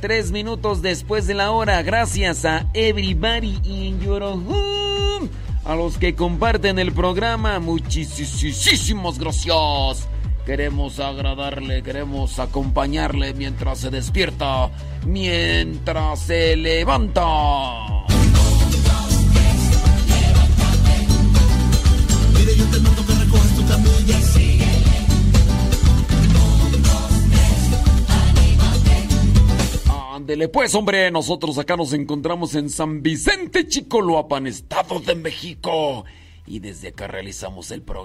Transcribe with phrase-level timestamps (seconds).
[0.00, 0.82] tres minutos.
[0.82, 1.82] Después de la hora.
[1.82, 5.28] Gracias a Everybody in Your Home.
[5.64, 7.58] A los que comparten el programa.
[7.60, 10.08] Muchísimos gracias.
[10.46, 14.68] Queremos agradarle, queremos acompañarle mientras se despierta,
[15.06, 17.73] mientras se levanta.
[30.52, 36.04] Pues, hombre, nosotros acá nos encontramos en San Vicente Chicoloapan, Estado de México.
[36.46, 38.03] Y desde acá realizamos el programa.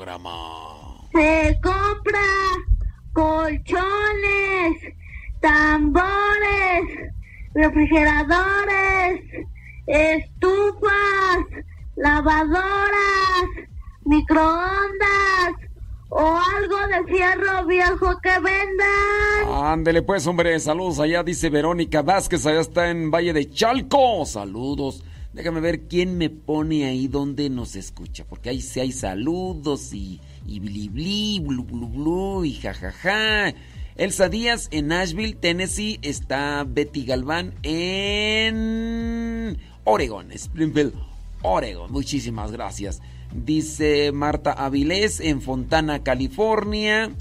[19.80, 24.26] Ándele pues, hombre, saludos allá, dice Verónica Vázquez, allá está en Valle de Chalco.
[24.26, 25.06] Saludos.
[25.32, 30.20] Déjame ver quién me pone ahí donde nos escucha, porque ahí sí hay saludos y,
[30.46, 33.54] y bli bli, blu blu blu y jajaja.
[33.96, 40.94] Elsa Díaz en Nashville, Tennessee, está Betty Galván en Oregon, Springfield,
[41.42, 41.90] Oregon.
[41.90, 43.02] Muchísimas gracias.
[43.34, 47.12] Dice Marta Avilés en Fontana, California.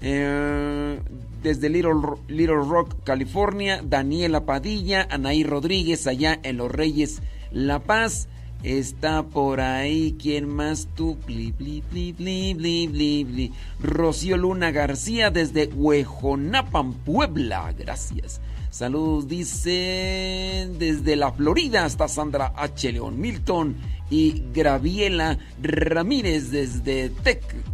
[0.00, 1.00] Eh,
[1.42, 1.94] desde Little,
[2.28, 3.80] Little, Rock, California.
[3.82, 8.28] Daniela Padilla, Anaí Rodríguez, allá en Los Reyes, La Paz.
[8.62, 11.16] Está por ahí, ¿quién más tú?
[11.26, 11.82] Bli, bli,
[12.12, 13.52] bli.
[13.80, 17.72] Rocío Luna García desde Huejonapan, Puebla.
[17.78, 18.40] Gracias.
[18.70, 22.92] Saludos, dice desde la Florida hasta Sandra H.
[22.92, 23.76] León Milton
[24.10, 27.10] y Graviela Ramírez desde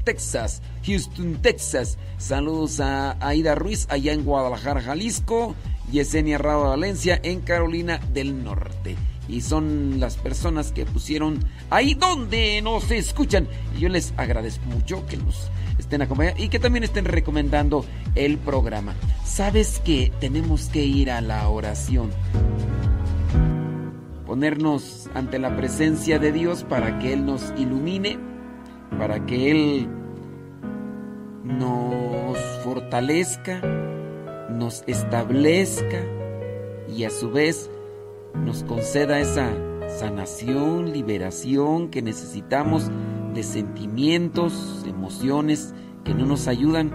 [0.04, 1.98] Texas, Houston, Texas.
[2.18, 5.54] Saludos a Aida Ruiz allá en Guadalajara, Jalisco.
[5.90, 8.96] Yesenia Rado Valencia en Carolina del Norte.
[9.28, 11.38] Y son las personas que pusieron
[11.70, 13.48] ahí donde nos escuchan.
[13.76, 17.84] Y yo les agradezco mucho que nos estén acompañando y que también estén recomendando
[18.14, 18.94] el programa.
[19.24, 22.10] Sabes que tenemos que ir a la oración
[24.34, 28.18] ponernos ante la presencia de Dios para que Él nos ilumine,
[28.98, 29.88] para que Él
[31.44, 33.60] nos fortalezca,
[34.50, 36.02] nos establezca
[36.88, 37.70] y a su vez
[38.34, 39.50] nos conceda esa
[39.98, 42.90] sanación, liberación que necesitamos
[43.34, 46.90] de sentimientos, emociones que no nos ayudan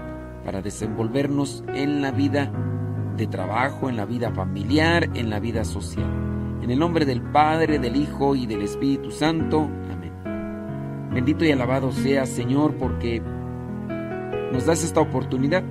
[0.46, 2.52] para desenvolvernos en la vida
[3.18, 6.10] de trabajo, en la vida familiar, en la vida social.
[6.62, 9.70] En el nombre del Padre, del Hijo y del Espíritu Santo.
[9.92, 11.10] Amén.
[11.14, 13.22] Bendito y alabado sea Señor porque
[14.52, 15.64] nos das esta oportunidad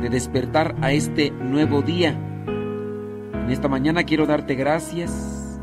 [0.00, 2.18] de despertar a este nuevo día.
[3.44, 5.60] En esta mañana quiero darte gracias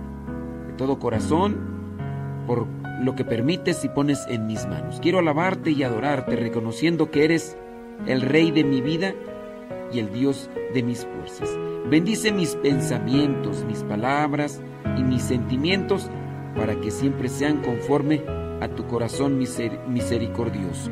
[0.67, 1.57] de todo corazón
[2.45, 2.67] por
[3.01, 4.99] lo que permites y pones en mis manos.
[5.01, 7.57] Quiero alabarte y adorarte reconociendo que eres
[8.05, 9.15] el Rey de mi vida
[9.91, 11.49] y el Dios de mis fuerzas.
[11.89, 14.61] Bendice mis pensamientos, mis palabras
[14.95, 16.07] y mis sentimientos
[16.55, 18.21] para que siempre sean conforme
[18.61, 20.91] a tu corazón misericordioso.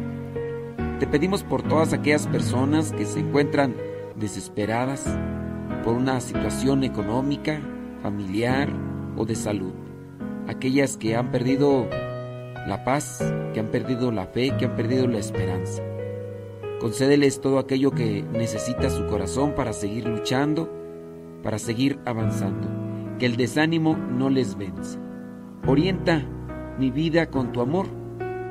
[0.99, 3.75] Te pedimos por todas aquellas personas que se encuentran
[4.15, 5.05] desesperadas
[5.83, 7.59] por una situación económica,
[8.01, 8.69] familiar
[9.17, 9.73] o de salud.
[10.47, 11.87] Aquellas que han perdido
[12.67, 13.23] la paz,
[13.53, 15.83] que han perdido la fe, que han perdido la esperanza.
[16.79, 20.79] Concédeles todo aquello que necesita su corazón para seguir luchando
[21.43, 22.67] para seguir avanzando.
[23.17, 24.99] Que el desánimo no les vence.
[25.67, 26.25] Orienta
[26.77, 27.87] mi vida con tu amor.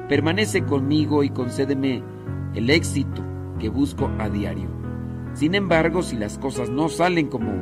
[0.08, 2.02] Permanece conmigo y concédeme
[2.54, 3.22] el éxito
[3.58, 4.77] que busco a diario.
[5.38, 7.52] Sin embargo, si las cosas no salen como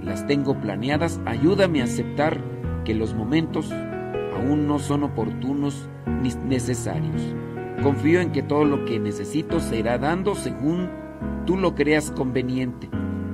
[0.00, 2.40] las tengo planeadas, ayúdame a aceptar
[2.84, 3.72] que los momentos
[4.36, 5.88] aún no son oportunos
[6.22, 7.20] ni necesarios.
[7.82, 10.88] Confío en que todo lo que necesito se irá dando según
[11.44, 12.88] tú lo creas conveniente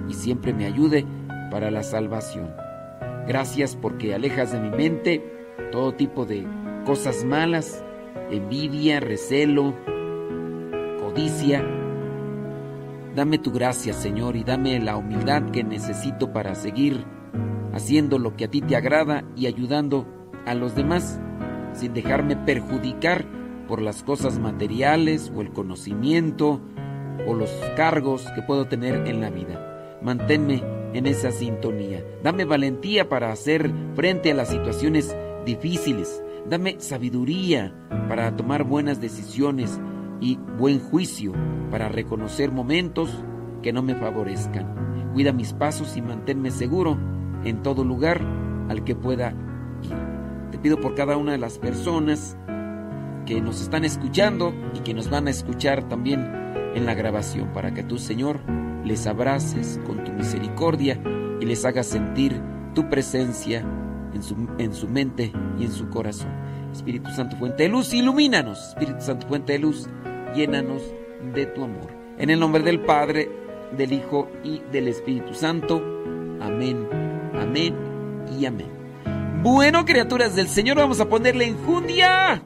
[0.08, 1.04] y siempre me ayude
[1.50, 2.54] para la salvación.
[3.28, 5.22] Gracias porque alejas de mi mente
[5.72, 6.46] todo tipo de
[6.86, 7.84] cosas malas,
[8.30, 9.74] envidia, recelo,
[11.00, 11.62] codicia.
[13.14, 17.04] Dame tu gracia, Señor, y dame la humildad que necesito para seguir
[17.72, 20.06] haciendo lo que a ti te agrada y ayudando
[20.46, 21.20] a los demás,
[21.74, 23.24] sin dejarme perjudicar
[23.68, 26.60] por las cosas materiales o el conocimiento
[27.26, 29.98] o los cargos que puedo tener en la vida.
[30.02, 32.04] Manténme en esa sintonía.
[32.22, 35.16] Dame valentía para hacer frente a las situaciones
[35.46, 36.20] difíciles.
[36.48, 37.72] Dame sabiduría
[38.08, 39.80] para tomar buenas decisiones
[40.24, 41.34] y buen juicio
[41.70, 43.10] para reconocer momentos
[43.62, 45.12] que no me favorezcan.
[45.12, 46.98] Cuida mis pasos y manténme seguro
[47.44, 48.22] en todo lugar
[48.70, 49.34] al que pueda
[49.82, 49.92] ir.
[50.50, 52.38] Te pido por cada una de las personas
[53.26, 56.26] que nos están escuchando y que nos van a escuchar también
[56.74, 58.40] en la grabación, para que tú, Señor,
[58.82, 60.98] les abraces con tu misericordia
[61.38, 62.40] y les hagas sentir
[62.74, 63.62] tu presencia
[64.14, 66.30] en su, en su mente y en su corazón.
[66.72, 68.70] Espíritu Santo, fuente de luz, ilumínanos.
[68.70, 69.86] Espíritu Santo, fuente de luz,
[70.34, 70.82] llénanos
[71.34, 71.90] de tu amor.
[72.18, 73.30] En el nombre del Padre,
[73.76, 75.82] del Hijo y del Espíritu Santo.
[76.40, 76.88] Amén,
[77.34, 77.74] amén
[78.38, 78.70] y amén.
[79.42, 82.42] Bueno, criaturas del Señor, vamos a ponerle enjundia.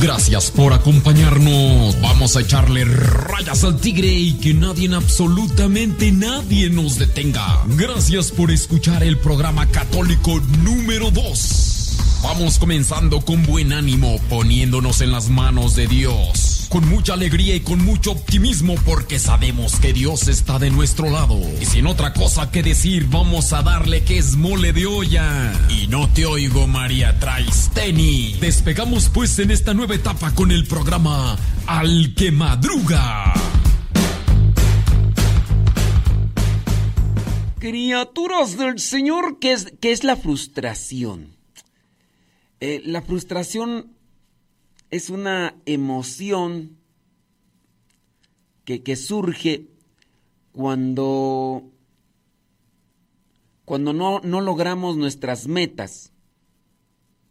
[0.00, 2.00] Gracias por acompañarnos.
[2.00, 7.62] Vamos a echarle rayas al tigre y que nadie, absolutamente nadie nos detenga.
[7.76, 11.79] Gracias por escuchar el programa católico número 2.
[12.22, 17.60] Vamos comenzando con buen ánimo, poniéndonos en las manos de Dios con mucha alegría y
[17.60, 21.36] con mucho optimismo porque sabemos que Dios está de nuestro lado.
[21.60, 25.52] Y sin otra cosa que decir, vamos a darle que es mole de olla.
[25.68, 28.34] Y no te oigo, María Traisteni.
[28.40, 31.36] Despegamos pues en esta nueva etapa con el programa
[31.66, 33.34] Al que Madruga.
[37.58, 41.39] Criaturas del Señor, ¿qué es, qué es la frustración?
[42.60, 43.96] Eh, la frustración
[44.90, 46.76] es una emoción
[48.64, 49.66] que, surge
[50.52, 51.64] cuando,
[53.64, 56.12] cuando no, no logramos nuestras metas,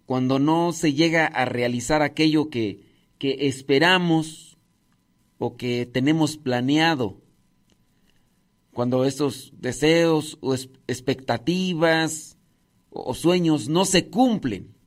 [0.06, 2.82] cuando no se llega a realizar aquello que,
[3.20, 4.58] que esperamos
[5.38, 7.22] o que tenemos planeado,
[8.74, 10.56] cuando esos deseos o
[10.88, 12.38] expectativas
[12.90, 14.79] o sueños no se cumplen.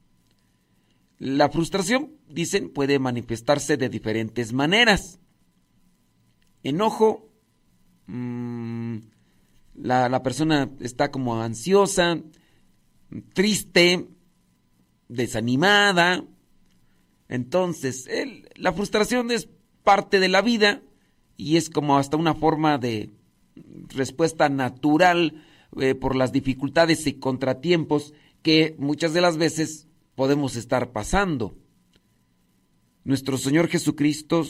[1.23, 5.21] La frustración dicen, puede manifestarse de diferentes maneras.
[6.64, 7.31] Enojo,
[8.09, 8.97] mm,
[9.75, 12.21] la, persona está como ansiosa,
[13.35, 14.09] triste,
[15.07, 16.25] desanimada.
[17.29, 18.09] Entonces,
[18.57, 19.49] la frustración es
[19.85, 20.83] parte de la vida
[21.37, 23.11] y es como hasta una forma de
[23.91, 25.45] respuesta natural
[25.76, 28.12] eh, por las dificultades y contratiempos
[28.43, 31.57] que muchas de las veces podemos estar pasando.
[33.04, 34.45] Nuestro Señor Jesucristo,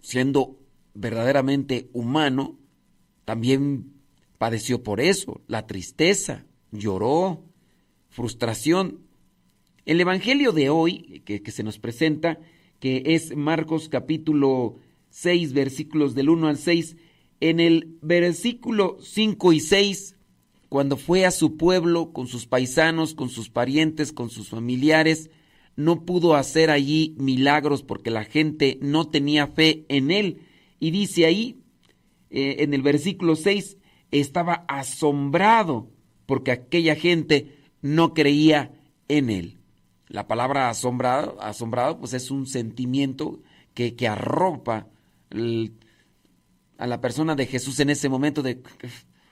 [0.00, 0.58] siendo
[0.94, 2.58] verdaderamente humano,
[3.24, 3.92] también
[4.38, 7.44] padeció por eso, la tristeza, lloró,
[8.10, 9.00] frustración.
[9.86, 12.38] El Evangelio de hoy, que, se nos presenta,
[12.78, 14.76] que es Marcos capítulo
[15.10, 16.96] 6, versículos del 1 al 6,
[17.40, 20.13] en el versículo 5 y 6,
[20.74, 25.30] cuando fue a su pueblo con sus paisanos, con sus parientes, con sus familiares,
[25.76, 30.40] no pudo hacer allí milagros porque la gente no tenía fe en él.
[30.80, 31.60] Y dice ahí,
[32.30, 33.76] eh, en el versículo 6,
[34.10, 35.92] estaba asombrado
[36.26, 38.72] porque aquella gente no creía
[39.06, 39.58] en él.
[40.08, 43.38] La palabra asombrado, asombrado pues es un sentimiento
[43.74, 44.88] que, que arropa
[45.30, 48.60] a la persona de Jesús en ese momento de,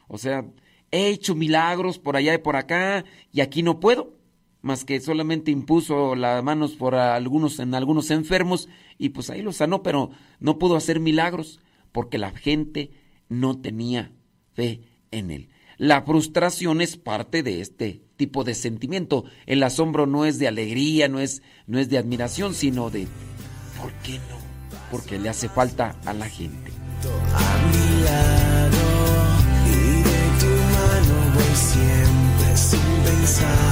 [0.07, 0.47] o sea,
[0.93, 4.23] he hecho milagros por allá y por acá y aquí no puedo
[4.63, 9.57] más que solamente impuso las manos por algunos en algunos enfermos y pues ahí los
[9.57, 12.93] sanó, pero no pudo hacer milagros porque la gente
[13.29, 14.13] no tenía
[14.55, 14.81] fe
[15.11, 15.49] en él.
[15.79, 19.25] La frustración es parte de este tipo de sentimiento.
[19.47, 23.09] El asombro no es de alegría, no es, no es de admiración, sino de
[23.81, 24.39] ¿por qué no?
[24.93, 26.71] Porque le hace falta a la gente.
[27.35, 28.42] A mi lado
[31.55, 33.72] siempre sin pensarlo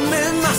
[0.00, 0.49] que me ame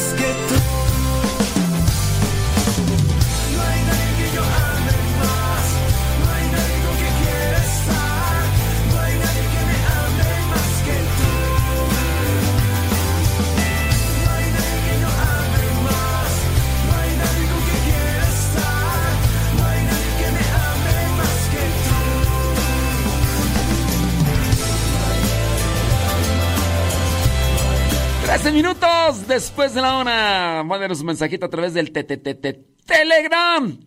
[28.32, 30.64] 13 minutos después de la hora.
[30.64, 33.78] Mándenos un mensajito a través del Telegram.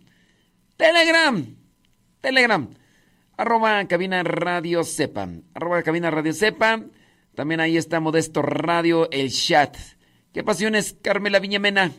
[0.77, 1.55] Telegram.
[2.21, 2.69] Telegram.
[3.37, 5.27] Arroba cabina radio sepa.
[5.55, 6.79] Arroba cabina radio sepa.
[7.33, 9.75] También ahí está Modesto Radio, el chat.
[10.31, 11.91] ¿Qué pasiones, Carmela Viñamena?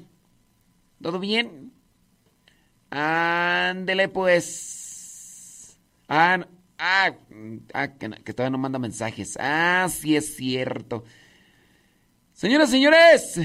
[1.02, 1.72] ¿Todo bien?
[2.90, 5.80] Ándele pues.
[6.06, 6.46] Ah,
[6.78, 7.10] ah,
[7.74, 9.36] ah que, que todavía no manda mensajes.
[9.40, 11.02] Ah, sí es cierto.
[12.36, 13.40] Señoras, señores,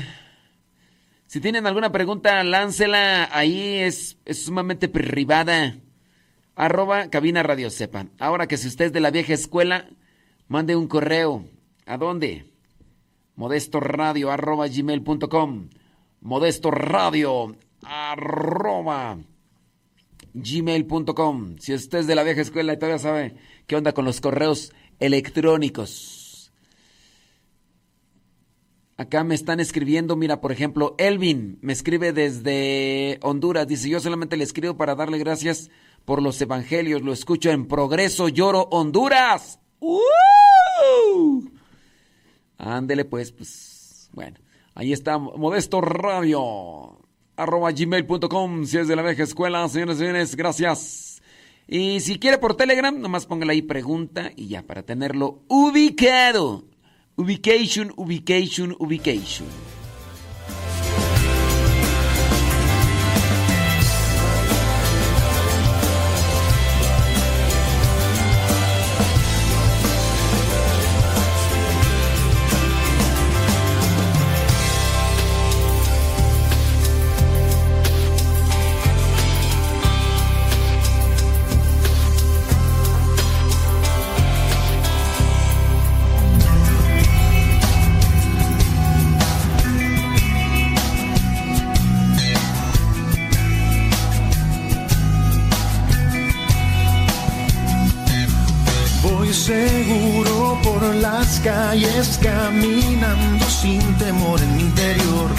[1.26, 3.30] si tienen alguna pregunta, láncela.
[3.32, 5.78] Ahí es, sumamente privada.
[6.58, 8.12] Arroba cabina radio sepan.
[8.20, 9.88] Ahora que si usted es de la vieja escuela,
[10.50, 11.46] mande un correo.
[11.86, 12.52] ¿A dónde?
[13.38, 15.70] Modesto radio arroba gmail.com.
[16.20, 19.20] Modesto radio arroba
[20.34, 21.56] gmail.com.
[21.60, 23.36] Si usted es de la vieja escuela y todavía sabe
[23.68, 26.21] qué onda con los correos electrónicos.
[29.02, 33.68] Acá me están escribiendo, mira, por ejemplo, Elvin me escribe desde Honduras.
[33.68, 35.72] Dice, yo solamente le escribo para darle gracias
[36.06, 37.02] por los evangelios.
[37.02, 39.60] Lo escucho en Progreso Lloro, Honduras.
[39.80, 41.50] ¡Uh!
[42.60, 44.38] Ándele pues, pues, bueno.
[44.76, 47.00] Ahí está, Modesto Radio,
[47.36, 51.24] arroba gmail.com, si es de la vieja escuela, señores y señores, gracias.
[51.68, 56.71] Y si quiere por Telegram, nomás póngale ahí pregunta y ya, para tenerlo ubicado.
[57.18, 59.71] Ubication, ubication, ubication.
[101.44, 105.30] Calles caminando sin temor en mi interior,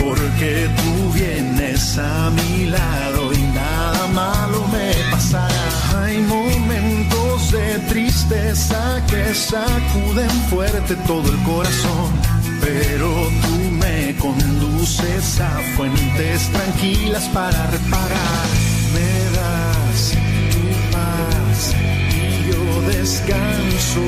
[0.00, 6.02] porque tú vienes a mi lado y nada malo me pasará.
[6.02, 12.12] Hay momentos de tristeza que sacuden fuerte todo el corazón,
[12.60, 18.48] pero tú me conduces a fuentes tranquilas para reparar.
[18.94, 20.12] Me das
[20.52, 21.74] tu paz
[22.10, 22.12] y
[22.50, 24.02] yo descanso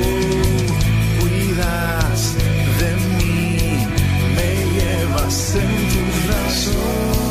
[1.55, 3.87] de mí,
[4.35, 7.24] me llevas en tu brazos.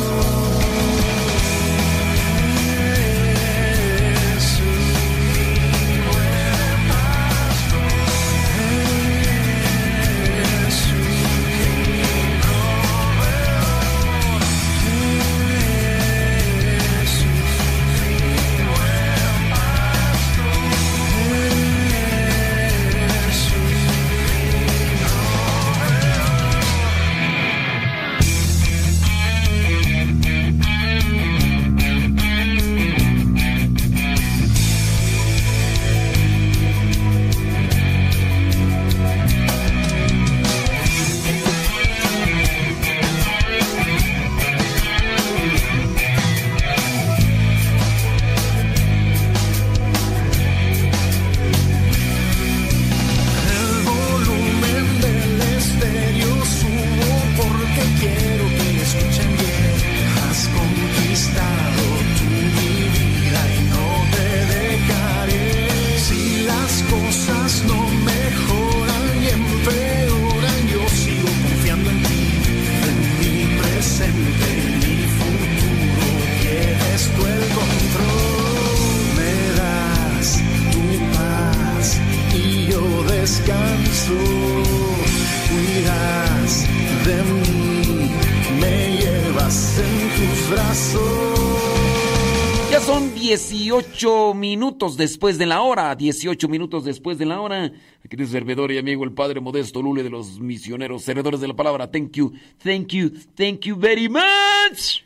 [94.75, 97.71] Minutos después de la hora, 18 minutos después de la hora.
[98.09, 101.89] Querido servidor y amigo, el Padre Modesto Lule de los misioneros, servidores de la palabra.
[101.89, 105.01] Thank you, thank you, thank you very much.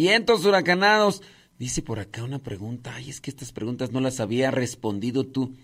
[0.00, 1.20] Vientos huracanados.
[1.58, 2.94] Dice por acá una pregunta.
[2.94, 5.58] Ay, es que estas preguntas no las había respondido tú.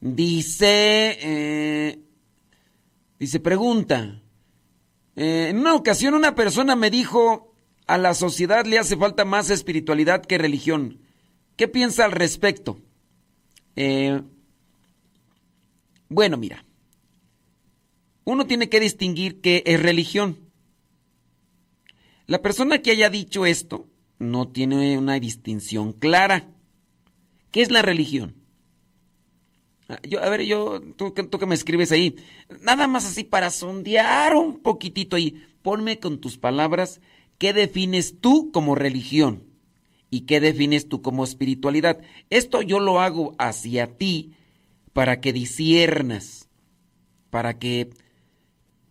[0.00, 2.00] Dice, eh,
[3.20, 4.20] dice, pregunta.
[5.14, 7.54] Eh, en una ocasión una persona me dijo,
[7.86, 10.98] a la sociedad le hace falta más espiritualidad que religión.
[11.54, 12.80] ¿Qué piensa al respecto?
[13.76, 14.20] Eh,
[16.08, 16.64] bueno, mira,
[18.24, 20.45] uno tiene que distinguir qué es religión.
[22.26, 26.48] La persona que haya dicho esto no tiene una distinción clara.
[27.50, 28.34] ¿Qué es la religión?
[29.88, 32.16] Ah, yo, a ver, yo, tú, tú, que me escribes ahí,
[32.62, 37.00] nada más así para sondear un poquitito ahí, ponme con tus palabras
[37.38, 39.44] qué defines tú como religión
[40.10, 42.00] y qué defines tú como espiritualidad.
[42.30, 44.32] Esto yo lo hago hacia ti
[44.92, 46.48] para que disiernas,
[47.30, 47.90] para que,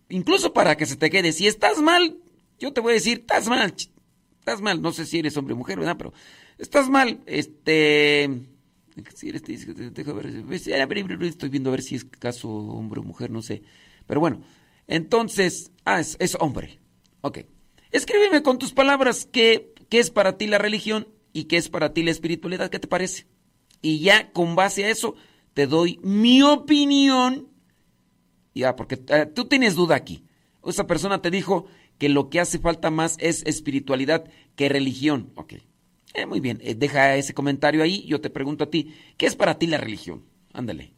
[0.07, 1.33] incluso para que se te quede.
[1.33, 2.19] Si estás mal,
[2.59, 3.73] yo te voy a decir, estás mal,
[4.39, 4.81] estás mal.
[4.81, 5.97] No sé si eres hombre o mujer, ¿verdad?
[5.97, 6.13] Pero
[6.57, 8.29] estás mal, este...
[9.13, 10.27] Si eres, deja ver,
[11.23, 13.61] estoy viendo a ver si es caso hombre o mujer, no sé.
[14.07, 14.41] Pero bueno,
[14.87, 16.79] entonces, ah, es, hombre.
[17.19, 17.39] Ok.
[17.91, 21.93] Escríbeme con tus palabras qué, qué es para ti la religión y qué es para
[21.93, 23.27] ti la espiritualidad, ¿qué te parece?
[23.81, 25.15] Y ya con base a eso
[25.53, 27.49] te doy mi opinión.
[28.53, 30.25] Ya, porque eh, tú tienes duda aquí.
[30.65, 35.31] Esa persona te dijo que lo que hace falta más es espiritualidad que religión.
[35.36, 35.53] Ok.
[36.13, 38.05] Eh, muy bien, eh, deja ese comentario ahí.
[38.05, 40.23] Yo te pregunto a ti, ¿qué es para ti la religión?
[40.53, 40.93] Ándale.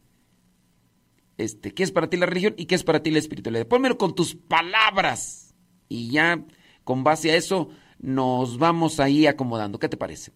[1.36, 3.66] Este, ¿qué es para ti la religión y qué es para ti la espiritualidad?
[3.66, 5.54] Pónmelo con tus palabras.
[5.88, 6.44] Y ya,
[6.84, 9.78] con base a eso, nos vamos ahí acomodando.
[9.78, 10.32] ¿Qué te parece?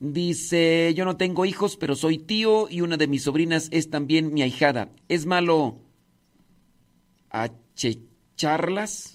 [0.00, 4.34] Dice, yo no tengo hijos, pero soy tío y una de mis sobrinas es también
[4.34, 4.90] mi ahijada.
[5.08, 5.80] ¿Es malo
[7.30, 9.13] achecharlas?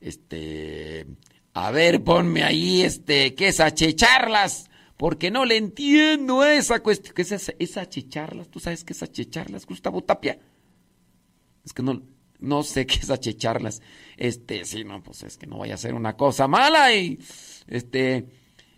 [0.00, 1.06] Este,
[1.52, 4.70] a ver, ponme ahí, este, ¿qué es achecharlas?
[4.96, 7.14] Porque no le entiendo esa cuestión.
[7.14, 8.48] ¿Qué es, es achecharlas?
[8.48, 10.38] ¿Tú sabes qué es achecharlas, Gustavo Tapia?
[11.64, 12.02] Es que no,
[12.38, 13.82] no sé qué es achecharlas.
[14.16, 17.18] Este, sí, no, pues es que no vaya a ser una cosa mala y,
[17.66, 18.26] este,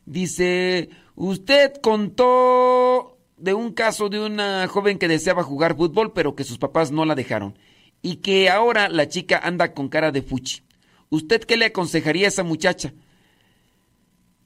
[0.05, 6.45] dice, usted contó de un caso de una joven que deseaba jugar fútbol, pero que
[6.45, 7.59] sus papás no la dejaron.
[8.01, 10.63] Y que ahora la chica anda con cara de fuchi.
[11.13, 12.95] ¿Usted qué le aconsejaría a esa muchacha?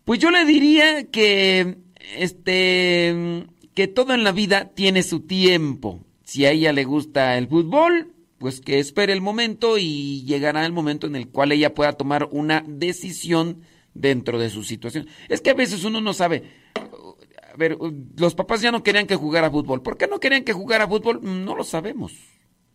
[0.04, 1.76] Pues yo le diría que,
[2.18, 6.00] este, que todo en la vida tiene su tiempo.
[6.24, 10.72] Si a ella le gusta el fútbol, pues que espere el momento y llegará el
[10.72, 13.60] momento en el cual ella pueda tomar una decisión
[13.94, 15.06] dentro de su situación.
[15.28, 16.50] Es que a veces uno no sabe.
[16.74, 17.78] A ver,
[18.16, 19.82] los papás ya no querían que jugara fútbol.
[19.82, 21.20] ¿Por qué no querían que jugara fútbol?
[21.22, 22.12] No lo sabemos.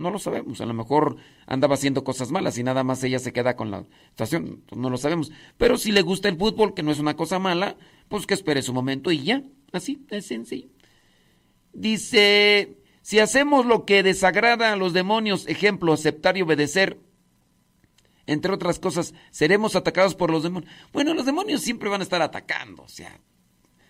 [0.02, 0.60] No lo sabemos.
[0.62, 3.86] A lo mejor andaba haciendo cosas malas y nada más ella se queda con la
[4.10, 4.64] situación.
[4.76, 5.32] No lo sabemos.
[5.58, 7.78] Pero si le gusta el fútbol, que no es una cosa mala,
[8.10, 9.44] pues que espere su momento y ya.
[9.72, 10.68] Así, es sencillo.
[11.72, 17.00] Dice si hacemos lo que desagrada a los demonios, ejemplo, aceptar y obedecer,
[18.28, 20.72] entre otras cosas, seremos atacados por los demonios.
[20.94, 23.20] Bueno, los demonios siempre van a estar atacando, o sea,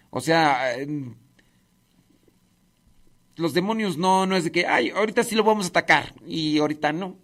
[0.09, 0.75] o sea,
[3.35, 6.57] los demonios no, no es de que, ay, ahorita sí lo vamos a atacar y
[6.57, 7.17] ahorita no.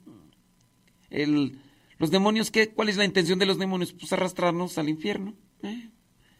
[1.09, 1.59] El,
[1.97, 2.69] los demonios, ¿qué?
[2.69, 3.93] ¿Cuál es la intención de los demonios?
[3.93, 5.35] Pues arrastrarnos al infierno.
[5.63, 5.89] ¿eh?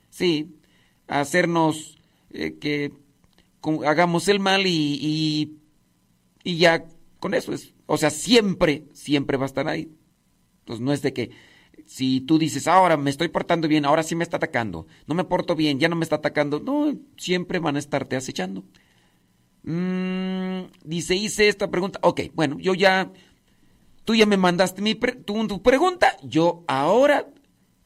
[0.10, 0.56] Sí,
[1.08, 1.98] hacernos
[2.30, 2.92] eh, que
[3.86, 5.58] hagamos el mal y,
[6.44, 6.86] y, ya
[7.20, 7.74] con eso es.
[7.86, 9.92] O sea, siempre, siempre va a estar ahí.
[10.60, 11.32] Entonces no es de que
[11.86, 15.24] si tú dices, ahora me estoy portando bien, ahora sí me está atacando, no me
[15.24, 18.66] porto bien, ya no me está atacando, no, siempre van a estarte acechando.
[19.70, 23.12] Mm, dice, hice esta pregunta, ok, bueno, yo ya,
[24.06, 27.28] tú ya me mandaste mi tu pregunta, yo ahora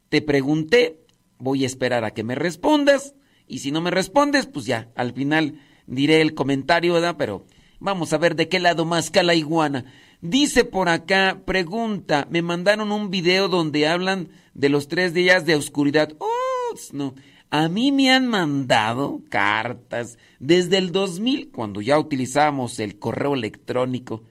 [0.09, 0.99] te pregunté,
[1.39, 3.15] voy a esperar a que me respondas,
[3.47, 7.15] y si no me respondes, pues ya, al final diré el comentario, ¿verdad?
[7.17, 7.47] Pero
[7.79, 9.85] vamos a ver de qué lado más la iguana.
[10.21, 15.55] Dice por acá, pregunta, me mandaron un video donde hablan de los tres días de
[15.55, 16.13] oscuridad.
[16.19, 17.15] Oh, no.
[17.51, 24.23] A mí me han mandado cartas desde el 2000, cuando ya utilizábamos el correo electrónico.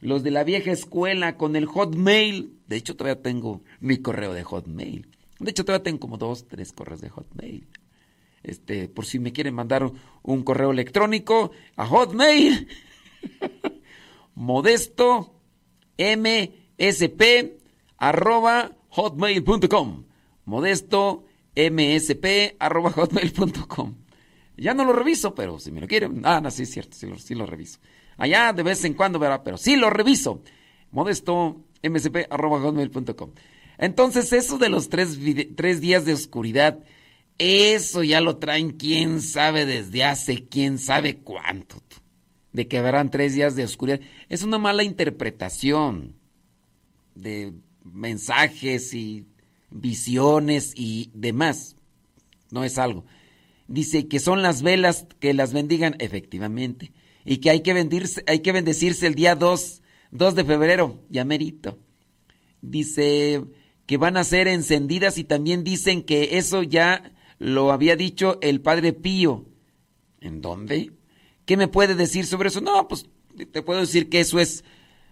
[0.00, 2.52] Los de la vieja escuela con el hotmail.
[2.68, 5.08] De hecho, todavía tengo mi correo de hotmail.
[5.38, 7.66] De hecho, todavía tengo como dos, tres correos de hotmail.
[8.42, 9.90] Este, por si me quieren mandar
[10.22, 12.68] un, correo electrónico a Hotmail,
[14.36, 15.34] modesto
[15.98, 17.22] msp
[17.96, 20.04] arroba hotmail.com.
[20.44, 21.25] Modesto
[21.56, 23.94] msp arroba hotmail.com.
[24.56, 26.22] Ya no lo reviso, pero si me lo quieren.
[26.24, 27.78] Ah, no, sí es cierto, sí lo, reviso.
[28.16, 29.42] Allá de vez en cuando, ¿verdad?
[29.44, 30.42] Pero sí lo reviso.
[30.90, 33.32] Modesto msp arroba hotmail.com.
[33.78, 35.18] Entonces eso de los tres,
[35.54, 36.78] tres días de oscuridad,
[37.38, 41.82] eso ya lo traen quién sabe desde hace quién sabe cuánto.
[42.52, 44.00] De que habrán tres días de oscuridad.
[44.30, 46.16] Es una mala interpretación
[47.14, 47.52] de
[47.84, 49.26] mensajes y
[49.70, 51.76] visiones y demás.
[52.50, 53.04] No es algo.
[53.68, 56.92] Dice que son las velas que las bendigan efectivamente.
[57.24, 61.24] Y que hay que, bendirse, hay que bendecirse el día 2, 2 de febrero, ya
[61.24, 61.78] merito.
[62.62, 63.44] Dice
[63.86, 68.60] que van a ser encendidas y también dicen que eso ya lo había dicho el
[68.60, 69.46] padre Pío.
[70.20, 70.92] ¿En dónde?
[71.44, 72.60] ¿Qué me puede decir sobre eso?
[72.60, 73.06] No, pues
[73.52, 74.64] te puedo decir que eso es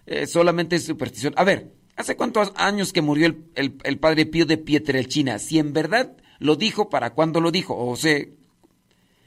[0.06, 1.34] eh, solamente superstición.
[1.36, 5.38] A ver, ¿hace cuántos años que murió el, el, padre Pío de Pietrelchina?
[5.38, 7.76] Si en verdad lo dijo, ¿para cuándo lo dijo?
[7.76, 8.18] O sea,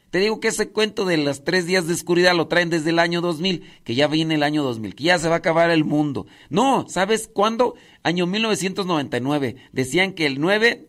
[0.09, 2.99] te digo que ese cuento de los tres días de oscuridad lo traen desde el
[2.99, 5.83] año 2000, que ya viene el año 2000, que ya se va a acabar el
[5.83, 6.27] mundo.
[6.49, 7.75] No, ¿sabes cuándo?
[8.03, 9.57] Año 1999.
[9.73, 10.87] Decían que el 9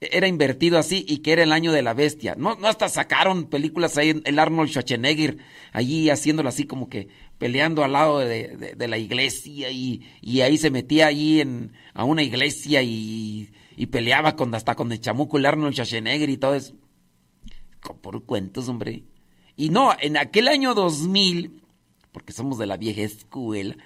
[0.00, 2.34] era invertido así y que era el año de la bestia.
[2.36, 5.38] No, no hasta sacaron películas ahí, el Arnold Schwarzenegger,
[5.72, 10.70] allí haciéndolo así como que peleando al lado de, la iglesia y, y, ahí se
[10.70, 15.46] metía ahí en, a una iglesia y, y peleaba con, hasta con el chamuco el
[15.46, 16.74] Arnold Schwarzenegger y todo eso.
[18.02, 19.04] Por cuentos, hombre.
[19.56, 21.62] Y no, en aquel año 2000,
[22.12, 23.76] porque somos de la vieja escuela,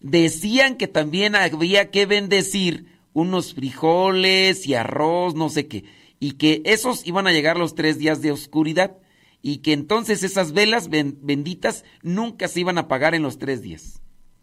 [0.00, 5.84] decían que también había que bendecir unos frijoles y arroz, no sé qué,
[6.18, 8.96] y que esos iban a llegar los tres días de oscuridad
[9.42, 14.00] y que entonces esas velas benditas nunca se iban a apagar en los tres días.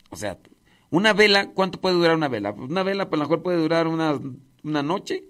[0.09, 0.39] O sea,
[0.89, 2.55] una vela, ¿cuánto puede durar una vela?
[2.55, 4.19] Pues una vela, pues a lo mejor puede durar una,
[4.63, 5.23] una noche,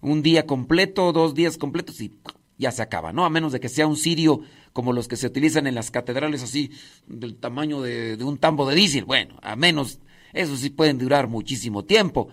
[0.00, 2.12] un día completo, dos días completos y
[2.56, 3.24] ya se acaba, ¿no?
[3.24, 4.42] A menos de que sea un cirio
[4.72, 6.70] como los que se utilizan en las catedrales así,
[7.06, 9.04] del tamaño de, un tambo de diésel.
[9.04, 9.98] Bueno, a menos,
[10.32, 12.28] eso sí pueden durar muchísimo tiempo.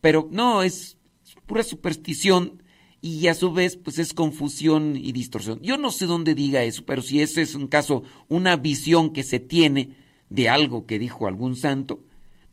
[0.00, 0.98] Pero no, es
[1.46, 2.59] pura superstición
[3.02, 5.60] y a su vez pues es confusión y distorsión.
[5.62, 9.22] Yo no sé dónde diga eso, pero si ese es un caso, una visión que
[9.22, 9.96] se tiene
[10.28, 12.00] de algo que dijo algún santo,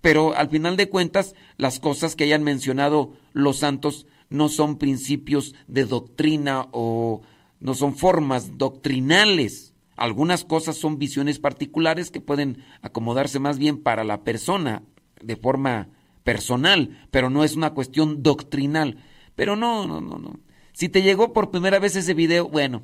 [0.02, 5.56] pero al final de cuentas las cosas que hayan mencionado los santos no son principios
[5.68, 7.22] de doctrina o
[7.60, 9.74] no son formas doctrinales.
[9.96, 14.84] Algunas cosas son visiones particulares que pueden acomodarse más bien para la persona
[15.22, 15.90] de forma
[16.24, 18.98] personal, pero no es una cuestión doctrinal.
[19.38, 20.40] Pero no, no, no, no.
[20.74, 22.82] Si te llegó por primera vez ese video, bueno,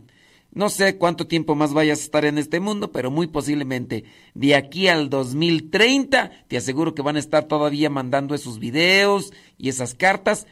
[0.51, 4.03] no sé cuánto tiempo más vayas a estar en este mundo, pero muy posiblemente
[4.35, 9.69] de aquí al 2030 te aseguro que van a estar todavía mandando esos videos y
[9.69, 10.45] esas cartas,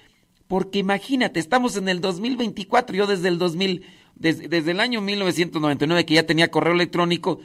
[0.48, 3.86] porque imagínate, estamos en el 2024, yo desde el 2000,
[4.16, 7.42] desde, desde el año 1999 que ya tenía correo electrónico,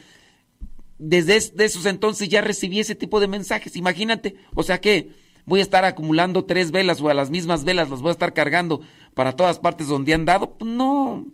[0.99, 5.63] desde esos entonces ya recibí ese tipo de mensajes, imagínate, o sea que voy a
[5.63, 8.83] estar acumulando tres velas o a las mismas velas las voy a estar cargando
[9.15, 10.59] para todas partes donde han dado.
[10.59, 11.25] Pues no,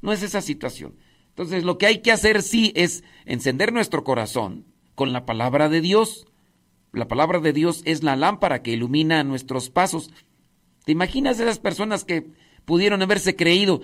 [0.00, 0.96] no es esa situación.
[1.28, 4.64] Entonces lo que hay que hacer sí es encender nuestro corazón
[4.96, 6.26] con la palabra de Dios.
[6.92, 10.10] La palabra de Dios es la lámpara que ilumina nuestros pasos.
[10.84, 12.26] ¿Te imaginas esas personas que
[12.64, 13.82] pudieron haberse creído?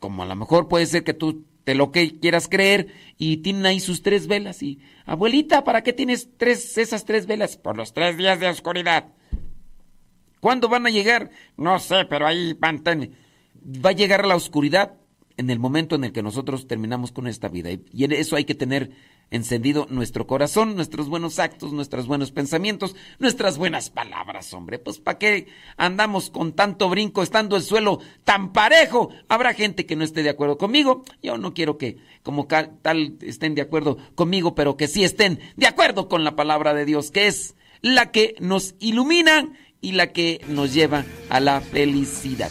[0.00, 3.66] Como a lo mejor puede ser que tú de lo que quieras creer y tienen
[3.66, 7.56] ahí sus tres velas y abuelita, ¿para qué tienes tres esas tres velas?
[7.56, 9.08] Por los tres días de oscuridad.
[10.40, 11.30] ¿Cuándo van a llegar?
[11.56, 12.82] No sé, pero ahí van.
[13.84, 14.94] Va a llegar la oscuridad
[15.36, 18.44] en el momento en el que nosotros terminamos con esta vida y en eso hay
[18.44, 18.90] que tener
[19.30, 24.78] encendido nuestro corazón, nuestros buenos actos, nuestros buenos pensamientos, nuestras buenas palabras, hombre.
[24.78, 29.10] Pues ¿para qué andamos con tanto brinco estando el suelo tan parejo?
[29.28, 31.04] Habrá gente que no esté de acuerdo conmigo.
[31.22, 35.66] Yo no quiero que como tal estén de acuerdo conmigo, pero que sí estén de
[35.66, 40.40] acuerdo con la palabra de Dios, que es la que nos ilumina y la que
[40.48, 42.50] nos lleva a la felicidad.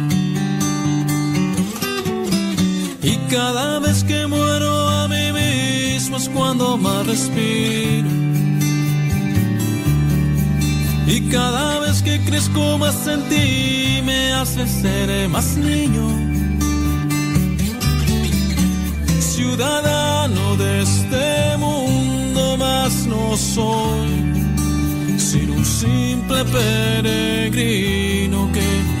[3.31, 8.09] Cada vez que muero a mí mismo es cuando más respiro.
[11.07, 16.09] Y cada vez que crezco más en ti me hace ser más niño.
[19.19, 29.00] Ciudadano de este mundo más no soy, sino un simple peregrino que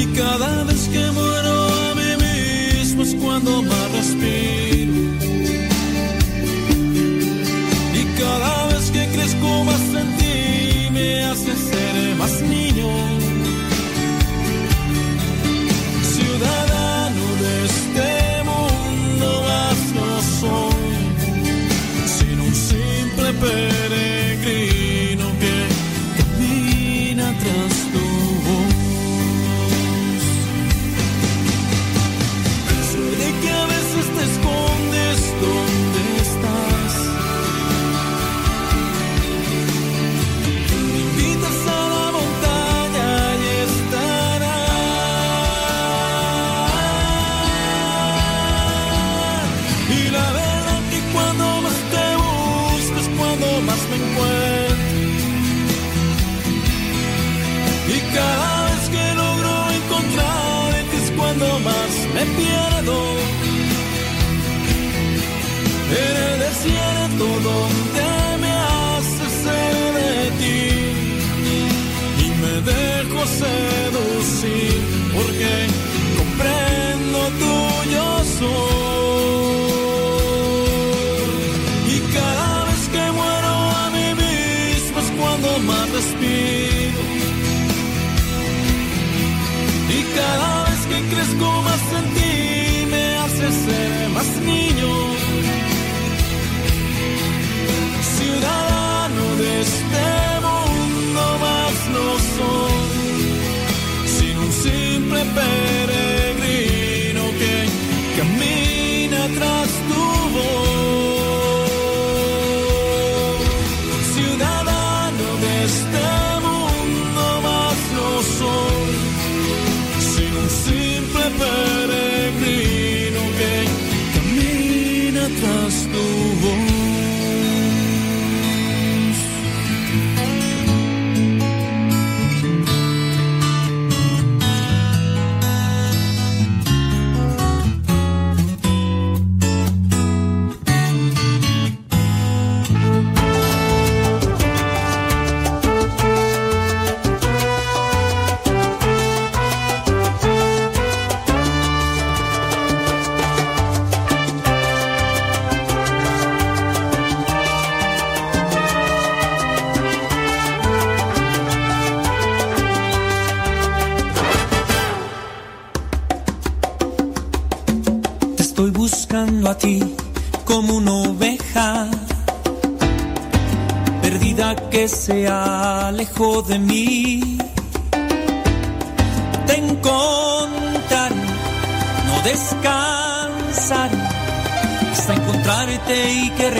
[0.00, 4.94] Y cada vez que muero a mí mismo es cuando más respiro.
[8.00, 12.69] Y cada vez que crezco más en ti me hace ser más niño.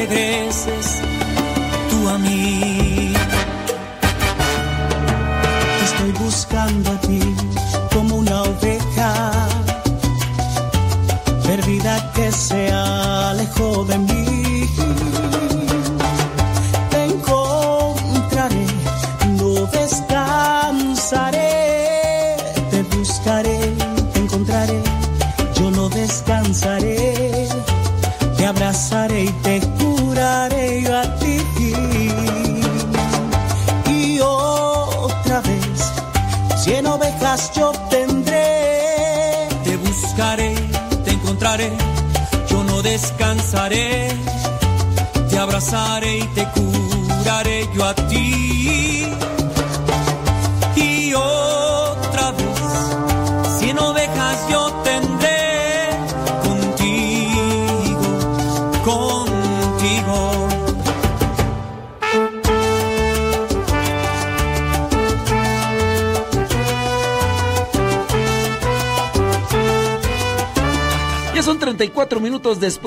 [0.00, 0.89] Regreses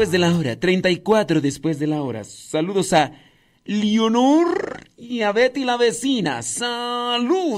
[0.03, 0.59] después de la hora.
[0.59, 2.25] 34 después de la hora.
[2.25, 3.13] Saludos a
[3.63, 6.41] Leonor y a Betty la vecina.
[6.41, 7.53] Saludos.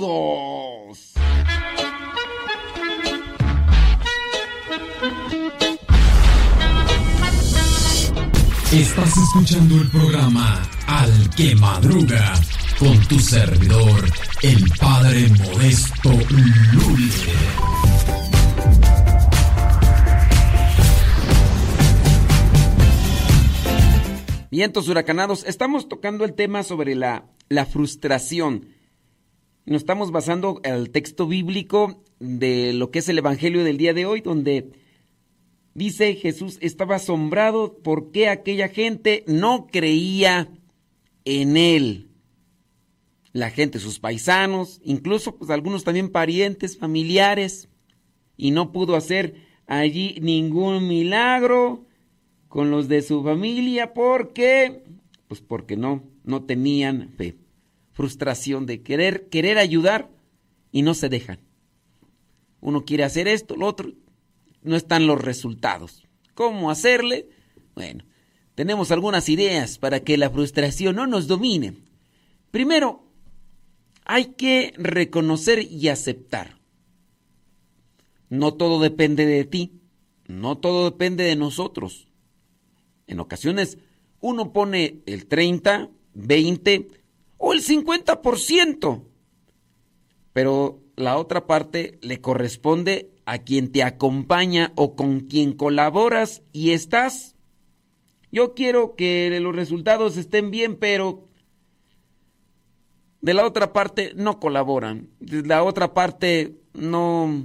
[8.72, 12.34] Estás escuchando el programa Al que Madruga
[12.78, 14.06] con tu servidor,
[14.44, 17.10] el Padre Modesto Lule.
[24.56, 25.44] Vientos huracanados.
[25.46, 28.70] Estamos tocando el tema sobre la, la frustración.
[29.66, 34.06] Nos estamos basando el texto bíblico de lo que es el Evangelio del día de
[34.06, 34.72] hoy, donde
[35.74, 40.48] dice Jesús estaba asombrado porque aquella gente no creía
[41.26, 42.08] en él.
[43.34, 47.68] La gente, sus paisanos, incluso pues algunos también parientes, familiares,
[48.38, 49.36] y no pudo hacer
[49.68, 51.85] allí ningún milagro
[52.56, 54.82] con los de su familia porque
[55.28, 57.36] pues porque no no tenían fe
[57.92, 60.10] frustración de querer querer ayudar
[60.72, 61.40] y no se dejan.
[62.62, 63.92] Uno quiere hacer esto lo otro
[64.62, 66.08] no están los resultados.
[66.34, 67.28] Cómo hacerle
[67.76, 68.06] bueno
[68.56, 71.74] tenemos algunas ideas para que la frustración no nos domine.
[72.52, 73.04] Primero
[74.06, 76.58] hay que reconocer y aceptar.
[78.30, 79.82] No todo depende de ti
[80.28, 82.05] no todo depende de nosotros
[83.08, 83.78] en ocasiones
[84.20, 86.88] uno pone el 30, 20
[87.38, 89.04] o el 50%,
[90.34, 96.72] pero la otra parte le corresponde a quien te acompaña o con quien colaboras y
[96.72, 97.36] estás.
[98.32, 101.28] Yo quiero que los resultados estén bien, pero
[103.22, 107.44] de la otra parte no colaboran, de la otra parte no,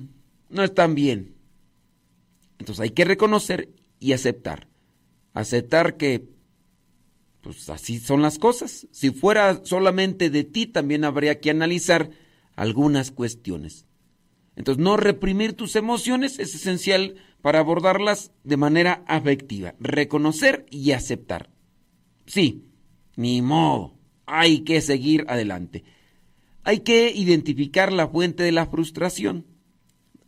[0.48, 1.34] no están bien.
[2.58, 4.69] Entonces hay que reconocer y aceptar
[5.33, 6.28] aceptar que
[7.41, 8.87] pues así son las cosas.
[8.91, 12.11] Si fuera solamente de ti, también habría que analizar
[12.55, 13.87] algunas cuestiones.
[14.57, 19.74] Entonces, no reprimir tus emociones es esencial para abordarlas de manera afectiva.
[19.81, 21.51] Reconocer y aceptar.
[22.26, 22.66] Sí,
[23.16, 23.95] ni modo.
[24.26, 25.85] Hay que seguir adelante.
[26.62, 29.47] Hay que identificar la fuente de la frustración.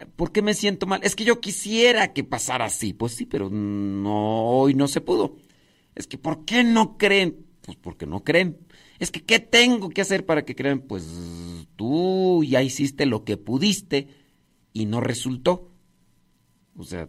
[0.07, 1.01] ¿Por qué me siento mal?
[1.03, 2.93] Es que yo quisiera que pasara así.
[2.93, 5.37] Pues sí, pero no, hoy no se pudo.
[5.95, 7.47] Es que ¿por qué no creen?
[7.63, 8.59] Pues porque no creen.
[8.99, 10.81] Es que ¿qué tengo que hacer para que crean?
[10.81, 11.07] Pues
[11.77, 14.09] tú ya hiciste lo que pudiste
[14.73, 15.71] y no resultó.
[16.77, 17.09] O sea,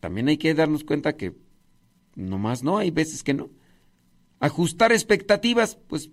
[0.00, 1.34] también hay que darnos cuenta que
[2.14, 3.50] nomás no, hay veces que no.
[4.40, 6.10] Ajustar expectativas, pues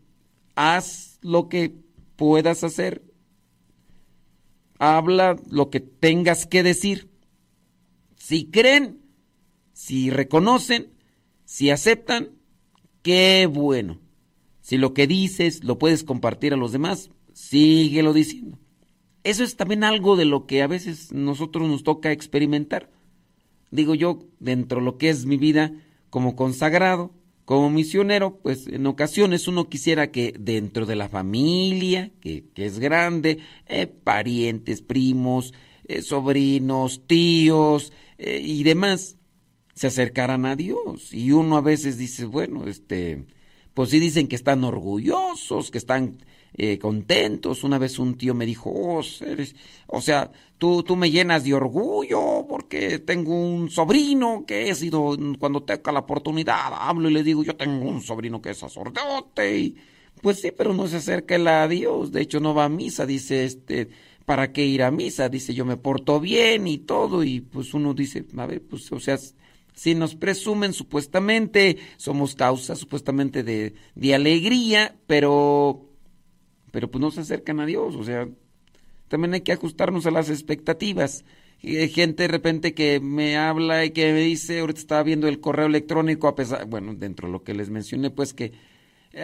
[0.55, 1.75] haz lo que
[2.15, 3.03] puedas hacer
[4.79, 7.09] habla lo que tengas que decir.
[8.17, 9.01] Si creen,
[9.73, 10.93] si reconocen,
[11.45, 12.31] si aceptan,
[13.01, 13.99] qué bueno.
[14.61, 18.57] Si lo que dices lo puedes compartir a los demás, síguelo diciendo.
[19.23, 22.91] Eso es también algo de lo que a veces nosotros nos toca experimentar.
[23.71, 25.73] Digo yo, dentro de lo que es mi vida
[26.09, 27.11] como consagrado,
[27.45, 33.37] como misionero, pues en ocasiones uno quisiera que dentro de la familia, que, es grande,
[33.67, 35.53] eh, parientes, primos,
[35.87, 39.17] eh, sobrinos, tíos eh, y demás,
[39.75, 41.13] se acercaran a Dios.
[41.13, 43.25] Y uno a veces dice, bueno, este,
[43.75, 46.17] pues sí dicen que están orgullosos, que están
[46.57, 47.63] eh, contentos.
[47.63, 49.55] Una vez un tío me dijo, oh, eres-
[49.87, 55.17] o sea, tú, tú me llenas de orgullo porque tengo un sobrino que he sido,
[55.39, 59.57] cuando tenga la oportunidad, hablo y le digo, yo tengo un sobrino que es sacerdote.
[59.59, 59.75] Y,
[60.21, 62.11] pues sí, pero no se acerca él a Dios.
[62.11, 63.05] De hecho, no va a misa.
[63.05, 63.89] Dice, este,
[64.25, 65.29] ¿para qué ir a misa?
[65.29, 67.23] Dice, yo me porto bien y todo.
[67.23, 69.17] Y pues uno dice, a ver, pues, o sea,
[69.73, 75.84] si nos presumen supuestamente, somos causa supuestamente de, de alegría, pero,
[76.75, 78.27] pero pues no se acercan a Dios, o sea,
[79.07, 81.23] también hay que ajustarnos a las expectativas.
[81.61, 85.39] eh, gente de repente que me habla y que me dice, ahorita estaba viendo el
[85.39, 88.51] correo electrónico, a pesar, bueno, dentro de lo que les mencioné, pues que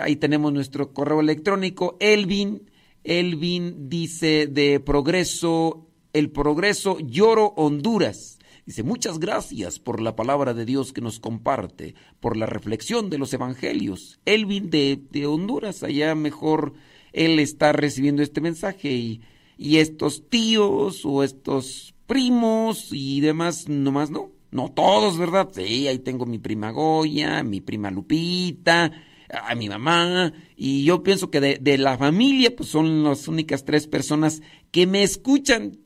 [0.02, 2.72] ahí tenemos nuestro correo electrónico, Elvin,
[3.04, 8.40] Elvin dice de Progreso, el Progreso, Lloro Honduras.
[8.66, 13.18] Dice, muchas gracias por la palabra de Dios que nos comparte, por la reflexión de
[13.18, 14.22] los evangelios.
[14.24, 16.76] Elvin de, de Honduras, allá mejor
[17.14, 19.22] él está recibiendo este mensaje y,
[19.58, 25.50] y estos tíos o estos primos y demás, nomás no, no todos, ¿verdad?
[25.54, 28.92] Sí, ahí tengo mi prima Goya, mi prima Lupita,
[29.30, 33.64] a mi mamá, y yo pienso que de, de, la familia, pues son las únicas
[33.64, 34.42] tres personas
[34.72, 35.78] que me escuchan,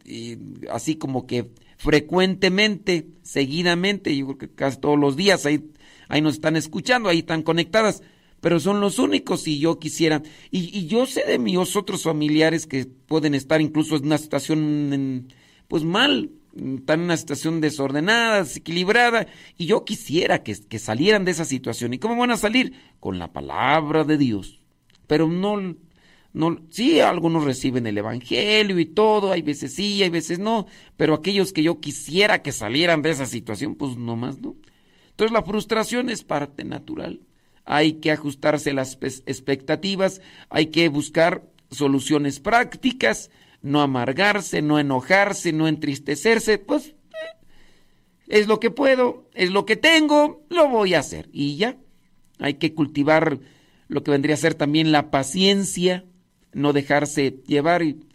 [0.72, 5.70] así como que frecuentemente, seguidamente, yo creo que casi todos los días ahí,
[6.08, 8.02] ahí nos están escuchando, ahí están conectadas,
[8.46, 10.22] pero son los únicos y yo quisiera,
[10.52, 14.94] y, y yo sé de mis otros familiares que pueden estar incluso en una situación,
[14.94, 15.34] en,
[15.68, 19.26] pues mal, están en una situación desordenada, desequilibrada,
[19.58, 21.96] y yo quisiera que, que, salieran de esa situación.
[21.96, 22.74] ¿Y cómo van a salir?
[23.00, 24.60] Con la palabra de Dios.
[25.08, 25.76] Pero no,
[26.32, 30.68] no, sí, algunos reciben el Evangelio y todo, hay veces sí, hay veces no,
[30.98, 34.56] pero aquellos que yo quisiera que salieran de esa situación, pues nomás no.
[35.10, 37.22] Entonces la frustración es parte natural.
[37.66, 45.68] Hay que ajustarse las expectativas, hay que buscar soluciones prácticas, no amargarse, no enojarse, no
[45.68, 46.94] entristecerse, pues eh,
[48.28, 51.30] es lo que puedo, es lo que tengo, lo voy a hacer.
[51.32, 51.78] Y ya,
[52.40, 53.40] hay que cultivar
[53.88, 56.06] lo que vendría a ser también la paciencia,
[56.54, 58.06] no dejarse llevar y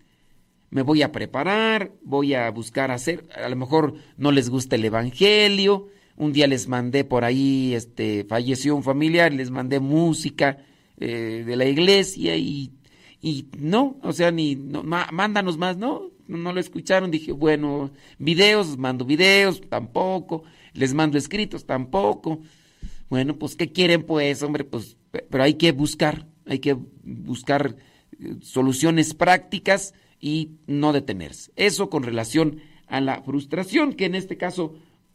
[0.70, 4.84] me voy a preparar, voy a buscar hacer, a lo mejor no les gusta el
[4.84, 5.88] evangelio,
[6.20, 10.58] un día les mandé por ahí, este, falleció un familiar, les mandé música
[10.98, 12.72] eh, de la iglesia y
[13.22, 18.78] y no, o sea, ni no, mándanos más, no, no lo escucharon, dije, bueno, videos,
[18.78, 22.40] mando videos, tampoco, les mando escritos, tampoco.
[23.10, 24.64] Bueno, pues, ¿qué quieren pues, hombre?
[24.64, 27.76] Pues, pero hay que buscar, hay que buscar
[28.18, 31.52] eh, soluciones prácticas y no detenerse.
[31.56, 34.74] Eso con relación a la frustración que en este caso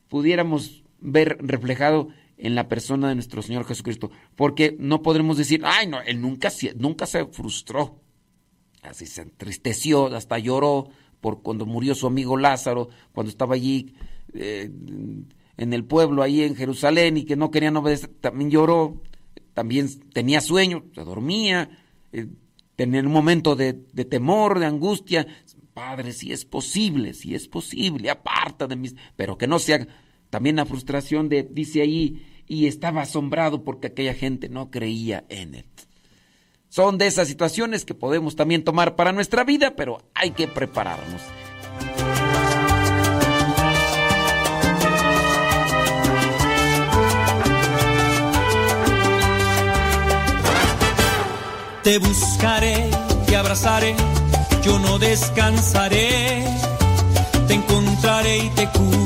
[0.10, 5.88] pudiéramos ver reflejado en la persona de nuestro Señor Jesucristo, porque no podremos decir, ay,
[5.88, 8.02] no, él nunca, nunca se frustró,
[8.82, 10.90] así se entristeció, hasta lloró
[11.22, 13.96] por cuando murió su amigo Lázaro, cuando estaba allí
[14.34, 14.70] eh,
[15.58, 19.02] en el pueblo, ahí en Jerusalén, y que no querían obedecer, también lloró,
[19.54, 21.70] también tenía sueño, se dormía,
[22.12, 22.28] eh,
[22.76, 25.26] tenía un momento de, de temor, de angustia,
[25.74, 29.86] Padre, si es posible, si es posible, aparta de mis, pero que no sea
[30.36, 35.56] también la frustración de, dice ahí, y estaba asombrado porque aquella gente no creía en
[35.56, 35.66] él.
[36.68, 41.22] Son de esas situaciones que podemos también tomar para nuestra vida, pero hay que prepararnos.
[51.82, 52.90] Te buscaré,
[53.26, 53.96] te abrazaré,
[54.66, 56.44] yo no descansaré,
[57.48, 59.05] te encontraré y te curaré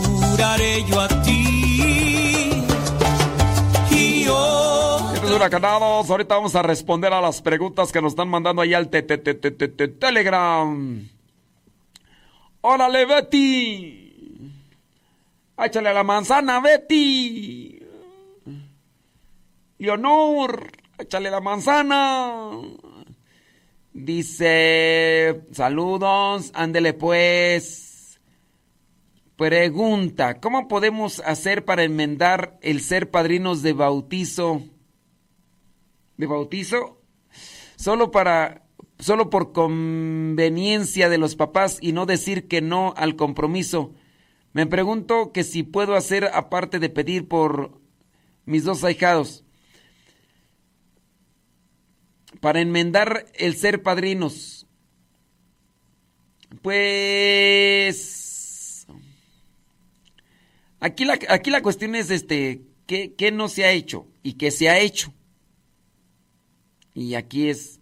[0.87, 1.39] yo a ti.
[3.91, 4.25] Y
[6.11, 9.17] ahorita vamos a responder a las preguntas que nos están mandando ahí al te, te,
[9.17, 11.07] te, te, te, Telegram.
[12.61, 14.51] ¡Órale, Betty!
[15.57, 17.79] ¡Échale la manzana, Betty!
[19.77, 22.51] Leonor, échale la manzana.
[23.93, 27.88] Dice, saludos, ándele pues.
[29.39, 34.63] Pregunta, ¿cómo podemos hacer para enmendar el ser padrinos de bautizo?
[36.17, 37.01] ¿De bautizo?
[37.77, 38.65] Solo para,
[38.99, 43.93] solo por conveniencia de los papás y no decir que no al compromiso.
[44.51, 47.79] Me pregunto que si puedo hacer aparte de pedir por
[48.43, 49.45] mis dos ahijados
[52.41, 54.67] para enmendar el ser padrinos.
[56.61, 58.18] Pues
[60.79, 64.51] aquí la, aquí la cuestión es este, ¿qué, ¿qué, no se ha hecho y qué
[64.51, 65.13] se ha hecho?
[66.93, 67.79] Y aquí es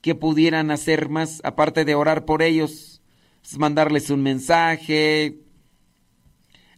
[0.00, 3.02] qué pudieran hacer más, aparte de orar por ellos,
[3.42, 5.38] es mandarles un mensaje.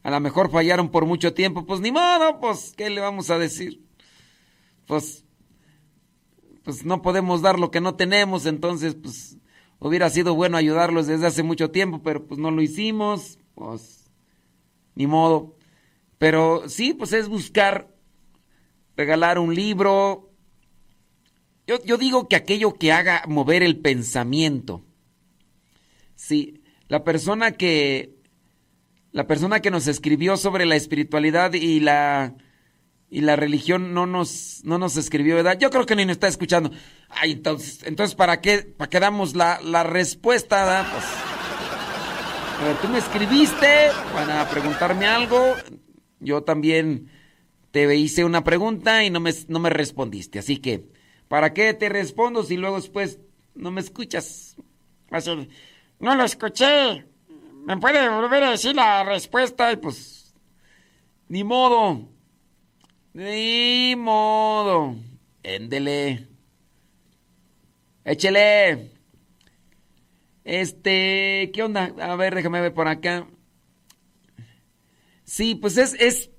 [0.02, 3.38] A lo mejor fallaron por mucho tiempo, pues ni modo, pues, ¿qué le vamos a
[3.38, 3.82] decir?
[4.86, 5.24] Pues
[6.64, 9.36] pues no podemos dar lo que no tenemos, entonces pues
[9.78, 14.01] hubiera sido bueno ayudarlos desde hace mucho tiempo, pero pues no lo hicimos, pues
[14.94, 15.56] ni modo.
[16.18, 17.88] Pero sí, pues es buscar,
[18.96, 20.30] regalar un libro.
[21.66, 24.84] Yo, digo que aquello que haga mover el pensamiento.
[26.14, 28.14] Sí, la persona que
[29.10, 32.34] la persona que nos escribió sobre la espiritualidad y la
[33.10, 35.58] y la religión no nos no nos escribió, ¿verdad?
[35.58, 36.70] Yo creo que ni nos está escuchando.
[37.08, 40.88] Ay, entonces, entonces ¿para qué para qué damos la, la respuesta.
[40.92, 41.31] Pues,
[42.62, 45.54] ver, tú me escribiste para preguntarme algo.
[46.20, 47.10] Yo también
[47.70, 50.38] te hice una pregunta y no me, no me respondiste.
[50.38, 50.86] Así que,
[51.28, 53.18] ¿para qué te respondo si luego después
[53.54, 54.56] no me escuchas?
[55.98, 57.06] No lo escuché.
[57.64, 59.70] ¿Me puede volver a decir la respuesta?
[59.72, 60.34] Y pues,
[61.28, 62.08] ni modo.
[63.12, 64.96] Ni modo.
[65.42, 66.28] Éndele.
[68.04, 68.91] Échele.
[70.44, 71.94] Este, ¿qué onda?
[72.00, 73.26] A ver, déjame ver por acá.
[75.24, 76.30] Sí, pues es, es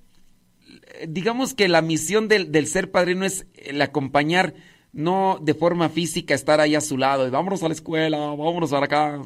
[1.08, 4.54] digamos que la misión del, del, ser padrino es el acompañar,
[4.92, 8.72] no de forma física estar ahí a su lado, y vámonos a la escuela, vámonos
[8.72, 9.22] para acá,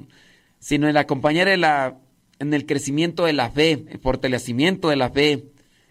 [0.60, 2.00] sino el acompañar en, la,
[2.40, 5.46] en el crecimiento de la fe, el fortalecimiento de la fe,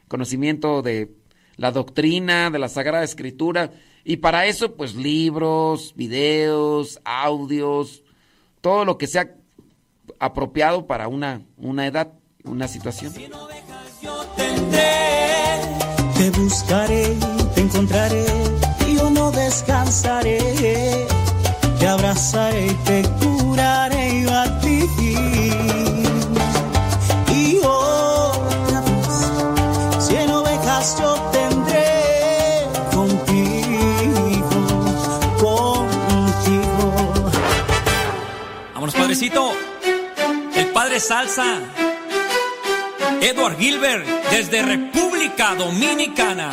[0.09, 1.13] conocimiento de
[1.57, 3.73] la doctrina, de la Sagrada Escritura,
[4.05, 8.05] y para eso, pues libros, videos, audios,
[8.67, 9.31] todo lo que sea
[10.19, 11.41] apropiado para una,
[11.87, 13.13] edad, una situación.
[13.13, 15.61] Si no dejas, yo tendré,
[16.17, 17.17] te buscaré,
[17.55, 18.27] te encontraré,
[18.93, 21.07] yo no descansaré,
[21.79, 23.96] te abrazaré, te curaré
[40.55, 41.59] El padre Salsa.
[43.21, 46.53] Edward Gilbert, desde República Dominicana.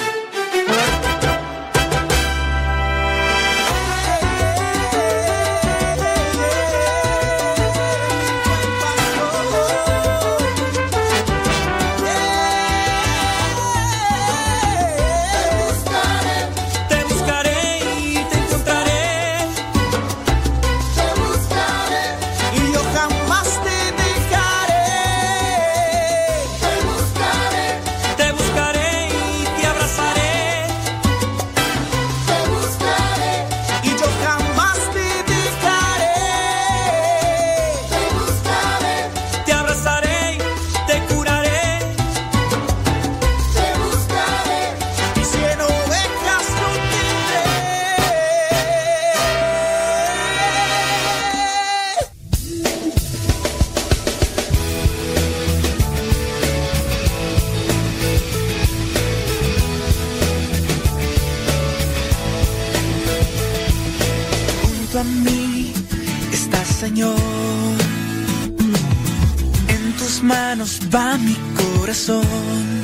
[70.93, 72.83] Va mi corazón.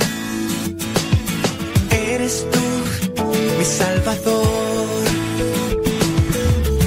[1.91, 2.59] Eres tú
[3.57, 4.87] mi Salvador,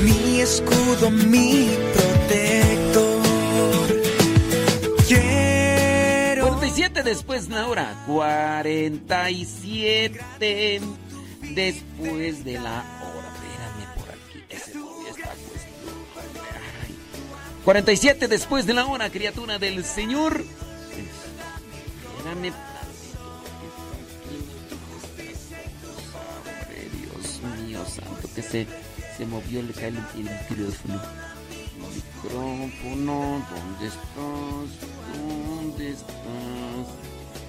[0.02, 3.22] mi escudo, mi protector.
[5.06, 8.02] Quiero 47 después hora.
[8.06, 10.80] 47
[11.54, 13.32] después de la hora.
[13.34, 14.40] Espérame por aquí.
[14.48, 15.94] que se movió esta cuestión.
[16.86, 16.94] Ay.
[17.64, 20.44] 47 después de la hora, criatura del Señor.
[28.34, 28.66] Que se,
[29.16, 31.00] se movió, le cae el, el micrófono.
[32.24, 34.68] Micrófono, ¿dónde estás?
[35.16, 36.86] ¿Dónde estás?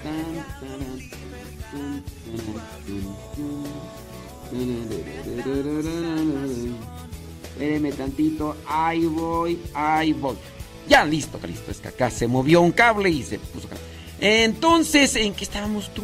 [0.03, 0.99] Tan, taran,
[1.71, 3.63] tun, taran, tun, tun.
[7.43, 10.35] Espéreme tantito, ahí voy, ahí voy.
[10.87, 11.71] Ya, listo, listo.
[11.71, 13.77] Es que acá se movió un cable y se puso acá.
[14.19, 16.01] Entonces, ¿en qué estábamos tú?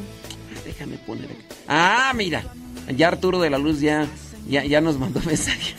[0.56, 1.44] Ah, Déjame poner aquí.
[1.68, 2.44] Ah, mira.
[2.96, 4.08] Ya Arturo de la Luz ya,
[4.50, 5.76] ya, ya nos mandó mensaje.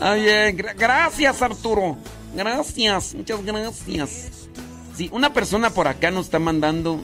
[0.00, 0.56] Ah, bien.
[0.56, 1.96] gra- gracias, Arturo.
[2.34, 4.48] Gracias, muchas gracias.
[4.96, 7.00] Sí, una persona por acá nos está mandando.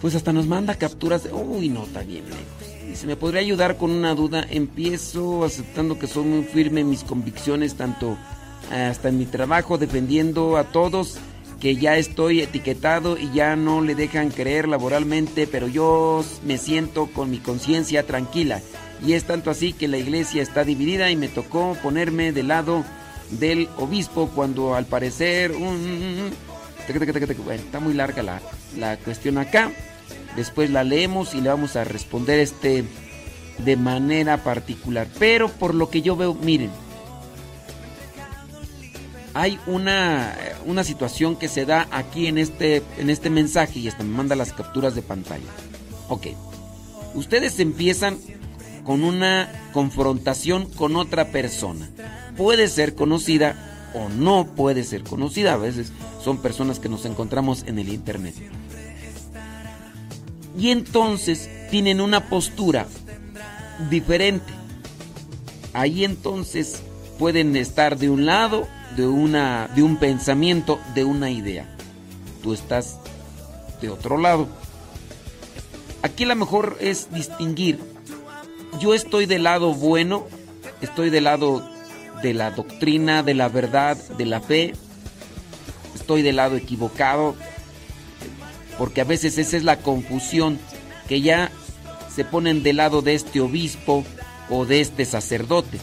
[0.00, 1.22] Pues hasta nos manda capturas.
[1.32, 2.86] Uy, no, está bien lejos.
[2.88, 4.44] Dice, ¿me podría ayudar con una duda?
[4.50, 8.18] Empiezo aceptando que soy muy firme en mis convicciones, tanto
[8.72, 11.16] eh, hasta en mi trabajo, defendiendo a todos,
[11.62, 17.06] que ya estoy etiquetado y ya no le dejan creer laboralmente, pero yo me siento
[17.06, 18.60] con mi conciencia tranquila.
[19.06, 22.84] Y es tanto así que la iglesia está dividida y me tocó ponerme del lado
[23.30, 25.52] del obispo cuando al parecer...
[25.52, 26.30] un-
[27.44, 28.42] bueno, está muy larga la,
[28.76, 29.70] la cuestión acá.
[30.34, 32.82] Después la leemos y le vamos a responder este
[33.58, 35.06] de manera particular.
[35.20, 36.70] Pero por lo que yo veo, miren,
[39.34, 40.34] hay una,
[40.66, 44.36] una situación que se da aquí en este, en este mensaje y hasta me manda
[44.36, 45.50] las capturas de pantalla.
[46.08, 46.28] Ok.
[47.14, 48.18] Ustedes empiezan
[48.84, 51.88] con una confrontación con otra persona.
[52.36, 55.54] Puede ser conocida o no puede ser conocida.
[55.54, 58.34] A veces son personas que nos encontramos en el Internet.
[60.58, 62.86] Y entonces tienen una postura
[63.90, 64.52] diferente.
[65.72, 66.82] Ahí entonces
[67.18, 71.66] pueden estar de un lado de, una, de un pensamiento, de una idea.
[72.42, 72.98] Tú estás
[73.80, 74.48] de otro lado.
[76.02, 77.78] Aquí la mejor es distinguir.
[78.80, 80.26] Yo estoy del lado bueno,
[80.80, 81.68] estoy del lado
[82.22, 84.72] de la doctrina, de la verdad, de la fe.
[85.94, 87.36] Estoy del lado equivocado,
[88.78, 90.58] porque a veces esa es la confusión,
[91.08, 91.50] que ya
[92.12, 94.04] se ponen del lado de este obispo
[94.50, 95.78] o de este sacerdote.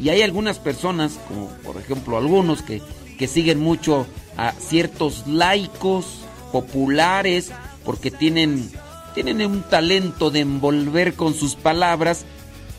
[0.00, 2.82] Y hay algunas personas, como por ejemplo algunos que,
[3.18, 6.20] que siguen mucho a ciertos laicos
[6.52, 7.50] populares
[7.84, 8.70] porque tienen,
[9.14, 12.24] tienen un talento de envolver con sus palabras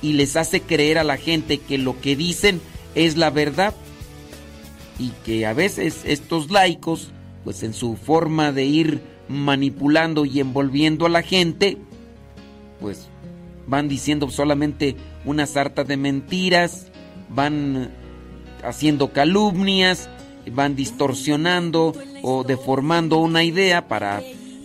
[0.02, 2.62] y les hace creer a la gente que lo que dicen
[2.94, 3.74] es la verdad.
[5.00, 7.12] Y que a veces estos laicos,
[7.44, 11.78] pues en su forma de ir manipulando y envolviendo a la gente,
[12.80, 13.08] pues
[13.68, 14.96] van diciendo solamente
[15.26, 16.88] una sarta de mentiras,
[17.30, 17.92] van
[18.64, 20.10] haciendo calumnias,
[20.52, 24.22] van distorsionando o deformando una idea para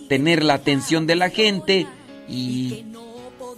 [0.09, 1.87] tener la atención de la gente
[2.27, 2.85] y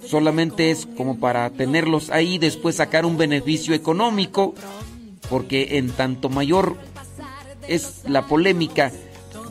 [0.07, 4.53] solamente es como para tenerlos ahí, después sacar un beneficio económico,
[5.29, 6.77] porque en tanto mayor
[7.67, 8.91] es la polémica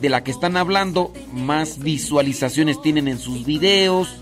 [0.01, 4.15] de la que están hablando, más visualizaciones tienen en sus videos,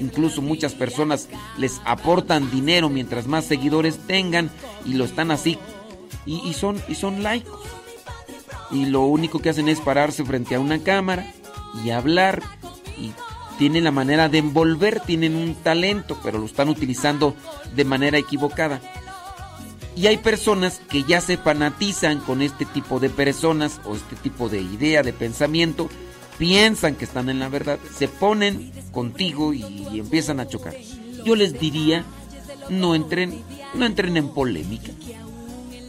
[0.00, 4.50] incluso muchas personas les aportan dinero mientras más seguidores tengan
[4.84, 5.58] y lo están así.
[6.26, 7.60] Y, son y son laicos.
[8.70, 11.32] Y lo único que hacen es pararse frente a una cámara
[11.84, 12.42] y hablar.
[12.98, 13.12] Y
[13.58, 17.34] tienen la manera de envolver, tienen un talento, pero lo están utilizando
[17.74, 18.80] de manera equivocada.
[19.96, 24.48] Y hay personas que ya se fanatizan con este tipo de personas o este tipo
[24.48, 25.90] de idea, de pensamiento,
[26.40, 29.62] piensan que están en la verdad, se ponen contigo y,
[29.92, 30.74] empiezan a chocar.
[31.22, 32.02] Yo les diría,
[32.70, 33.42] no entren,
[33.74, 34.90] no entren en polémica.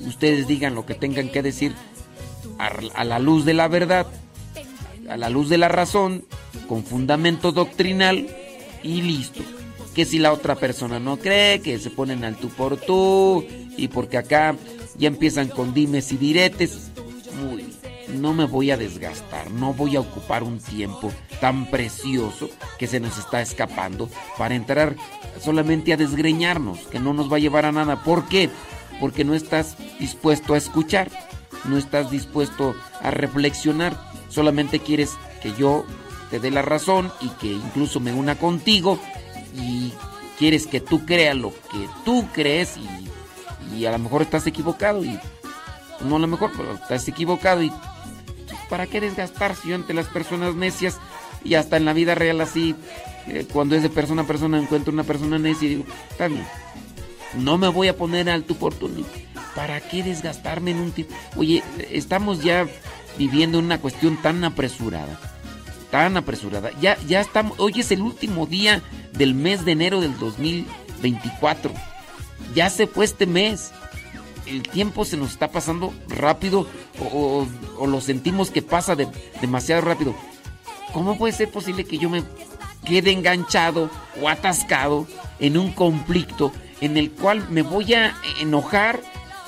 [0.05, 1.73] Ustedes digan lo que tengan que decir
[2.59, 4.07] a la luz de la verdad,
[5.09, 6.25] a la luz de la razón,
[6.67, 8.27] con fundamento doctrinal
[8.83, 9.43] y listo.
[9.95, 13.45] Que si la otra persona no cree, que se ponen al tú por tú
[13.77, 14.57] y porque acá
[14.97, 16.90] ya empiezan con dimes y diretes.
[18.13, 22.99] No me voy a desgastar, no voy a ocupar un tiempo tan precioso que se
[22.99, 24.95] nos está escapando para entrar
[25.39, 28.03] solamente a desgreñarnos, que no nos va a llevar a nada.
[28.03, 28.49] ¿Por qué?
[28.99, 31.09] Porque no estás dispuesto a escuchar,
[31.65, 33.97] no estás dispuesto a reflexionar,
[34.29, 35.85] solamente quieres que yo
[36.29, 38.99] te dé la razón y que incluso me una contigo
[39.55, 39.91] y
[40.37, 45.03] quieres que tú creas lo que tú crees y, y a lo mejor estás equivocado
[45.03, 45.19] y
[46.01, 47.71] no a lo mejor, pero estás equivocado y
[48.71, 50.97] ¿para qué desgastarse yo ante las personas necias?
[51.43, 52.73] Y hasta en la vida real así,
[53.27, 56.45] eh, cuando es de persona a persona, encuentro una persona necia y digo, está bien,
[57.37, 58.73] no me voy a poner al tu por
[59.55, 61.13] ¿Para qué desgastarme en un tipo?
[61.35, 61.61] Oye,
[61.91, 62.65] estamos ya
[63.17, 65.19] viviendo una cuestión tan apresurada,
[65.91, 66.71] tan apresurada.
[66.79, 71.73] Ya, ya estamos, hoy es el último día del mes de enero del 2024.
[72.55, 73.73] Ya se fue este mes
[74.45, 76.67] el tiempo se nos está pasando rápido
[77.13, 77.47] o,
[77.85, 78.95] lo sentimos que pasa
[79.41, 80.15] demasiado rápido.
[80.93, 82.23] ¿Cómo puede ser posible que yo me
[82.85, 83.89] quede enganchado
[84.21, 85.07] o atascado
[85.39, 89.01] en un conflicto en el cual me voy a enojar,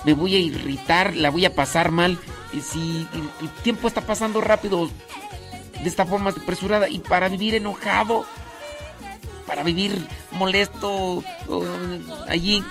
[0.06, 2.18] me voy a irritar, la voy a pasar mal?
[2.54, 3.08] Y si
[3.42, 4.90] el, tiempo está pasando rápido
[5.82, 8.26] de esta forma apresurada y para vivir enojado,
[9.48, 11.24] para vivir molesto
[12.30, 12.64] allí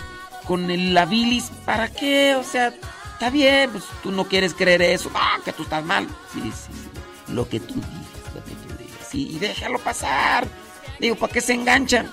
[0.47, 2.35] con el, la bilis, ¿para qué?
[2.35, 2.75] O sea,
[3.13, 6.09] está bien, pues tú no quieres creer eso, no, que tú estás mal.
[6.33, 7.33] Sí, sí.
[7.33, 9.09] Lo que tú dices, lo que tú digas.
[9.11, 10.47] Sí, y déjalo pasar.
[10.99, 12.11] Digo, ¿para qué se enganchan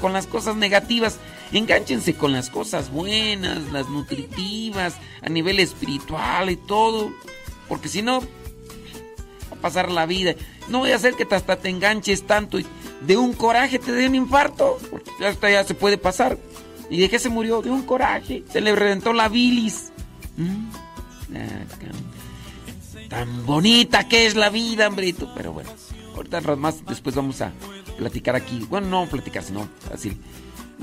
[0.00, 1.18] con las cosas negativas?
[1.52, 7.12] Enganchense con las cosas buenas, las nutritivas, a nivel espiritual y todo.
[7.68, 8.26] Porque si no, va
[9.52, 10.34] a pasar la vida.
[10.68, 12.66] No voy a hacer que hasta te enganches tanto y
[13.02, 14.78] de un coraje te den infarto.
[14.90, 16.36] Porque ya se puede pasar.
[16.90, 17.62] ¿Y de qué se murió?
[17.62, 18.44] De un coraje.
[18.50, 19.92] Se le reventó la bilis.
[20.36, 20.66] Mm.
[21.34, 21.64] Ah,
[23.08, 25.32] tan bonita que es la vida, hombrito.
[25.34, 25.70] Pero bueno,
[26.14, 27.52] ahorita más después vamos a
[27.98, 28.66] platicar aquí.
[28.68, 30.16] Bueno, no platicar, sino así.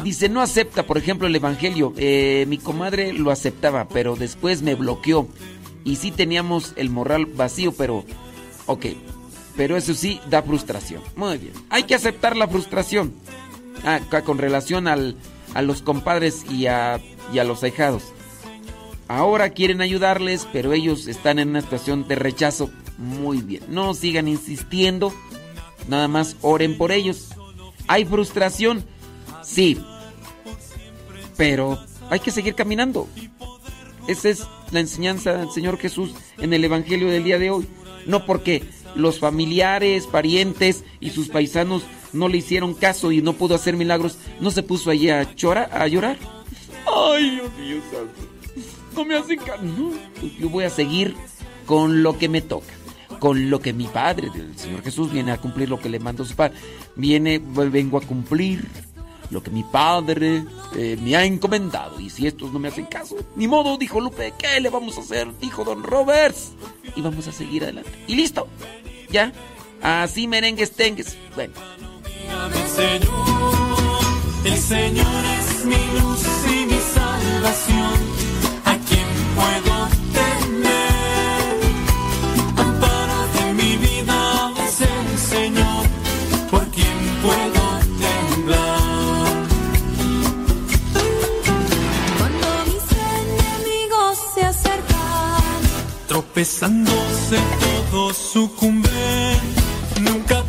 [0.04, 1.93] Dice, no acepta, por ejemplo, el Evangelio.
[1.97, 5.28] Eh, mi comadre lo aceptaba, pero después me bloqueó.
[5.86, 8.06] y sí teníamos el moral vacío, pero
[8.66, 8.86] ok.
[9.56, 11.01] Pero eso sí da frustración.
[11.16, 11.54] Muy bien.
[11.70, 13.14] Hay que aceptar la frustración.
[13.86, 15.18] Ah, con relación al,
[15.54, 16.99] a los compadres y a,
[17.34, 18.04] y a los ahijados.
[19.08, 22.72] Ahora quieren ayudarles, pero ellos están en una situación de rechazo.
[22.97, 23.64] Muy bien.
[23.68, 25.14] No sigan insistiendo.
[25.88, 27.30] Nada más oren por ellos.
[27.88, 28.86] ¿Hay frustración?
[29.43, 29.78] Sí.
[31.36, 31.80] Pero
[32.10, 33.08] hay que seguir caminando.
[34.08, 37.68] Esa es la enseñanza del Señor Jesús en el Evangelio del día de hoy.
[38.06, 38.64] No porque
[38.95, 41.84] los familiares, parientes y sus paisanos
[42.14, 45.88] no le hicieron caso y no pudo hacer milagros, no se puso allí a, a
[45.88, 46.18] llorar.
[46.86, 48.34] Ay, Dios mío santo.
[48.95, 49.64] No me hacen caso.
[49.64, 51.16] No, pues yo voy a seguir
[51.66, 52.74] con lo que me toca.
[53.20, 56.26] Con lo que mi padre, el Señor Jesús, viene a cumplir lo que le mandó
[56.26, 56.57] su padre.
[56.95, 58.68] Viene, vengo a cumplir
[59.30, 60.43] lo que mi padre
[60.76, 61.99] eh, me ha encomendado.
[61.99, 65.01] Y si estos no me hacen caso, ni modo, dijo Lupe, ¿qué le vamos a
[65.01, 65.28] hacer?
[65.39, 66.51] Dijo Don Roberts.
[66.95, 67.91] Y vamos a seguir adelante.
[68.07, 68.47] Y listo,
[69.09, 69.32] ya.
[69.82, 71.18] Así merengues tengues.
[71.34, 71.53] Bueno.
[74.45, 76.21] El Señor es mi luz
[76.51, 77.97] y mi salvación.
[78.65, 81.55] ¿A quien puedo temer?
[82.57, 85.86] Amparo de mi vida es el Señor.
[86.51, 89.32] ¿Por quien puedo temblar?
[92.17, 92.86] Cuando mis
[93.21, 95.61] enemigos se acercan,
[96.07, 97.39] Tropezándose
[97.91, 99.39] todos sucumben.
[100.01, 100.43] Nunca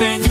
[0.00, 0.23] El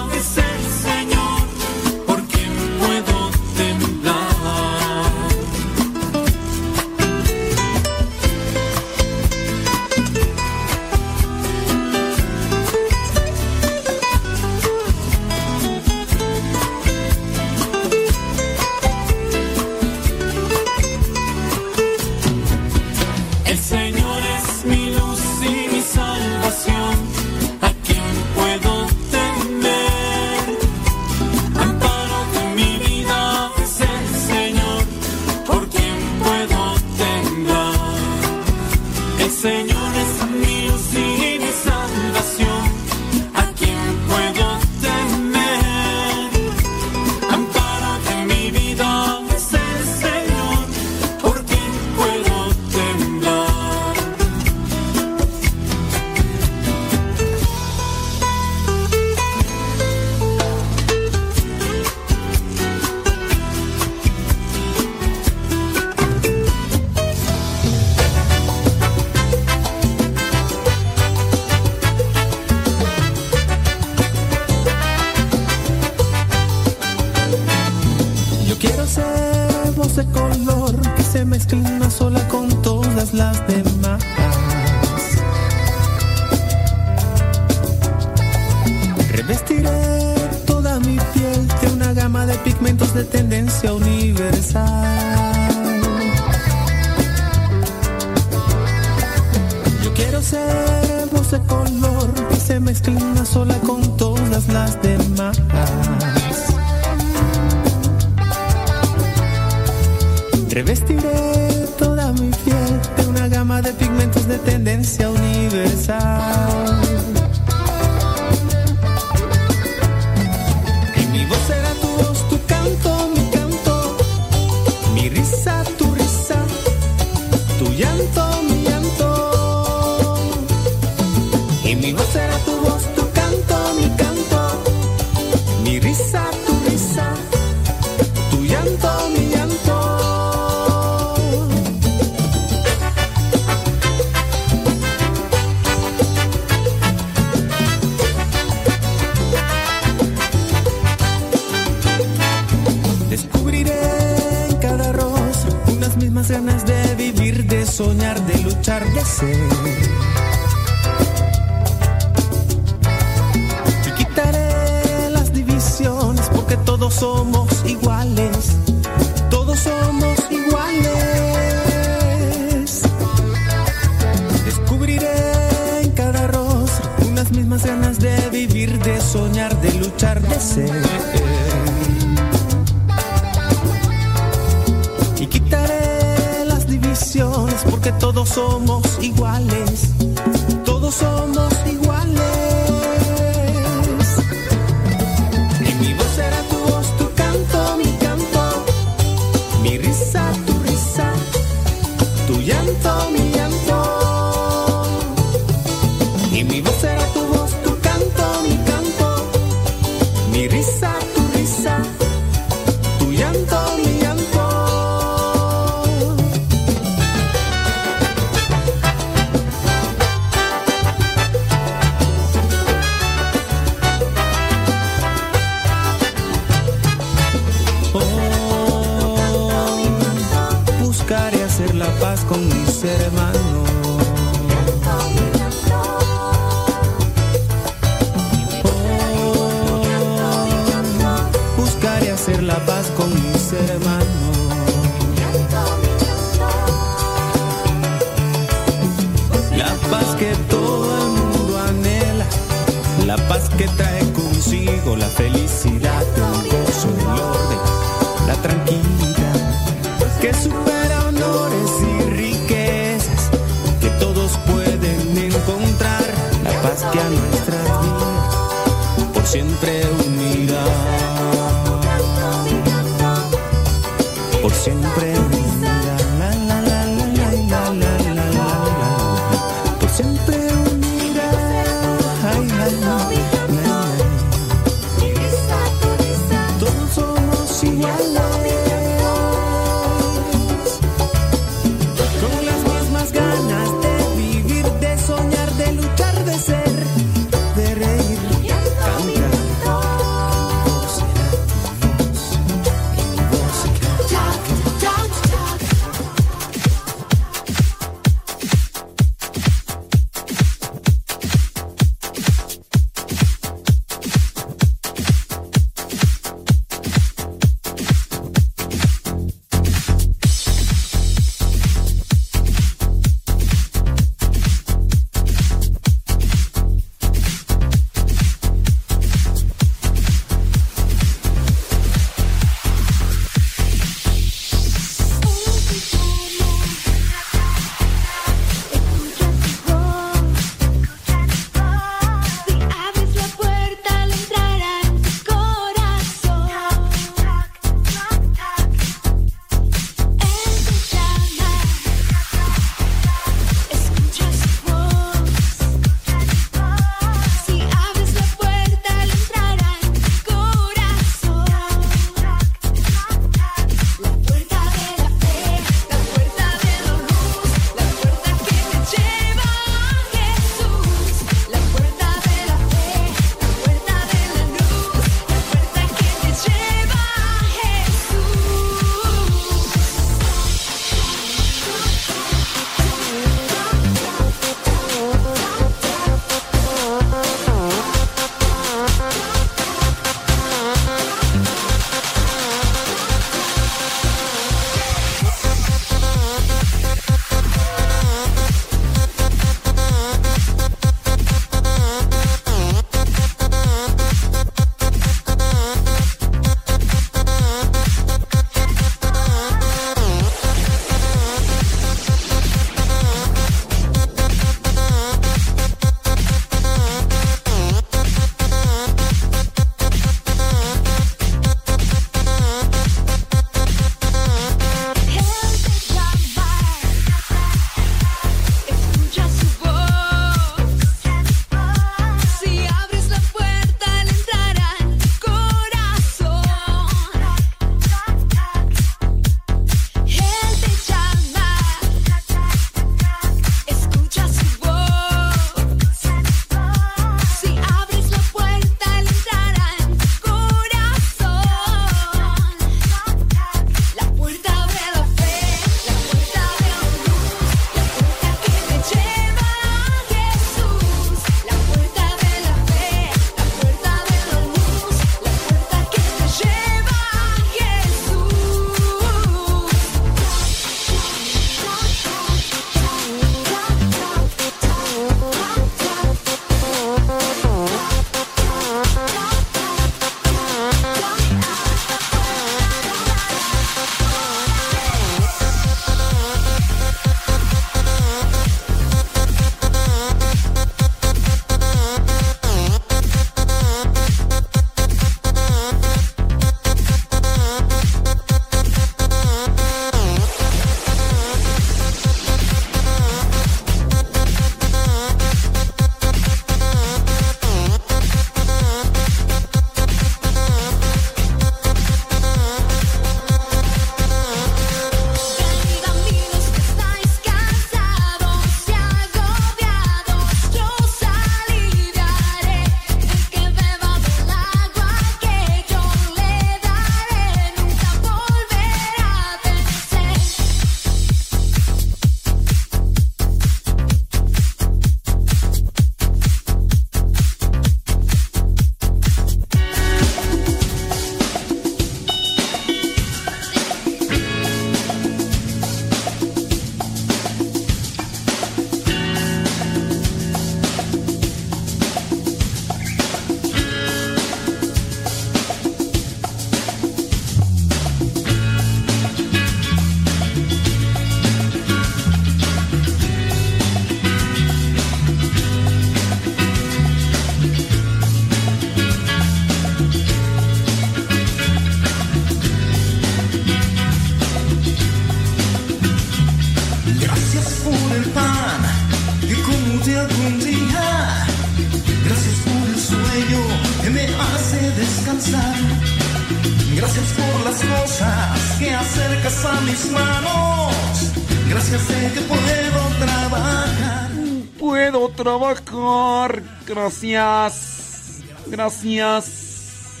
[596.82, 598.20] Gracias.
[598.48, 600.00] Gracias.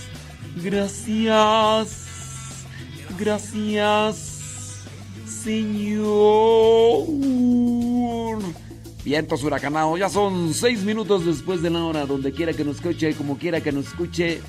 [0.56, 2.06] Gracias.
[3.16, 4.82] Gracias.
[5.44, 6.02] Señor.
[9.04, 13.14] Vientos huracanados, ya son seis minutos después de la hora, donde quiera que nos escuche,
[13.14, 14.40] como quiera que nos escuche.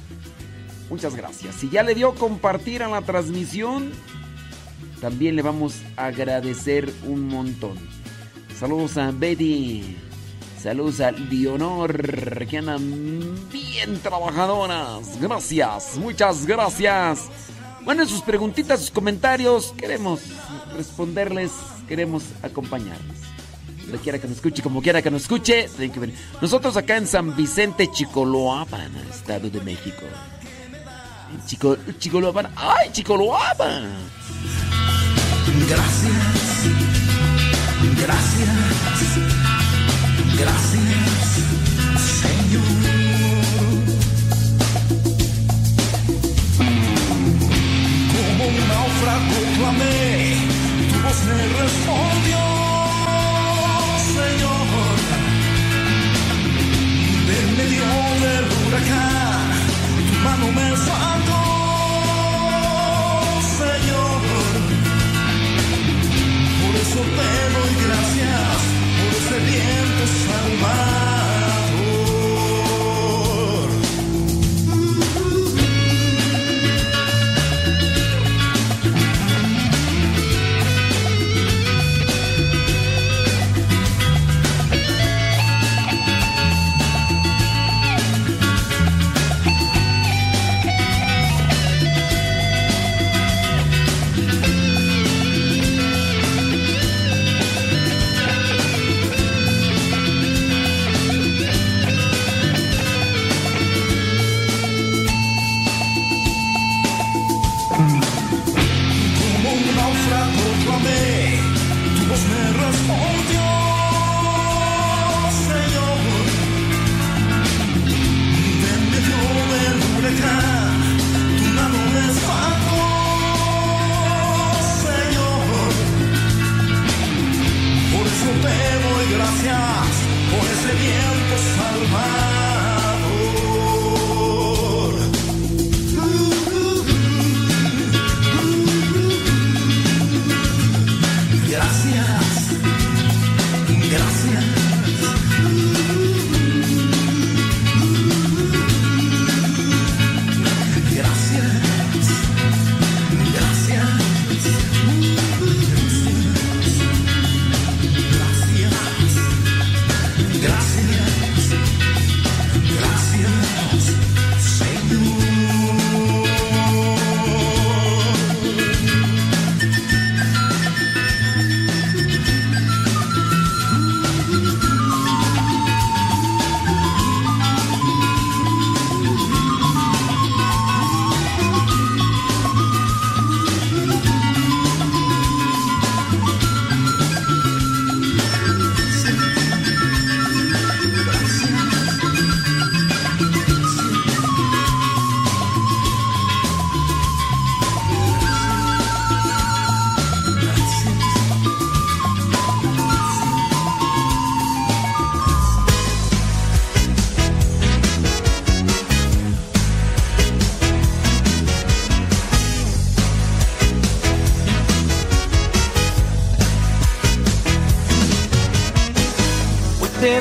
[0.90, 1.54] Muchas gracias.
[1.56, 3.92] Si ya le dio compartir a la transmisión,
[5.02, 7.78] también le vamos a agradecer un montón.
[8.58, 10.13] Saludos a Betty.
[10.64, 15.20] Saludos a Leonor, que andan bien trabajadoras.
[15.20, 17.28] Gracias, muchas gracias.
[17.84, 20.22] Bueno, sus preguntitas, sus comentarios, queremos
[20.74, 21.52] responderles,
[21.86, 23.18] queremos acompañarles.
[23.82, 26.16] Donde quiera que nos escuche, como quiera que nos escuche, tienen que venir.
[26.42, 30.04] Nosotros acá en San Vicente, Chicoloapan, Estado de México.
[31.34, 33.98] En Chico, Chicoloapan, ¡ay, Chicoloapan!
[35.68, 36.14] Gracias,
[38.00, 39.23] gracias,
[41.98, 42.64] Señor.
[48.12, 50.36] Como un náufrago clamé,
[50.92, 52.42] tu voz me respondió,
[54.16, 54.98] Señor.
[57.40, 57.86] En medio
[58.24, 59.48] del huracán,
[60.08, 61.44] tu mano me saltó,
[63.60, 64.22] Señor.
[66.62, 67.83] Por eso te doy gracias,
[69.34, 71.04] por ese viento salvador.
[71.04, 71.13] Como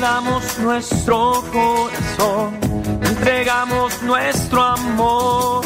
[0.02, 2.58] damos nuestro corazón,
[3.04, 5.64] entregamos nuestro amor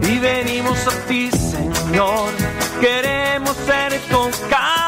[0.00, 2.30] y venimos a ti, Señor.
[2.80, 4.87] Queremos ser tocados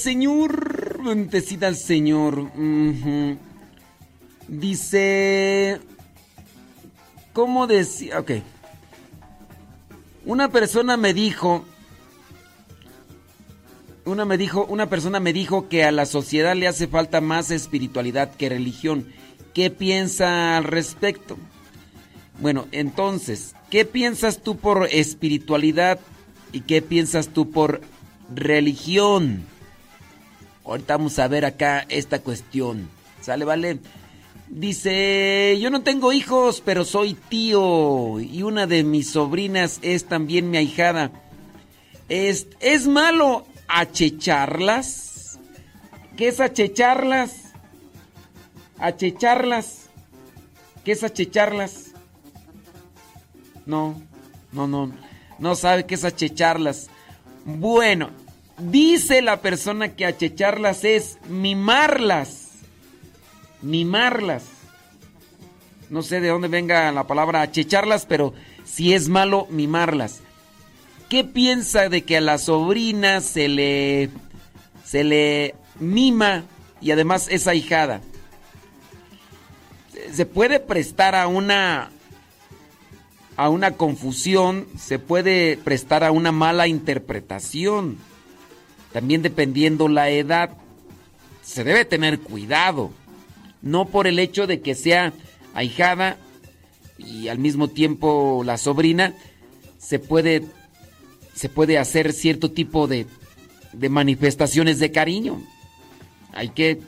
[0.00, 2.50] Señor, bendecida al Señor.
[4.48, 5.78] Dice,
[7.34, 8.18] ¿cómo decía?
[8.18, 8.32] Ok.
[10.24, 11.64] Una persona me dijo,
[14.06, 17.50] una me dijo, una persona me dijo que a la sociedad le hace falta más
[17.50, 19.06] espiritualidad que religión.
[19.52, 21.36] ¿Qué piensa al respecto?
[22.40, 26.00] Bueno, entonces, ¿qué piensas tú por espiritualidad
[26.52, 27.82] y qué piensas tú por
[28.34, 29.49] religión?
[30.64, 32.88] Ahorita vamos a ver acá esta cuestión.
[33.20, 33.78] ¿Sale, vale?
[34.48, 40.50] Dice, yo no tengo hijos, pero soy tío y una de mis sobrinas es también
[40.50, 41.12] mi ahijada.
[42.08, 45.38] ¿Es, ¿es malo achecharlas?
[46.16, 47.52] ¿Qué es achecharlas?
[48.78, 49.88] Achecharlas.
[50.84, 51.92] ¿Qué es achecharlas?
[53.66, 54.02] No,
[54.50, 54.90] no, no,
[55.38, 56.88] no sabe qué es achecharlas.
[57.44, 58.10] Bueno,
[58.60, 62.48] dice la persona que achecharlas es mimarlas.
[63.62, 64.44] Mimarlas.
[65.88, 68.32] No sé de dónde venga la palabra achecharlas, pero
[68.64, 70.20] si es malo mimarlas.
[71.08, 74.10] ¿Qué piensa de que a la sobrina se le
[74.84, 76.44] se le mima
[76.80, 78.00] y además es ahijada?
[80.12, 81.90] Se puede prestar a una
[83.36, 87.98] a una confusión, se puede prestar a una mala interpretación.
[88.92, 90.50] También dependiendo la edad,
[91.42, 92.90] se debe tener cuidado.
[93.62, 95.12] No por el hecho de que sea
[95.54, 96.16] ahijada
[96.98, 99.14] y al mismo tiempo la sobrina,
[99.78, 100.44] se puede,
[101.34, 103.06] se puede hacer cierto tipo de,
[103.88, 105.42] manifestaciones de cariño.
[106.32, 106.80] Hay que,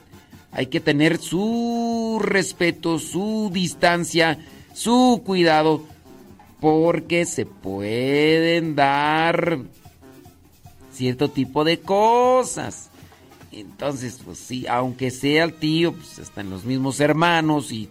[0.51, 4.39] hay que tener su respeto, su distancia,
[4.73, 5.83] su cuidado
[6.59, 9.59] porque se pueden dar
[10.93, 12.89] cierto tipo de cosas.
[13.51, 17.89] Entonces, pues sí, aunque sea el tío, pues están los mismos hermanos y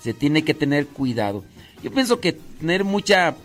[0.00, 1.44] se tiene que tener cuidado.
[1.82, 3.36] Yo pienso que tener mucha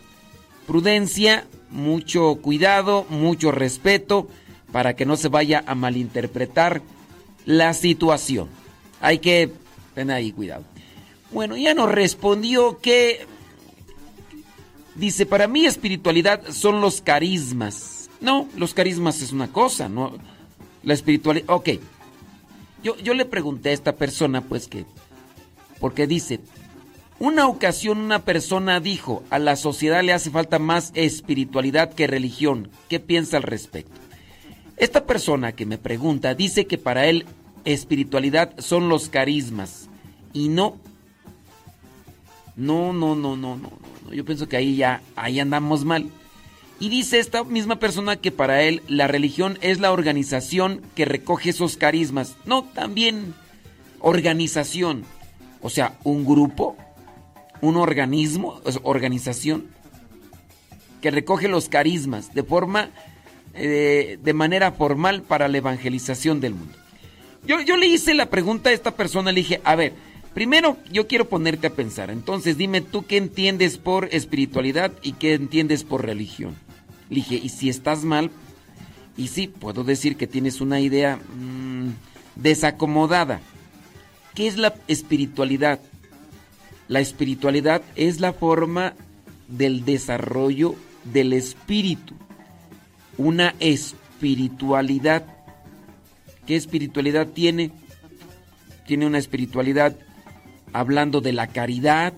[0.65, 4.27] prudencia, mucho cuidado, mucho respeto
[4.71, 6.81] para que no se vaya a malinterpretar
[7.45, 8.47] la situación.
[9.01, 9.51] Hay que
[9.93, 10.63] tener ahí cuidado.
[11.31, 13.27] Bueno, ya nos respondió que
[14.99, 17.98] Dice, para mí espiritualidad son los carismas.
[18.21, 20.13] No, los carismas es una cosa, ¿no?
[20.83, 21.49] La espiritualidad...
[21.49, 21.69] Ok.
[22.83, 24.85] Yo, yo le pregunté a esta persona, pues que...
[25.79, 26.41] Porque dice,
[27.19, 32.69] una ocasión una persona dijo, a la sociedad le hace falta más espiritualidad que religión.
[32.87, 33.99] ¿Qué piensa al respecto?
[34.77, 37.25] Esta persona que me pregunta dice que para él
[37.65, 39.89] espiritualidad son los carismas.
[40.31, 40.77] Y no.
[42.55, 43.71] No, no, no, no, no.
[44.05, 44.13] no.
[44.13, 46.09] Yo pienso que ahí ya, ahí andamos mal.
[46.79, 51.49] Y dice esta misma persona que para él la religión es la organización que recoge
[51.49, 52.37] esos carismas.
[52.45, 53.33] No, también
[53.99, 55.03] organización.
[55.61, 56.77] O sea, un grupo,
[57.61, 59.67] un organismo, organización
[61.01, 62.89] que recoge los carismas de forma,
[63.55, 66.75] eh, de manera formal para la evangelización del mundo.
[67.45, 69.93] Yo, yo le hice la pregunta a esta persona, le dije, a ver,
[70.33, 72.11] Primero, yo quiero ponerte a pensar.
[72.11, 76.55] Entonces, dime tú qué entiendes por espiritualidad y qué entiendes por religión.
[77.09, 78.31] Dije, y si estás mal,
[79.17, 81.89] y sí, puedo decir que tienes una idea mmm,
[82.35, 83.41] desacomodada.
[84.33, 85.79] ¿Qué es la espiritualidad?
[86.87, 88.93] La espiritualidad es la forma
[89.47, 92.15] del desarrollo del espíritu.
[93.17, 95.25] Una espiritualidad.
[96.45, 97.71] ¿Qué espiritualidad tiene?
[98.87, 99.95] Tiene una espiritualidad
[100.71, 102.13] hablando de la caridad,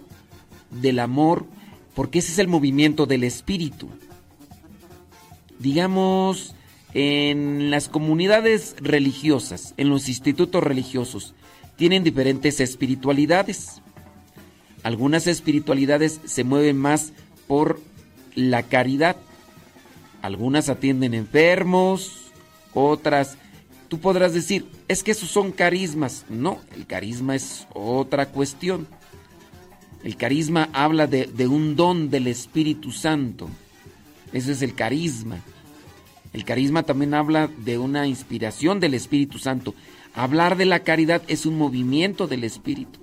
[0.70, 1.46] del amor,
[1.96, 3.90] porque ese es el movimiento del espíritu.
[5.62, 6.56] Digamos,
[6.94, 11.34] en las comunidades religiosas, en los institutos religiosos,
[11.76, 13.82] tienen diferentes espiritualidades.
[14.84, 17.14] Algunas espiritualidades se mueven más
[17.48, 17.80] por
[18.36, 19.16] la caridad.
[20.22, 22.32] Algunas atienden enfermos,
[22.74, 23.38] otras
[23.92, 26.26] Tú podrás decir, es que esos son carismas.
[26.30, 28.88] No, el carisma es otra cuestión.
[30.02, 33.50] El carisma habla de, de un don del Espíritu Santo.
[34.34, 35.40] Eso es el carisma.
[36.34, 39.76] El carisma también habla de una inspiración del Espíritu Santo.
[40.14, 43.00] Hablar de la caridad es un movimiento del Espíritu.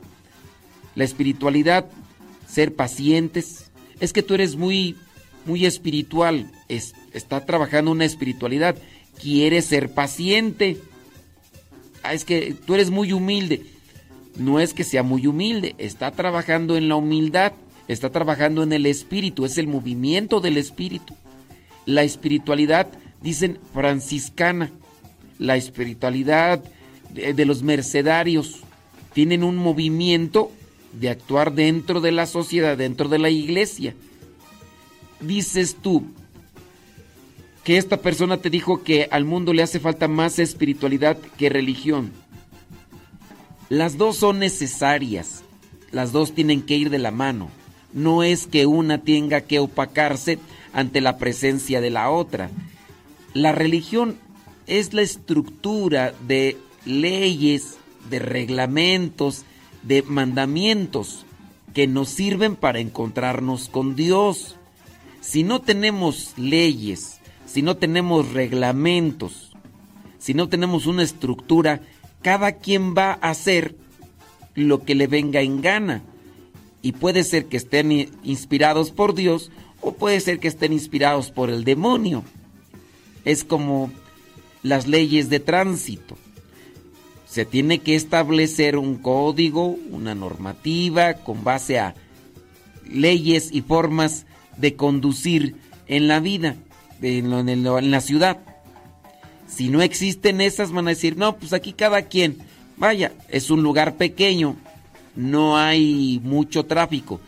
[0.94, 1.86] La espiritualidad,
[2.48, 4.96] ser pacientes, es que tú eres muy,
[5.44, 8.76] muy espiritual, es, está trabajando una espiritualidad,
[9.20, 10.78] quieres ser paciente.
[12.02, 13.62] Ah, es que tú eres muy humilde.
[14.36, 17.52] No es que sea muy humilde, está trabajando en la humildad,
[17.89, 21.15] está trabajando en el espíritu, es el movimiento del espíritu.
[21.86, 22.89] La espiritualidad,
[23.23, 24.70] dicen franciscana,
[25.39, 26.62] la espiritualidad
[27.12, 28.60] de, los mercedarios,
[29.15, 30.52] tienen un movimiento
[30.93, 33.94] de actuar dentro de la sociedad, dentro de la iglesia.
[35.20, 36.05] Dices tú
[37.65, 42.12] que esta persona te dijo que al mundo le hace falta más espiritualidad que religión.
[43.70, 45.43] Las dos son necesarias,
[45.90, 47.51] las dos tienen que ir de la mano.
[47.93, 50.39] No es que una tenga que opacarse
[50.73, 52.51] ante la presencia de la otra.
[53.35, 54.16] La religión
[54.66, 57.78] es la estructura de leyes,
[58.10, 59.44] de reglamentos,
[59.82, 61.24] de mandamientos
[61.74, 64.56] que nos sirven para encontrarnos con Dios.
[65.20, 69.52] Si no tenemos leyes, si no tenemos reglamentos,
[70.19, 71.81] si no tenemos una estructura,
[72.23, 73.77] cada quien va a hacer
[74.55, 76.02] lo que le venga en gana.
[76.89, 77.93] Y puede ser que estén
[78.24, 79.51] inspirados por Dios
[79.82, 82.24] o puede ser que estén inspirados por el demonio.
[83.27, 83.93] Es como
[84.62, 86.16] las leyes de tránsito.
[87.27, 91.94] Se tiene que establecer un código, una normativa con base a
[92.90, 94.24] leyes y formas
[94.56, 95.56] de conducir
[95.89, 96.56] en la vida,
[97.02, 98.39] en, la ciudad.
[99.47, 102.39] Si no existen esas, van a decir, no, pues aquí cada quien,
[102.78, 104.56] vaya, es un lugar pequeño,
[105.19, 107.20] no hay mucho tráfico.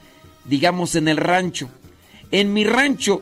[0.44, 1.68] Digamos en el rancho.
[2.30, 3.20] En mi rancho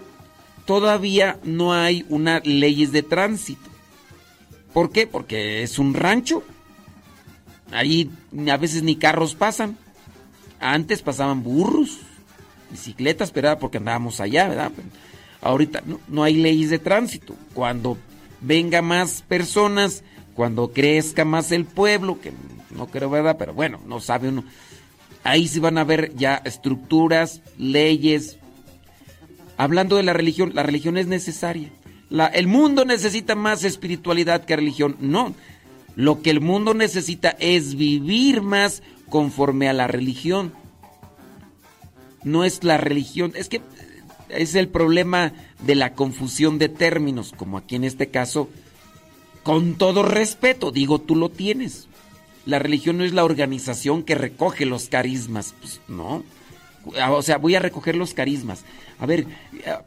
[0.66, 3.70] todavía no hay una leyes de tránsito.
[4.74, 5.06] ¿Por qué?
[5.06, 6.44] Porque es un rancho.
[7.72, 8.10] Ahí
[8.50, 9.78] a veces ni carros pasan.
[10.60, 12.00] Antes pasaban burros,
[12.70, 14.72] bicicletas, pero porque andábamos allá, ¿verdad?
[15.40, 17.34] Ahorita no, no hay leyes de tránsito.
[17.54, 17.96] Cuando
[18.42, 20.04] venga más personas,
[20.34, 22.32] cuando crezca más el pueblo, que
[22.78, 23.36] no creo, ¿verdad?
[23.38, 24.44] Pero bueno, no sabe uno.
[25.24, 28.38] Ahí sí van a ver ya estructuras, leyes.
[29.56, 31.70] Hablando de la religión, la religión es necesaria.
[32.32, 34.96] El mundo necesita más espiritualidad que religión.
[35.00, 35.34] No,
[35.96, 40.52] lo que el mundo necesita es vivir más conforme a la religión.
[42.22, 43.60] No es la religión, es que
[44.28, 45.32] es el problema
[45.64, 48.48] de la confusión de términos, como aquí en este caso,
[49.42, 51.88] con todo respeto, digo, tú lo tienes.
[52.48, 56.24] La religión no es la organización que recoge los carismas, pues no.
[57.10, 58.64] O sea, voy a recoger los carismas.
[58.98, 59.26] A ver,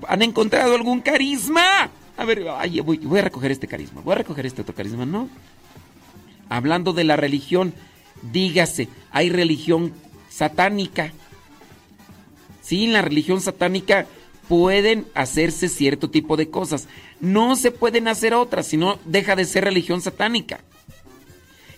[0.07, 1.89] ¿han encontrado algún carisma?
[2.15, 5.07] A ver, ay, voy, voy a recoger este carisma, voy a recoger este otro carisma,
[5.07, 5.27] no.
[6.49, 7.73] Hablando de la religión,
[8.31, 9.91] dígase, hay religión
[10.29, 11.13] satánica.
[12.61, 14.05] Sí, en la religión satánica
[14.47, 16.87] pueden hacerse cierto tipo de cosas.
[17.19, 20.59] No se pueden hacer otras, sino deja de ser religión satánica.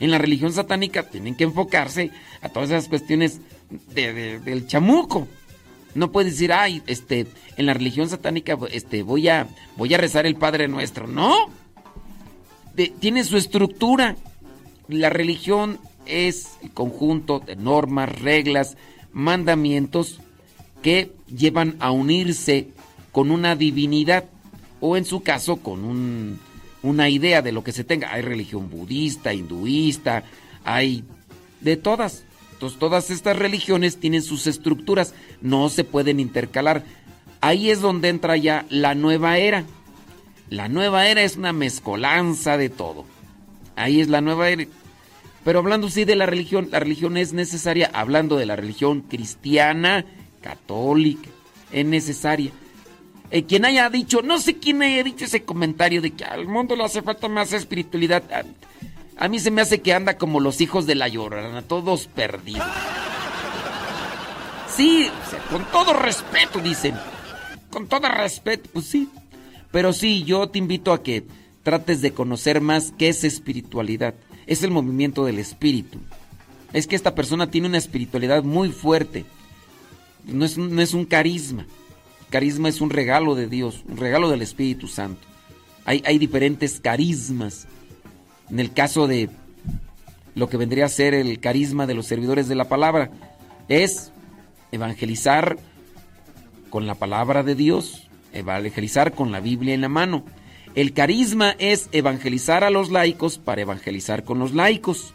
[0.04, 2.12] En la religión satánica tienen que enfocarse
[2.42, 3.40] a todas esas cuestiones
[3.96, 5.30] de- de- del chamuco.
[5.96, 7.26] No puedes decir, ay, este,
[7.56, 9.48] en la religión satánica, este, voy a,
[9.78, 11.08] voy a rezar el Padre Nuestro.
[11.08, 11.48] No.
[13.00, 14.18] Tiene su estructura.
[14.90, 18.76] La religión es el conjunto de normas, reglas,
[19.14, 20.20] mandamientos
[20.82, 22.68] que llevan a unirse
[23.14, 24.26] con una divinidad
[24.82, 26.40] o en su caso con un-
[26.84, 28.14] una idea de lo que se tenga.
[28.14, 30.23] Hay religión budista, hinduista,
[30.64, 31.03] hay
[31.61, 32.23] de todas.
[32.51, 36.84] Entonces todas estas religiones tienen sus estructuras, no se pueden intercalar.
[37.41, 39.65] Ahí es donde entra ya la nueva era.
[40.49, 43.05] La nueva era es una mezcolanza de todo.
[43.76, 44.65] Ahí es la nueva era.
[45.43, 50.05] Pero hablando sí de la religión, la religión es necesaria, hablando de la religión cristiana,
[50.41, 51.30] católica,
[51.72, 52.51] es necesaria.
[53.34, 56.76] Eh, quien haya dicho, no sé quién haya dicho ese comentario de que al mundo
[56.76, 58.22] le hace falta más espiritualidad.
[59.18, 62.64] A, mí se me hace que anda como los hijos de la llorona, todos perdidos.
[64.77, 65.10] Sí,
[65.49, 66.93] con todo respeto, dicen.
[67.72, 69.10] Con todo respeto, pues sí.
[69.72, 71.26] Pero sí, yo te invito a que
[71.64, 74.14] trates de conocer más qué es espiritualidad.
[74.45, 75.97] Es el movimiento del espíritu.
[76.72, 79.26] Es que esta persona tiene una espiritualidad muy fuerte.
[80.23, 81.65] No es, no es un carisma.
[82.34, 85.27] Carisma es un regalo de Dios, un regalo del Espíritu Santo.
[85.85, 87.68] Hay, diferentes carismas.
[88.49, 89.30] En el caso de
[90.34, 93.11] lo que vendría a ser el carisma de los servidores de la palabra,
[93.68, 94.11] es
[94.72, 95.60] evangelizar
[96.72, 100.26] con la palabra de Dios, evangelizar con la Biblia en la mano.
[100.73, 105.14] El carisma es evangelizar a los laicos para evangelizar con los laicos.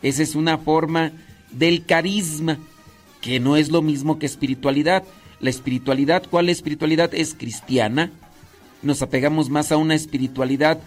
[0.00, 1.12] Esa es una forma
[1.50, 2.56] del carisma,
[3.20, 5.04] que no es lo mismo que espiritualidad.
[5.44, 7.12] La espiritualidad, ¿cuál espiritualidad?
[7.12, 8.10] Es cristiana.
[8.80, 10.80] Nos apegamos más a una espiritualidad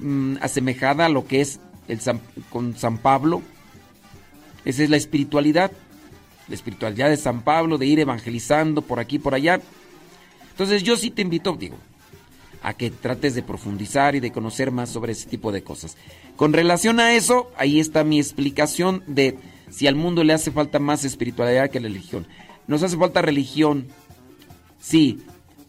[0.00, 2.00] mm, asemejada a lo que es el
[2.50, 3.40] con San Pablo.
[4.64, 5.70] Esa es la espiritualidad.
[6.48, 9.60] La espiritualidad de San Pablo, de ir evangelizando por aquí, por allá.
[10.50, 11.76] Entonces yo sí te invito, digo,
[12.64, 15.96] a que trates de profundizar y de conocer más sobre ese tipo de cosas.
[16.34, 19.38] Con relación a eso, ahí está mi explicación de
[19.70, 22.26] si al mundo le hace falta más espiritualidad que la religión.
[22.66, 23.86] Nos hace falta religión,
[24.80, 25.20] sí,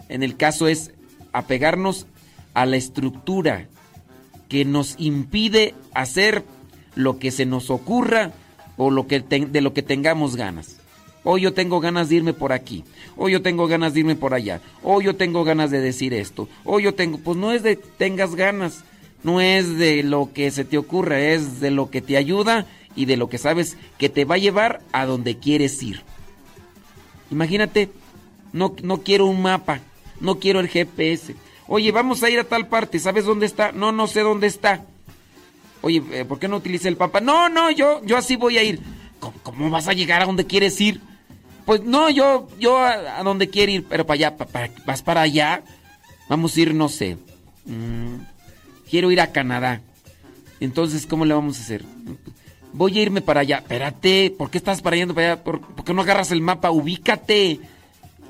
[0.09, 0.91] en el caso es
[1.33, 2.07] apegarnos
[2.53, 3.67] a la estructura
[4.49, 6.43] que nos impide hacer
[6.95, 8.31] lo que se nos ocurra
[8.77, 10.77] o lo que de lo que tengamos ganas.
[11.23, 12.83] Hoy yo tengo ganas de irme por aquí.
[13.15, 14.59] Hoy yo tengo ganas de irme por allá.
[14.81, 16.49] Hoy yo tengo ganas de decir esto.
[16.65, 18.83] Hoy yo tengo, pues no es de tengas ganas,
[19.23, 22.65] no es de lo que se te ocurra, es de lo que te ayuda
[22.95, 26.01] y de lo que sabes que te va a llevar a donde quieres ir.
[27.29, 27.89] Imagínate,
[28.53, 29.79] no, no quiero un mapa,
[30.19, 31.35] no quiero el GPS.
[31.67, 33.71] Oye, vamos a ir a tal parte, ¿sabes dónde está?
[33.71, 34.83] No, no sé dónde está.
[35.81, 37.21] Oye, eh, ¿por qué no utiliza el mapa?
[37.21, 38.79] No, no, yo, yo así voy a ir.
[39.43, 41.01] ¿Cómo, vas a llegar a donde quieres ir?
[41.65, 44.35] Pues no, yo, yo a, donde quiero ir, pero para allá,
[44.85, 45.63] vas para allá.
[46.27, 47.17] Vamos a ir, no sé.
[47.65, 48.15] Mm,
[48.89, 49.81] quiero ir a Canadá.
[50.59, 51.83] Entonces, ¿cómo le vamos a hacer?
[52.73, 53.57] Voy a irme para allá.
[53.57, 55.43] Espérate, ¿por qué estás para para allá?
[55.43, 56.71] ¿Por, qué no agarras el mapa?
[56.71, 57.59] Ubícate.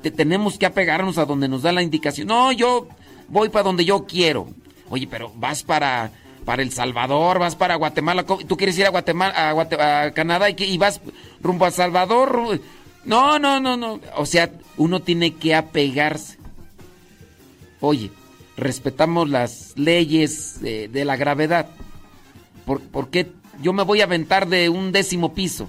[0.02, 2.28] Te tenemos que apegarnos a donde nos da la indicación.
[2.28, 2.88] No, yo
[3.28, 4.48] voy para donde yo quiero.
[4.90, 6.10] Oye, pero vas para,
[6.44, 8.24] para El Salvador, vas para Guatemala.
[8.24, 11.00] ¿Tú quieres ir a Guatemala, a, Canadá y, y vas
[11.40, 12.60] rumbo a Salvador?
[13.04, 14.00] No, no, no, no.
[14.16, 16.38] O sea, uno tiene que apegarse.
[17.80, 18.10] Oye,
[18.56, 21.68] respetamos las leyes de, la gravedad.
[22.64, 25.68] ¿Por, qué yo me voy a aventar de un décimo piso?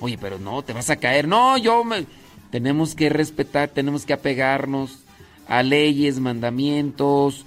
[0.00, 1.26] Oye, pero no, te vas a caer.
[1.26, 2.06] No, yo me...
[2.50, 5.00] Tenemos que respetar, tenemos que apegarnos
[5.46, 7.44] a leyes, mandamientos,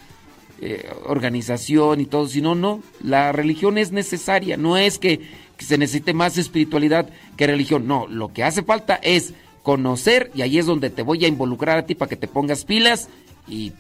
[0.61, 2.27] eh, organización y todo.
[2.27, 2.81] Si no, no.
[3.03, 4.57] La religión es necesaria.
[4.57, 5.21] No es que
[5.61, 7.07] que se necesite más espiritualidad
[7.37, 7.85] que religión.
[7.85, 11.77] No, lo que hace falta es conocer y ahí es donde te voy a involucrar
[11.77, 13.09] a ti para que te pongas pilas
[13.47, 13.71] y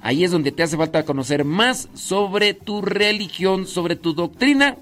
[0.00, 4.76] ahí es donde te hace falta conocer más sobre tu religión, sobre tu doctrina,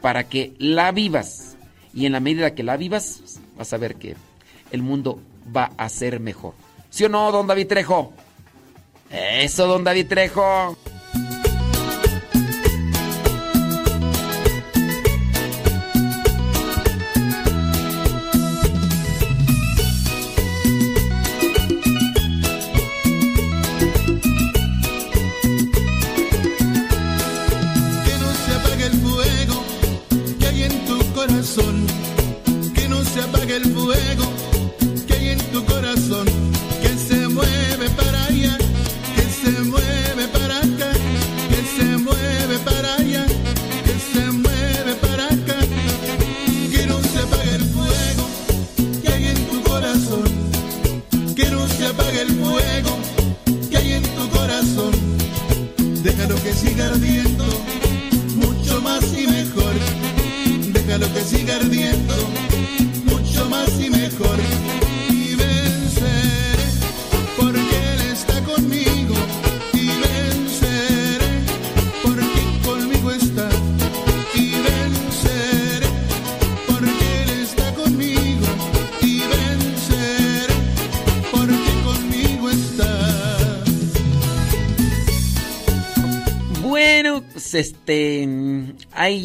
[0.00, 1.58] para que la vivas.
[1.92, 4.16] Y en la medida que la vivas, vas a ver que
[4.72, 5.20] el mundo
[5.54, 6.54] va a ser mejor.
[6.90, 8.12] ¿Sí o no, don David Trejo?
[9.10, 10.76] Eso, don David Trejo.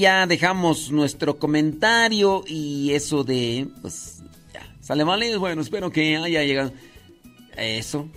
[0.06, 4.22] Ya dejamos nuestro comentario y eso de, pues,
[4.54, 6.72] ya, sale mal bueno, espero que haya llegado.
[7.58, 8.08] Eso.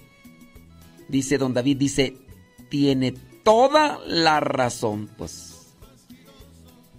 [1.09, 2.15] Dice don David, dice,
[2.69, 5.73] tiene toda la razón, pues.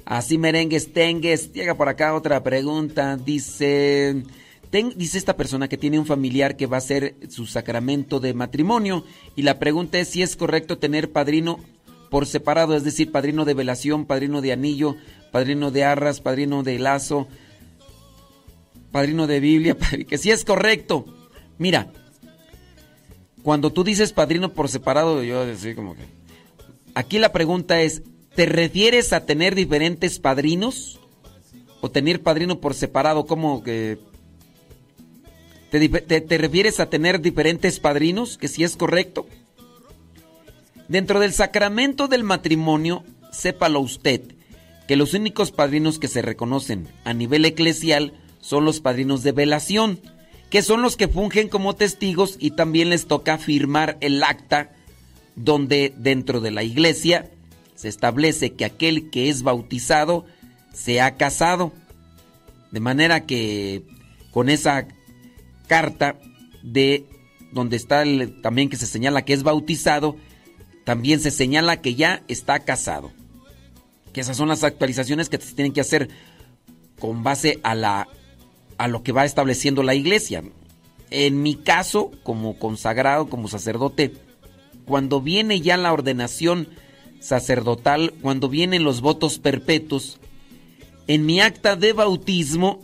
[0.05, 1.53] Así merengues tengues.
[1.53, 3.15] Llega por acá otra pregunta.
[3.15, 4.23] Dice,
[4.71, 9.03] dice esta persona que tiene un familiar que va a hacer su sacramento de matrimonio
[9.35, 11.59] y la pregunta es si es correcto tener padrino
[12.09, 14.95] por separado, es decir, padrino de velación, padrino de anillo,
[15.31, 17.27] padrino de arras, padrino de lazo,
[18.91, 19.77] padrino de Biblia,
[20.07, 21.05] que si es correcto.
[21.57, 21.91] Mira,
[23.43, 26.01] cuando tú dices padrino por separado, yo decir como que...
[26.95, 28.01] Aquí la pregunta es,
[28.35, 30.99] ¿te refieres a tener diferentes padrinos?
[31.81, 33.99] ¿O tener padrino por separado como que...
[35.71, 38.37] ¿Te, te- te refieres a tener diferentes padrinos?
[38.37, 39.27] Que si es correcto.
[40.89, 44.21] Dentro del sacramento del matrimonio, sépalo usted,
[44.87, 49.99] que los únicos padrinos que se reconocen a nivel eclesial son los padrinos de velación,
[50.49, 54.71] que son los que fungen como testigos y también les toca firmar el acta
[55.35, 57.29] donde dentro de la iglesia
[57.75, 60.25] se establece que aquel que es bautizado
[60.73, 61.71] se ha casado.
[62.71, 63.83] De manera que
[64.31, 64.87] con esa
[65.67, 66.19] carta
[66.63, 67.05] de
[67.51, 68.03] donde está
[68.41, 70.17] también que se señala que es bautizado,
[70.89, 73.11] también se señala que ya está casado.
[74.11, 76.09] Que esas son las actualizaciones que se tienen que hacer
[76.99, 78.07] con base a la
[78.79, 80.43] a lo que va estableciendo la iglesia.
[81.11, 84.15] En mi caso, como consagrado, como sacerdote,
[84.85, 86.69] cuando viene ya la ordenación
[87.19, 90.17] sacerdotal, cuando vienen los votos perpetuos,
[91.05, 92.81] en mi acta de bautismo,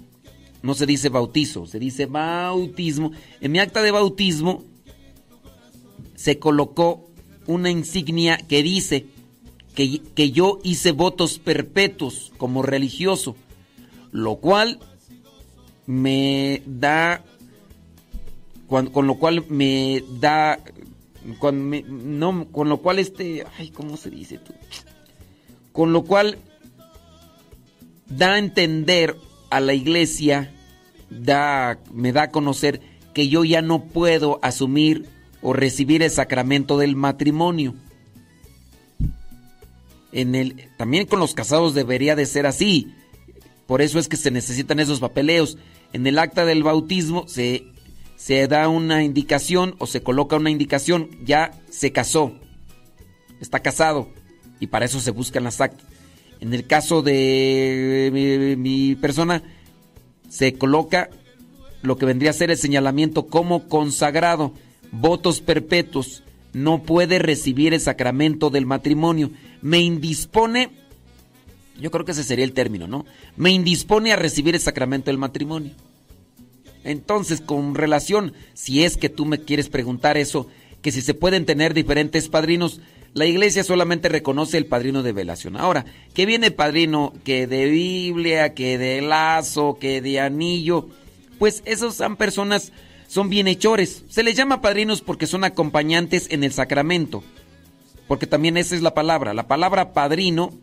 [0.62, 4.64] no se dice bautizo, se dice bautismo, en mi acta de bautismo
[6.14, 7.05] se colocó
[7.48, 9.06] una insignia que dice
[9.76, 13.36] que, que yo hice votos perpetuos como religioso,
[14.12, 14.80] lo cual
[15.86, 17.24] me da
[18.68, 20.60] con, lo cual me da
[21.40, 24.54] con, me- no, con lo cual este ay cómo se dice tú
[25.72, 26.38] con lo cual
[28.08, 29.16] da a entender
[29.52, 30.52] a la iglesia
[31.10, 32.82] da me da a conocer
[33.14, 35.06] que yo ya no puedo asumir
[35.46, 37.76] o recibir el sacramento del matrimonio
[40.12, 42.94] en el también con los casados debería de ser así
[43.68, 45.58] por eso es que se necesitan esos papeleos.
[45.94, 47.66] En el acta del bautismo se,
[48.16, 52.34] se da una indicación o se coloca una indicación, ya se casó,
[53.40, 54.10] está casado,
[54.60, 55.86] y para eso se buscan las actas.
[56.42, 59.42] En el caso de mi, mi persona,
[60.30, 61.10] se coloca
[61.82, 64.54] lo que vendría a ser el señalamiento como consagrado,
[65.00, 66.24] votos perpetuos,
[66.54, 69.32] no puede recibir el sacramento del matrimonio.
[69.62, 70.70] Me indispone
[71.80, 73.06] yo creo que ese sería el término, ¿no?
[73.36, 75.72] Me indispone a recibir el sacramento del matrimonio.
[76.84, 80.48] Entonces, con relación, si es que tú me quieres preguntar eso,
[80.82, 82.80] que si se pueden tener diferentes padrinos,
[83.14, 85.58] la iglesia solamente reconoce el padrino de velación.
[85.58, 90.88] Ahora, que viene padrino que de Biblia, que de lazo, que de anillo,
[91.40, 92.72] pues esos son personas,
[93.08, 94.04] son bienhechores.
[94.10, 97.24] Se les llama padrinos porque son acompañantes en el sacramento.
[98.08, 99.34] Porque también esa es la palabra.
[99.34, 100.54] La palabra padrino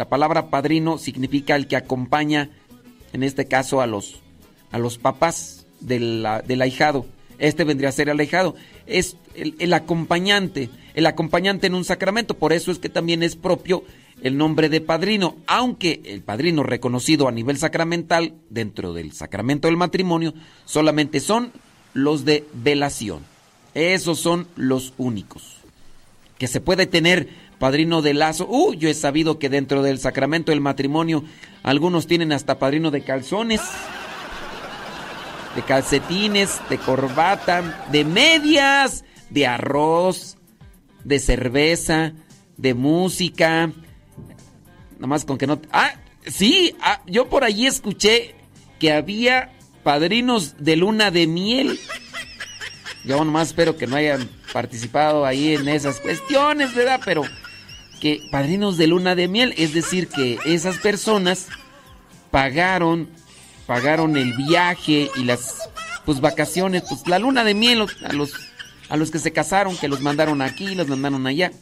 [0.00, 2.48] la palabra padrino significa el que acompaña,
[3.12, 4.20] en este caso, a los,
[4.70, 7.06] a los papás del, del ahijado.
[7.38, 8.54] Este vendría a ser el ahijado.
[8.86, 12.38] Es el, el acompañante, el acompañante en un sacramento.
[12.38, 13.84] Por eso es que también es propio
[14.22, 15.36] el nombre de padrino.
[15.46, 20.34] Aunque el padrino reconocido a nivel sacramental, dentro del sacramento del matrimonio,
[20.64, 21.52] solamente son
[21.94, 23.24] los de velación.
[23.74, 25.58] Esos son los únicos.
[26.38, 28.46] Que se puede tener padrino de lazo.
[28.48, 31.22] Uh, yo he sabido que dentro del sacramento del matrimonio
[31.62, 33.60] algunos tienen hasta padrino de calzones,
[35.54, 40.38] de calcetines, de corbata, de medias, de arroz,
[41.04, 42.12] de cerveza,
[42.56, 43.70] de música.
[44.98, 45.60] Nomás con que no...
[45.72, 45.94] Ah,
[46.26, 48.34] sí, ah, yo por allí escuché
[48.78, 51.78] que había padrinos de luna de miel.
[53.04, 57.00] Yo nomás espero que no hayan participado ahí en esas cuestiones, ¿verdad?
[57.04, 57.22] Pero
[58.00, 61.48] que padrinos de luna de miel, es decir, que esas personas
[62.30, 63.08] pagaron
[63.66, 65.70] pagaron el viaje y las
[66.04, 68.32] pues vacaciones, pues la luna de miel a los
[68.88, 71.52] a los que se casaron, que los mandaron aquí, los mandaron allá.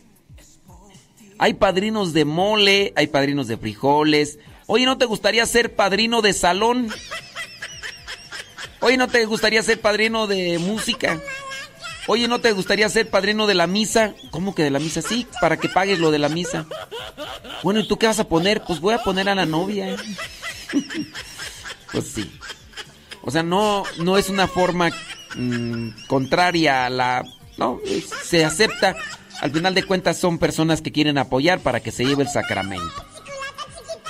[1.38, 4.38] Hay padrinos de mole, hay padrinos de frijoles.
[4.66, 6.88] Oye, ¿no te gustaría ser padrino de salón?
[8.80, 11.20] Oye, ¿no te gustaría ser padrino de música?
[12.06, 14.14] Oye, ¿no te gustaría ser padrino de la misa?
[14.30, 15.02] ¿Cómo que de la misa?
[15.02, 16.64] Sí, para que pagues lo de la misa.
[17.62, 18.62] Bueno, ¿y tú qué vas a poner?
[18.62, 19.94] Pues voy a poner a la novia.
[21.92, 22.38] pues sí.
[23.22, 24.90] O sea, no, no es una forma
[25.34, 27.24] mmm, contraria a la...
[27.58, 27.78] No,
[28.24, 28.96] se acepta.
[29.42, 33.04] Al final de cuentas son personas que quieren apoyar para que se lleve el sacramento.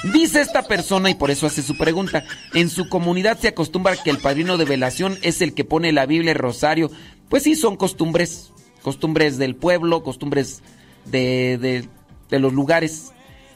[0.05, 4.11] Dice esta persona, y por eso hace su pregunta, en su comunidad se acostumbra que
[4.11, 6.91] el padrino de velación es el que pone la Biblia, el rosario.
[7.29, 8.53] Pues sí, son costumbres,
[8.83, 10.62] costumbres del pueblo, costumbres
[11.05, 11.89] de,
[12.31, 13.12] de, los lugares.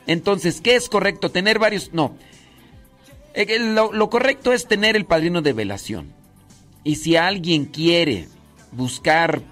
[0.08, 1.30] Entonces, ¿qué es correcto?
[1.30, 1.90] ¿Tener varios?
[1.92, 2.16] No.
[3.60, 6.12] Lo, lo correcto es tener el padrino de velación.
[6.82, 8.26] Y si alguien quiere
[8.72, 9.42] buscar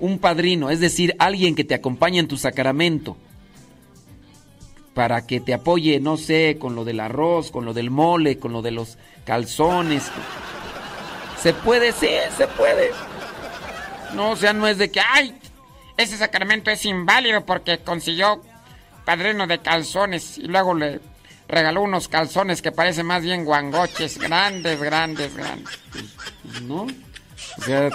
[0.00, 3.16] un padrino, es decir, alguien que te acompañe en tu sacramento,
[4.98, 8.52] para que te apoye, no sé, con lo del arroz, con lo del mole, con
[8.52, 10.10] lo de los calzones.
[11.40, 12.90] Se puede, sí, se puede.
[14.12, 15.38] No, o sea, no es de que, ay,
[15.96, 18.42] ese sacramento es inválido porque consiguió
[19.04, 20.98] padrino de calzones y luego le
[21.46, 25.78] regaló unos calzones que parecen más bien guangoches, grandes, grandes, grandes.
[25.92, 26.88] Pues, ¿No?
[27.58, 27.88] O sea,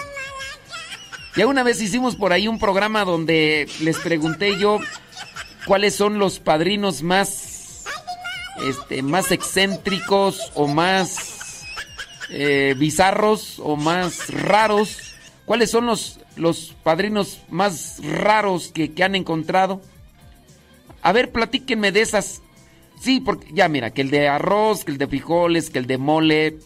[1.35, 4.79] ya una vez hicimos por ahí un programa donde les pregunté yo
[5.65, 7.83] cuáles son los padrinos más,
[8.65, 11.65] este, más excéntricos o más
[12.29, 14.97] eh, bizarros o más raros.
[15.45, 19.81] ¿Cuáles son los, los padrinos más raros que, que han encontrado?
[21.01, 22.41] A ver, platíquenme de esas.
[23.01, 25.97] Sí, porque ya mira, que el de arroz, que el de frijoles, que el de
[25.97, 26.59] mole.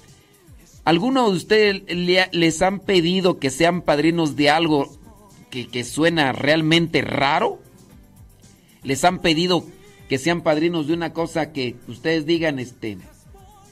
[0.86, 4.95] ¿Alguno de ustedes le- les han pedido que sean padrinos de algo
[5.49, 7.60] que, que suena realmente raro?
[8.88, 9.65] ¿Les han pedido
[10.07, 12.97] que sean padrinos de una cosa que ustedes digan, este,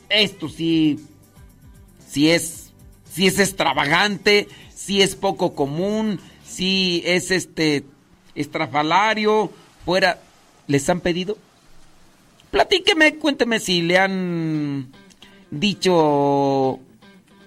[0.09, 0.99] esto sí,
[2.05, 2.73] sí es,
[3.09, 7.85] sí es extravagante, sí es poco común, sí es este,
[8.35, 9.53] estrafalario,
[9.85, 10.19] fuera,
[10.67, 11.37] ¿les han pedido?
[12.51, 14.91] Platíqueme, cuénteme si le han
[15.49, 16.81] dicho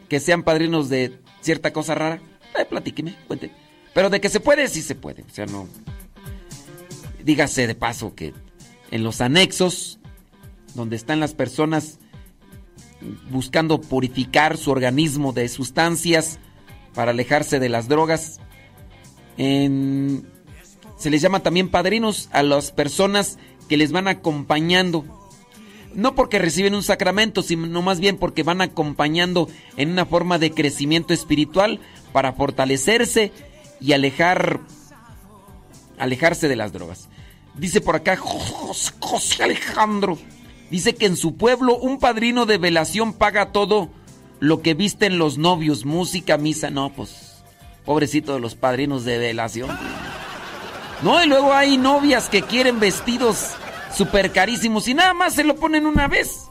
[0.08, 2.18] que sean padrinos de cierta cosa rara.
[2.58, 3.50] Eh, platíqueme, cuente.
[3.92, 5.20] Pero de que se puede, sí se puede.
[5.20, 5.68] O sea, no.
[7.28, 8.32] Dígase de paso que
[8.90, 9.98] en los anexos,
[10.74, 11.98] donde están las personas
[13.30, 16.38] buscando purificar su organismo de sustancias
[16.94, 18.40] para alejarse de las drogas,
[19.36, 20.22] se
[21.10, 23.38] les llama también padrinos a las personas
[23.68, 25.04] que les van acompañando.
[25.92, 30.52] No porque reciben un sacramento, sino más bien porque van acompañando en una forma de
[30.52, 31.78] crecimiento espiritual
[32.10, 33.32] para fortalecerse
[33.82, 34.60] y alejar
[35.98, 37.10] alejarse de las drogas.
[37.58, 40.18] Dice por acá Jos- José Alejandro.
[40.70, 43.88] Dice que en su pueblo un padrino de velación paga todo
[44.38, 46.70] lo que visten los novios, música, misa.
[46.70, 47.42] No, pues,
[47.84, 49.76] pobrecito de los padrinos de velación.
[51.02, 53.50] No, y luego hay novias que quieren vestidos
[53.94, 56.44] súper carísimos y nada más se lo ponen una vez.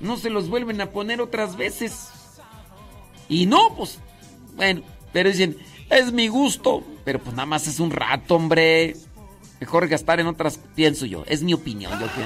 [0.00, 2.08] No se los vuelven a poner otras veces.
[3.28, 3.98] Y no, pues,
[4.54, 5.56] bueno, pero dicen,
[5.90, 6.84] es mi gusto.
[7.04, 8.96] Pero pues nada más es un rato, hombre.
[9.60, 11.24] Mejor gastar en otras, pienso yo.
[11.26, 11.92] Es mi opinión.
[11.98, 12.22] Yo que...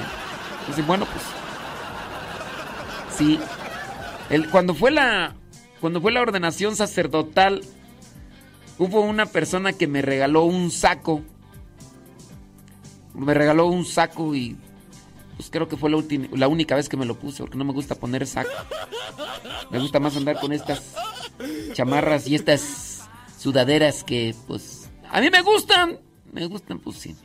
[0.67, 1.23] Dicen, bueno, pues.
[3.17, 3.39] Sí.
[4.29, 5.35] El, cuando fue la.
[5.81, 7.61] Cuando fue la ordenación sacerdotal,
[8.77, 11.21] hubo una persona que me regaló un saco.
[13.13, 14.55] Me regaló un saco y.
[15.35, 17.65] Pues creo que fue la, ulti- la única vez que me lo puse, porque no
[17.65, 18.49] me gusta poner saco.
[19.71, 20.81] Me gusta más andar con estas
[21.73, 23.01] chamarras y estas
[23.39, 24.89] sudaderas que, pues.
[25.11, 25.99] A mí me gustan.
[26.33, 27.15] Me gustan, pues sí.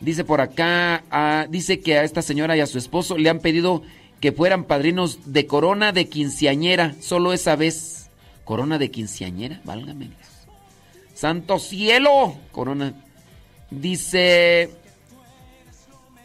[0.00, 3.40] Dice por acá, ah, dice que a esta señora y a su esposo le han
[3.40, 3.82] pedido
[4.20, 8.08] que fueran padrinos de corona de quinceañera, solo esa vez.
[8.44, 10.06] Corona de quinceañera, válgame.
[10.06, 10.20] Dios.
[11.14, 12.94] Santo cielo, corona.
[13.70, 14.70] Dice,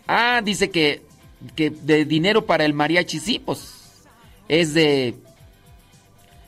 [0.08, 1.04] ah, dice que,
[1.56, 4.06] que de dinero para el mariachi, sí, pues
[4.48, 5.16] es de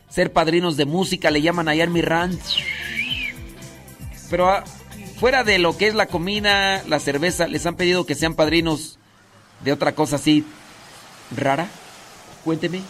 [0.09, 2.64] ser padrinos de música, le llaman allá en ranch.
[4.30, 4.64] Pero ah,
[5.19, 8.99] fuera de lo que es la comida, la cerveza, les han pedido que sean padrinos
[9.64, 10.45] de otra cosa así
[11.35, 11.68] rara.
[12.44, 12.81] Cuénteme.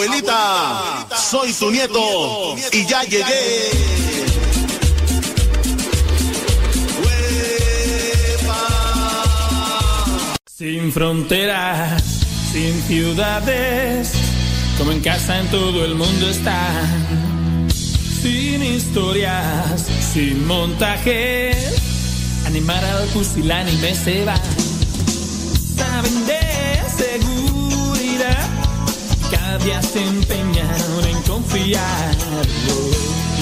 [0.00, 3.70] Abuelita, soy tu nieto y ya llegué.
[10.46, 12.02] Sin fronteras,
[12.50, 14.12] sin ciudades,
[14.78, 17.68] como en casa en todo el mundo están.
[18.22, 21.74] Sin historias, sin montajes,
[22.46, 24.40] animar al pusilánime se va.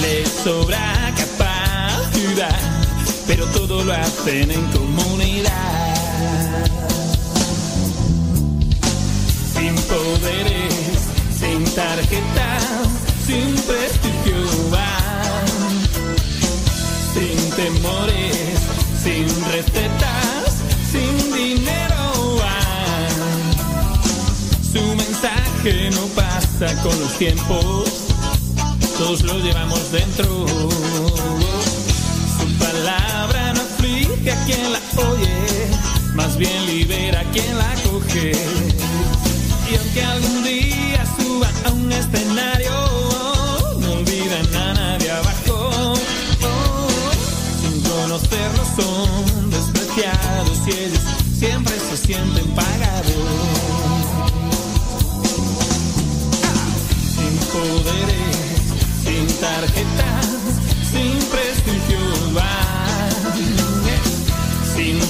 [0.01, 2.59] Les sobra capacidad,
[3.27, 5.89] pero todo lo hacen en comunidad.
[9.59, 10.99] sin poderes,
[11.37, 12.63] sin tarjetas,
[13.25, 15.47] sin prestigio van,
[17.13, 18.57] sin temores,
[19.03, 23.11] sin recetas, sin dinero van.
[24.63, 28.08] Su mensaje no pasa con los tiempos,
[28.99, 30.45] todos lo llevamos dentro.
[32.37, 35.69] Su palabra no aflige a quien la oye,
[36.15, 38.33] más bien libera a quien la coge.
[39.71, 40.88] Y aunque algún día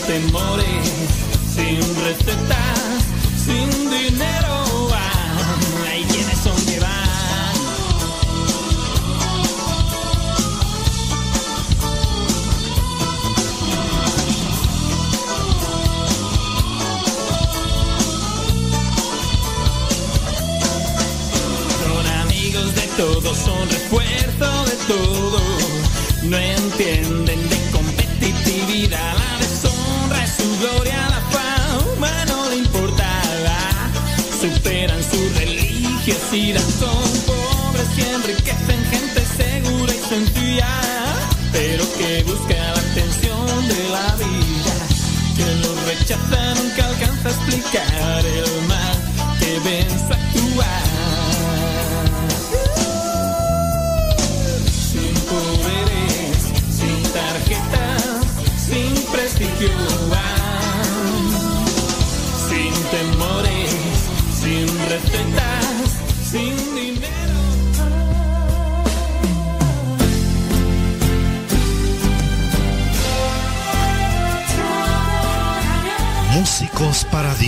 [0.10, 0.66] temores,
[1.54, 3.04] sin recetas,
[3.46, 4.90] sin dinero.
[5.88, 7.56] Hay quienes son que van.
[21.84, 25.40] Son amigos de todos, son refuerzo de todo.
[26.24, 27.29] No entienden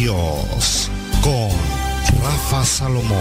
[0.02, 0.90] Dios
[1.22, 1.52] con
[2.24, 3.20] Rafa Salomón.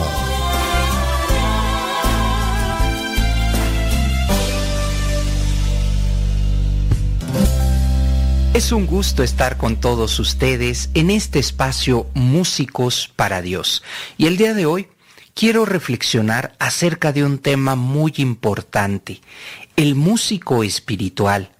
[8.55, 13.83] Es un gusto estar con todos ustedes en este espacio Músicos para Dios.
[14.17, 14.89] Y el día de hoy
[15.35, 19.21] quiero reflexionar acerca de un tema muy importante.
[19.77, 21.51] El músico espiritual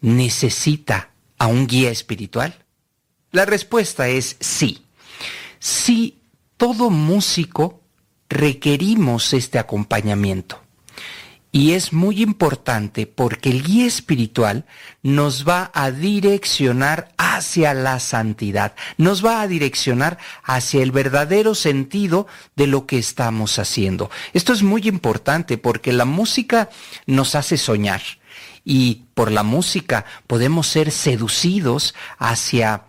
[0.00, 2.61] necesita a un guía espiritual.
[3.32, 4.84] La respuesta es sí.
[5.58, 6.18] Sí,
[6.58, 7.80] todo músico
[8.28, 10.60] requerimos este acompañamiento.
[11.50, 14.66] Y es muy importante porque el guía espiritual
[15.02, 22.26] nos va a direccionar hacia la santidad, nos va a direccionar hacia el verdadero sentido
[22.54, 24.10] de lo que estamos haciendo.
[24.34, 26.68] Esto es muy importante porque la música
[27.06, 28.02] nos hace soñar
[28.64, 32.84] y por la música podemos ser seducidos hacia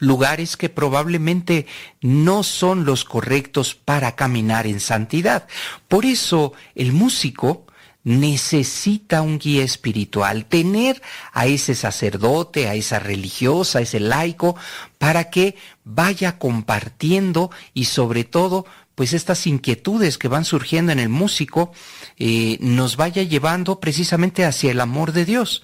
[0.00, 1.66] lugares que probablemente
[2.00, 5.46] no son los correctos para caminar en santidad.
[5.86, 7.66] Por eso el músico
[8.02, 11.02] necesita un guía espiritual, tener
[11.32, 14.56] a ese sacerdote, a esa religiosa, a ese laico,
[14.98, 18.64] para que vaya compartiendo y sobre todo
[18.94, 21.72] pues estas inquietudes que van surgiendo en el músico
[22.18, 25.62] eh, nos vaya llevando precisamente hacia el amor de Dios.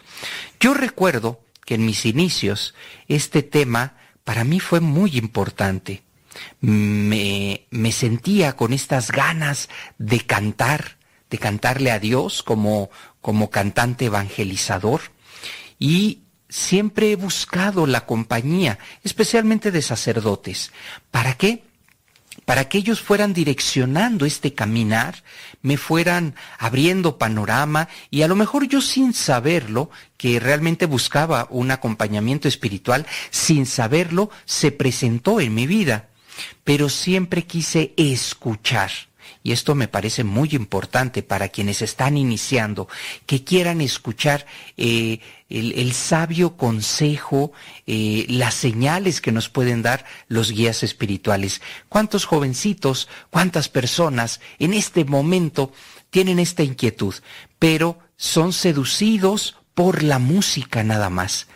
[0.59, 2.75] Yo recuerdo que en mis inicios
[3.09, 3.95] este tema
[4.27, 6.03] para mí fue muy importante.
[6.61, 10.99] Me, me sentía con estas ganas de cantar,
[11.31, 12.91] de cantarle a Dios como,
[13.21, 15.01] como cantante evangelizador
[15.79, 20.73] y siempre he buscado la compañía, especialmente de sacerdotes.
[21.13, 21.63] ¿Para qué?
[22.47, 25.25] Para que ellos fueran direccionando este caminar,
[25.63, 31.73] me fueran abriendo panorama y a lo mejor yo sin saberlo, que realmente buscaba un
[31.73, 36.09] acompañamiento espiritual, sin saberlo, se presentó en mi vida.
[36.63, 38.93] Pero siempre quise escuchar
[39.47, 42.89] y esto me parece muy importante para quienes están iniciando,
[43.27, 44.45] que quieran escuchar
[44.77, 47.53] eh, el, sabio consejo,
[47.87, 51.63] eh, las señales que nos pueden dar los guías espirituales.
[51.89, 55.73] ¿Cuántos jovencitos, cuántas personas en este momento
[56.11, 57.15] tienen esta inquietud,
[57.61, 61.47] pero son seducidos por la música nada más?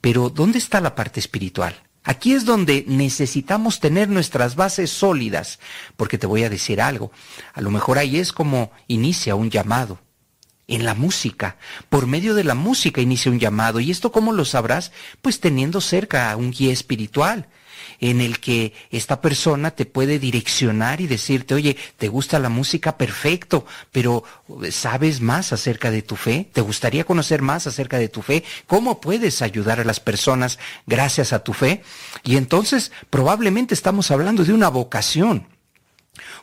[0.00, 1.74] Pero ¿dónde está la parte espiritual?
[2.04, 5.60] Aquí es donde necesitamos tener nuestras bases sólidas,
[5.96, 7.12] porque te voy a decir algo,
[7.52, 10.00] a lo mejor ahí es como inicia un llamado.
[10.68, 11.58] En la música,
[11.90, 13.80] por medio de la música inicia un llamado.
[13.80, 14.92] ¿Y esto cómo lo sabrás?
[15.20, 17.48] Pues teniendo cerca a un guía espiritual
[18.02, 22.98] en el que esta persona te puede direccionar y decirte, oye, ¿te gusta la música?
[22.98, 24.24] Perfecto, pero
[24.70, 26.48] ¿sabes más acerca de tu fe?
[26.52, 28.42] ¿Te gustaría conocer más acerca de tu fe?
[28.66, 31.84] ¿Cómo puedes ayudar a las personas gracias a tu fe?
[32.24, 35.46] Y entonces probablemente estamos hablando de una vocación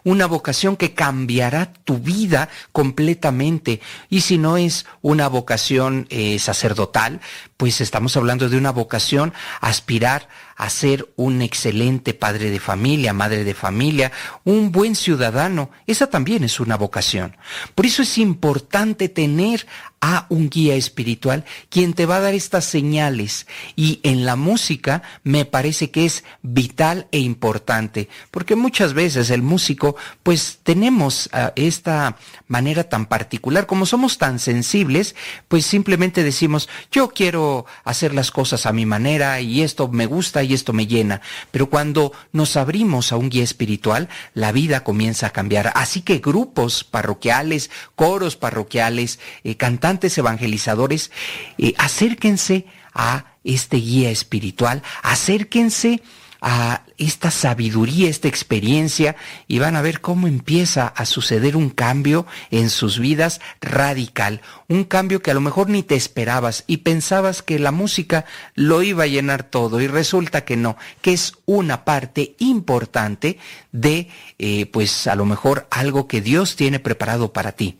[0.03, 3.81] una vocación que cambiará tu vida completamente.
[4.09, 7.21] Y si no es una vocación eh, sacerdotal,
[7.59, 13.43] pues estamos hablando de una vocación aspirar a ser un excelente padre de familia, madre
[13.43, 14.13] de familia,
[14.45, 15.69] un buen ciudadano.
[15.85, 17.35] Esa también es una vocación.
[17.75, 19.67] Por eso es importante tener
[20.01, 23.47] a un guía espiritual quien te va a dar estas señales.
[23.75, 29.41] Y en la música me parece que es vital e importante, porque muchas veces el
[29.41, 32.17] músico, pues tenemos ah, esta
[32.47, 35.15] manera tan particular, como somos tan sensibles,
[35.47, 37.48] pues simplemente decimos, yo quiero
[37.83, 41.21] hacer las cosas a mi manera y esto me gusta y esto me llena.
[41.51, 45.71] Pero cuando nos abrimos a un guía espiritual, la vida comienza a cambiar.
[45.75, 51.11] Así que grupos parroquiales, coros parroquiales, eh, cantantes evangelizadores,
[51.57, 56.01] eh, acérquense a este guía espiritual, acérquense
[56.41, 59.15] a esta sabiduría, esta experiencia
[59.47, 64.83] y van a ver cómo empieza a suceder un cambio en sus vidas radical, un
[64.83, 69.05] cambio que a lo mejor ni te esperabas y pensabas que la música lo iba
[69.05, 73.39] a llenar todo y resulta que no, que es una parte importante
[73.71, 77.79] de eh, pues a lo mejor algo que Dios tiene preparado para ti.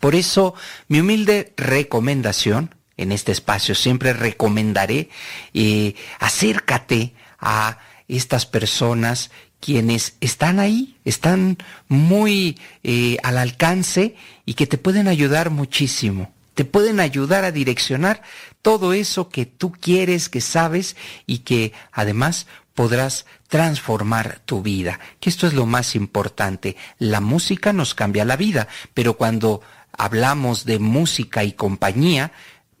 [0.00, 0.54] Por eso
[0.86, 5.08] mi humilde recomendación en este espacio siempre recomendaré
[5.54, 7.78] eh, acércate a
[8.08, 9.30] estas personas
[9.60, 11.58] quienes están ahí, están
[11.88, 14.16] muy eh, al alcance
[14.46, 16.32] y que te pueden ayudar muchísimo.
[16.54, 18.22] Te pueden ayudar a direccionar
[18.62, 24.98] todo eso que tú quieres, que sabes y que además podrás transformar tu vida.
[25.20, 26.76] Que esto es lo más importante.
[26.98, 29.62] La música nos cambia la vida, pero cuando
[29.92, 32.32] hablamos de música y compañía,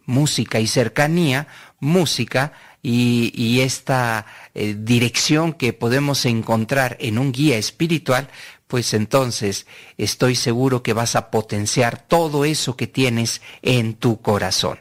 [0.06, 1.48] música y cercanía,
[1.80, 2.52] música
[2.82, 8.28] y, esta eh, dirección que podemos encontrar en un guía espiritual,
[8.66, 14.78] pues entonces estoy seguro que vas a potenciar todo eso que tienes en tu corazón.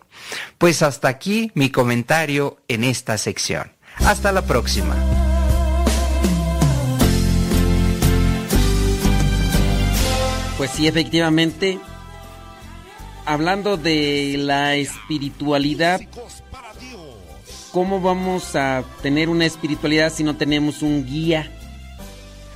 [0.58, 3.72] Pues hasta aquí mi comentario en esta sección.
[4.00, 4.96] Hasta la próxima.
[10.58, 11.80] Pues sí, efectivamente,
[13.26, 16.02] hablando de la espiritualidad,
[17.78, 21.48] ¿cómo vamos a tener una espiritualidad si no tenemos un guía?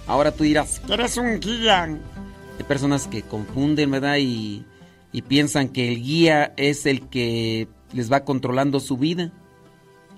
[0.07, 1.83] Ahora tú dirás, eres un guía?
[1.83, 4.17] Hay personas que confunden, ¿verdad?
[4.17, 4.65] Y
[5.11, 9.31] y piensan que el guía es el que les va controlando su vida.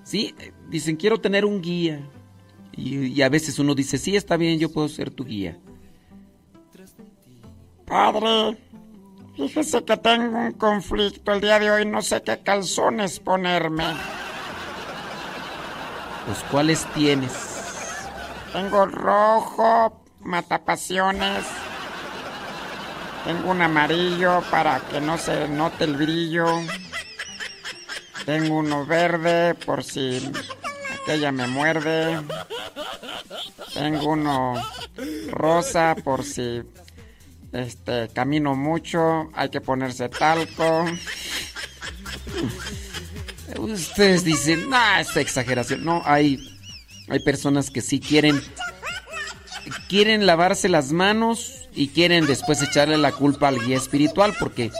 [0.04, 0.34] Sí,
[0.70, 2.00] dicen quiero tener un guía.
[2.72, 5.58] Y a veces uno dice, sí, está bien, yo puedo ser tu guía.
[7.84, 8.56] Padre,
[9.36, 13.84] fíjese que tengo un conflicto el día de hoy, no sé qué calzones ponerme.
[16.26, 17.32] Pues cuáles tienes.
[18.52, 21.44] Tengo rojo, matapasiones.
[23.24, 26.46] Tengo un amarillo para que no se note el brillo.
[28.24, 30.30] Tengo uno verde por si
[31.02, 32.20] aquella me muerde.
[33.74, 34.54] Tengo uno
[35.30, 36.62] rosa por si
[37.52, 40.86] este camino mucho, hay que ponerse talco.
[43.58, 45.84] Ustedes dicen, ah, esta exageración.
[45.84, 46.38] No, hay,
[47.08, 48.40] hay personas que sí quieren,
[49.88, 54.70] quieren lavarse las manos y quieren después echarle la culpa al guía espiritual porque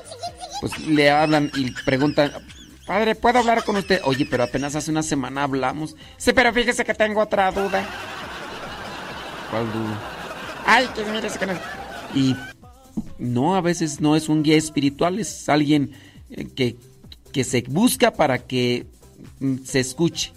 [0.60, 2.32] pues le hablan y preguntan,
[2.86, 4.00] padre, ¿puedo hablar con usted?
[4.04, 5.96] Oye, pero apenas hace una semana hablamos.
[6.16, 7.86] Sí, pero fíjese que tengo otra duda.
[9.50, 10.00] ¿Cuál duda?
[10.66, 11.52] Ay, que mire que no...
[12.14, 12.36] Y
[13.18, 15.92] no, a veces no es un guía espiritual, es alguien
[16.30, 16.76] eh, que,
[17.34, 18.86] que se busca para que
[19.40, 20.32] mm, se escuche.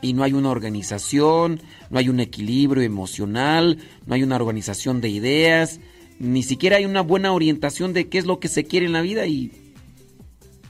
[0.00, 1.60] Y no hay una organización,
[1.90, 5.80] no hay un equilibrio emocional, no hay una organización de ideas,
[6.20, 9.02] ni siquiera hay una buena orientación de qué es lo que se quiere en la
[9.02, 9.50] vida y,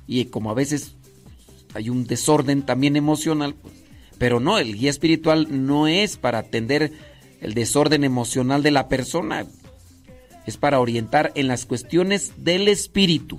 [0.07, 0.95] y como a veces
[1.74, 3.74] hay un desorden también emocional, pues,
[4.16, 6.93] pero no, el guía espiritual no es para atender
[7.43, 9.45] el desorden emocional de la persona,
[10.47, 13.39] es para orientar en las cuestiones del espíritu.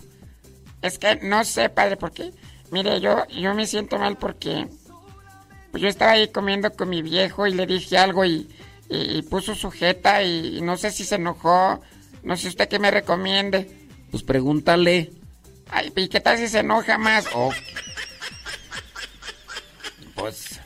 [0.81, 2.31] Es que no sé, padre, por qué.
[2.71, 4.67] Mire, yo, yo me siento mal porque
[5.71, 8.49] pues yo estaba ahí comiendo con mi viejo y le dije algo y,
[8.89, 11.81] y, y puso sujeta y, no sé si se enojó.
[12.23, 13.69] No sé usted qué me recomiende.
[14.11, 15.11] Pues pregúntale.
[15.69, 17.25] Ay, ¿y qué tal si se enoja más?
[17.33, 17.51] Oh.
[20.15, 20.59] Pues.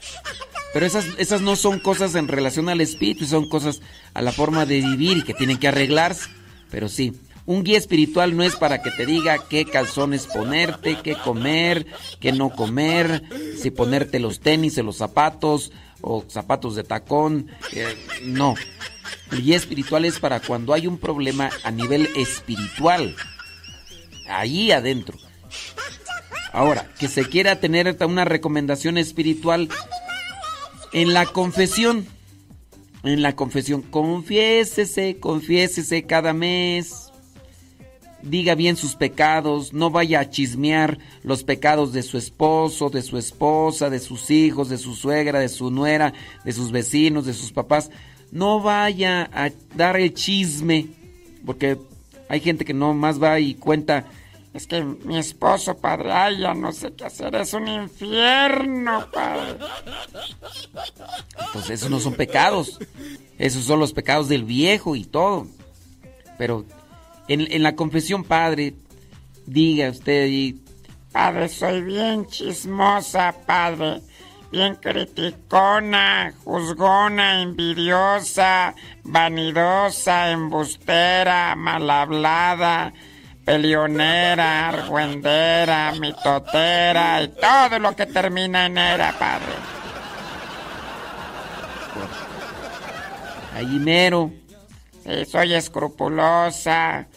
[0.73, 3.81] Pero esas, esas no son cosas en relación al espíritu, son cosas
[4.15, 6.30] a la forma de vivir y que tienen que arreglarse.
[6.72, 7.14] Pero sí,
[7.45, 11.85] un guía espiritual no es para que te diga qué calzones ponerte, qué comer,
[12.19, 13.23] qué no comer,
[13.57, 15.71] si ponerte los tenis, los zapatos
[16.01, 17.49] o zapatos de tacón.
[17.73, 18.55] Eh, no.
[19.31, 23.15] El guía espiritual es para cuando hay un problema a nivel espiritual.
[24.29, 25.17] Ahí adentro.
[26.53, 29.69] Ahora, que se quiera tener una recomendación espiritual
[30.93, 32.07] en la confesión.
[33.03, 37.12] En la confesión, confiésese, confiésese cada mes.
[38.23, 43.17] Diga bien sus pecados, no vaya a chismear los pecados de su esposo, de su
[43.17, 46.13] esposa, de sus hijos, de su suegra, de su nuera,
[46.43, 47.91] de sus vecinos, de sus papás.
[48.31, 50.87] No vaya a dar el chisme,
[51.45, 51.77] porque
[52.29, 54.05] hay gente que no más va y cuenta
[54.53, 59.57] es que mi esposo, padre, ay, ya no sé qué hacer, es un infierno, padre.
[61.53, 62.79] Pues esos no son pecados,
[63.39, 65.47] esos son los pecados del viejo y todo.
[66.37, 66.65] Pero
[67.27, 68.75] en, la confesión, padre,
[69.45, 70.59] diga usted y...
[71.11, 74.01] Padre, soy bien chismosa, padre.
[74.51, 82.93] Bien criticona, juzgona, envidiosa, vanidosa, embustera, mal hablada
[83.45, 89.53] pelionera, argüendera, mitotera y todo lo que termina en era, padre.
[93.55, 94.31] Ahí mero.
[95.03, 97.07] Sí, soy escrupulosa,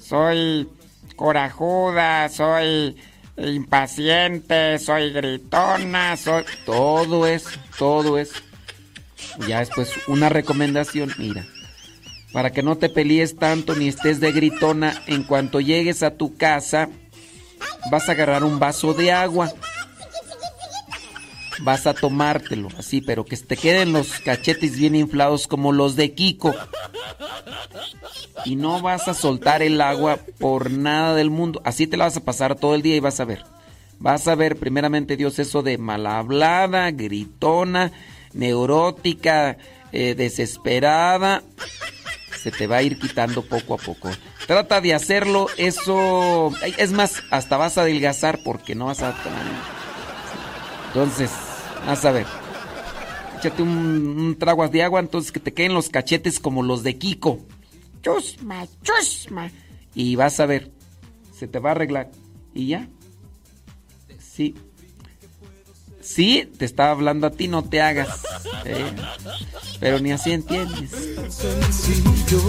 [0.00, 0.68] soy
[1.16, 2.96] corajuda, soy
[3.36, 6.44] impaciente, soy gritona, soy...
[6.66, 8.40] Todo eso, todo eso.
[9.46, 11.46] Ya después una recomendación, mira
[12.32, 16.36] para que no te pelees tanto ni estés de gritona, en cuanto llegues a tu
[16.36, 16.88] casa,
[17.90, 19.52] vas a agarrar un vaso de agua.
[21.60, 26.14] Vas a tomártelo, así, pero que te queden los cachetes bien inflados como los de
[26.14, 26.54] Kiko.
[28.44, 31.60] Y no vas a soltar el agua por nada del mundo.
[31.64, 33.44] Así te la vas a pasar todo el día y vas a ver.
[33.98, 37.90] Vas a ver primeramente Dios eso de mal hablada, gritona,
[38.32, 39.58] neurótica,
[39.90, 41.42] eh, desesperada
[42.38, 44.10] se te va a ir quitando poco a poco.
[44.46, 46.52] Trata de hacerlo, eso...
[46.78, 49.14] Es más, hasta vas a adelgazar porque no vas a...
[50.86, 51.30] Entonces,
[51.86, 52.26] a ver.
[53.38, 57.40] Échate un, trago de agua, entonces que te queden los cachetes como los de Kiko.
[58.02, 59.50] Chusma, chusma.
[59.94, 60.72] Y vas a ver,
[61.36, 62.10] se te va a arreglar.
[62.54, 62.88] Y ya.
[64.18, 64.54] Sí.
[66.00, 68.22] Sí, te estaba hablando a ti, no te hagas.
[69.78, 70.90] Pero ni así entiendes.
[71.28, 72.40] Sencillo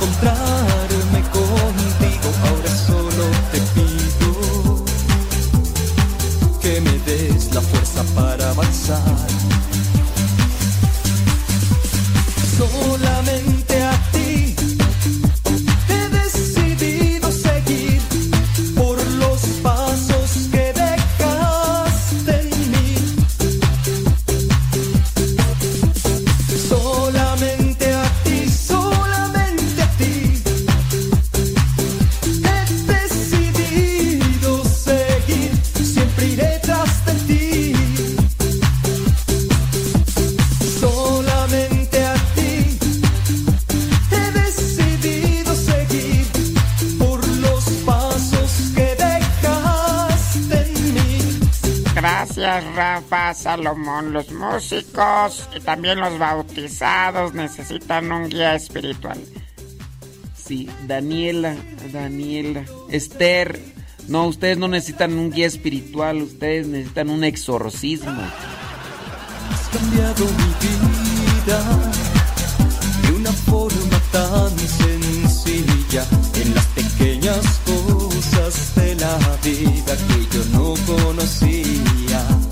[0.00, 3.99] encontrarme contigo, ahora solo te pido
[8.14, 9.02] para avanzar.
[12.56, 13.59] Solamente
[52.40, 54.14] Gracias, Rafa Salomón.
[54.14, 59.20] Los músicos y también los bautizados necesitan un guía espiritual.
[60.34, 61.54] Sí, Daniela,
[61.92, 63.60] Daniela, Esther.
[64.08, 68.22] No, ustedes no necesitan un guía espiritual, ustedes necesitan un exorcismo.
[69.52, 70.66] Has cambiado mi
[71.44, 71.62] vida
[73.02, 76.06] de una forma tan sencilla
[76.36, 76.69] en las
[77.00, 82.49] pequeñas cosas de la vida que yo no conocía.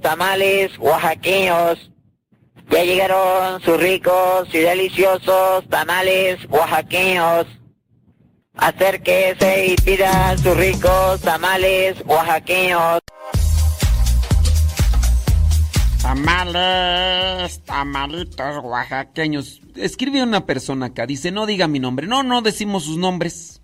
[0.00, 1.90] Tamales oaxaqueños.
[2.70, 7.46] Ya llegaron sus ricos y deliciosos tamales oaxaqueños.
[8.54, 13.00] Acérquese y pida sus ricos tamales oaxaqueños.
[16.00, 19.60] Tamales, tamalitos oaxaqueños.
[19.74, 22.06] Escribe una persona acá, dice, no diga mi nombre.
[22.06, 23.60] No, no decimos sus nombres.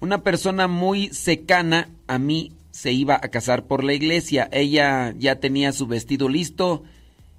[0.00, 4.48] Una persona muy secana a mí se iba a casar por la iglesia.
[4.50, 6.82] Ella ya tenía su vestido listo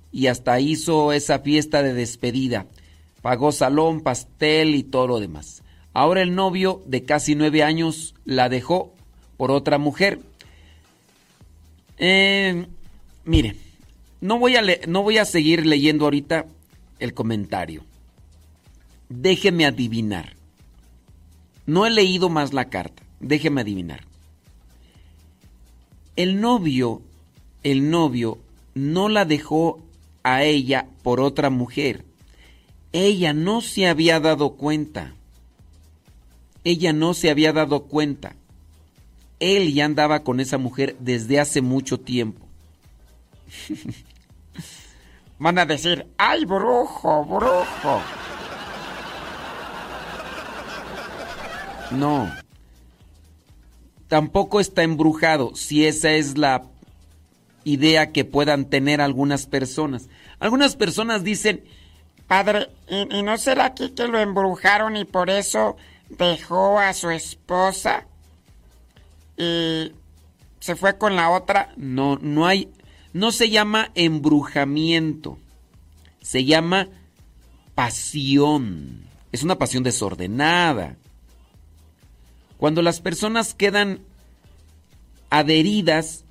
[0.10, 2.68] y hasta hizo esa fiesta de despedida.
[3.22, 5.62] Pagó salón, pastel y todo lo demás.
[5.92, 8.94] Ahora el novio de casi nueve años la dejó
[9.36, 10.22] por otra mujer.
[11.98, 12.68] Eh,
[13.26, 13.58] mire,
[14.22, 16.46] no voy, a no voy a seguir leyendo ahorita
[17.00, 17.84] el comentario.
[19.10, 20.34] Déjeme adivinar.
[21.66, 23.04] No he leído más la carta.
[23.20, 24.15] Déjeme adivinar.
[26.16, 27.02] El novio,
[27.64, 28.38] el novio
[28.74, 29.82] no la dejó
[30.24, 32.06] a ella por otra mujer.
[32.94, 35.14] Ella no se había dado cuenta.
[36.64, 38.36] Ella no se había dado cuenta.
[39.40, 42.46] Él ya andaba con esa mujer desde hace mucho tiempo.
[45.40, 48.02] Van a decir, ¡ay, brujo, brujo!
[51.92, 52.45] No.
[54.08, 56.64] Tampoco está embrujado, si esa es la
[57.64, 60.10] idea que puedan tener algunas personas.
[60.40, 61.64] Algunas personas dicen,
[62.28, 65.76] Padre, ¿y, y no será aquí que lo embrujaron y por eso
[66.10, 68.06] dejó a su esposa
[69.38, 69.92] y
[70.60, 71.74] se fue con la otra?
[71.76, 72.70] no, no hay,
[73.14, 75.38] no se llama embrujamiento,
[76.22, 76.90] se llama
[77.76, 79.04] pasión.
[79.32, 80.96] Es una pasión desordenada.
[82.58, 84.00] Cuando las personas quedan
[85.30, 86.24] adheridas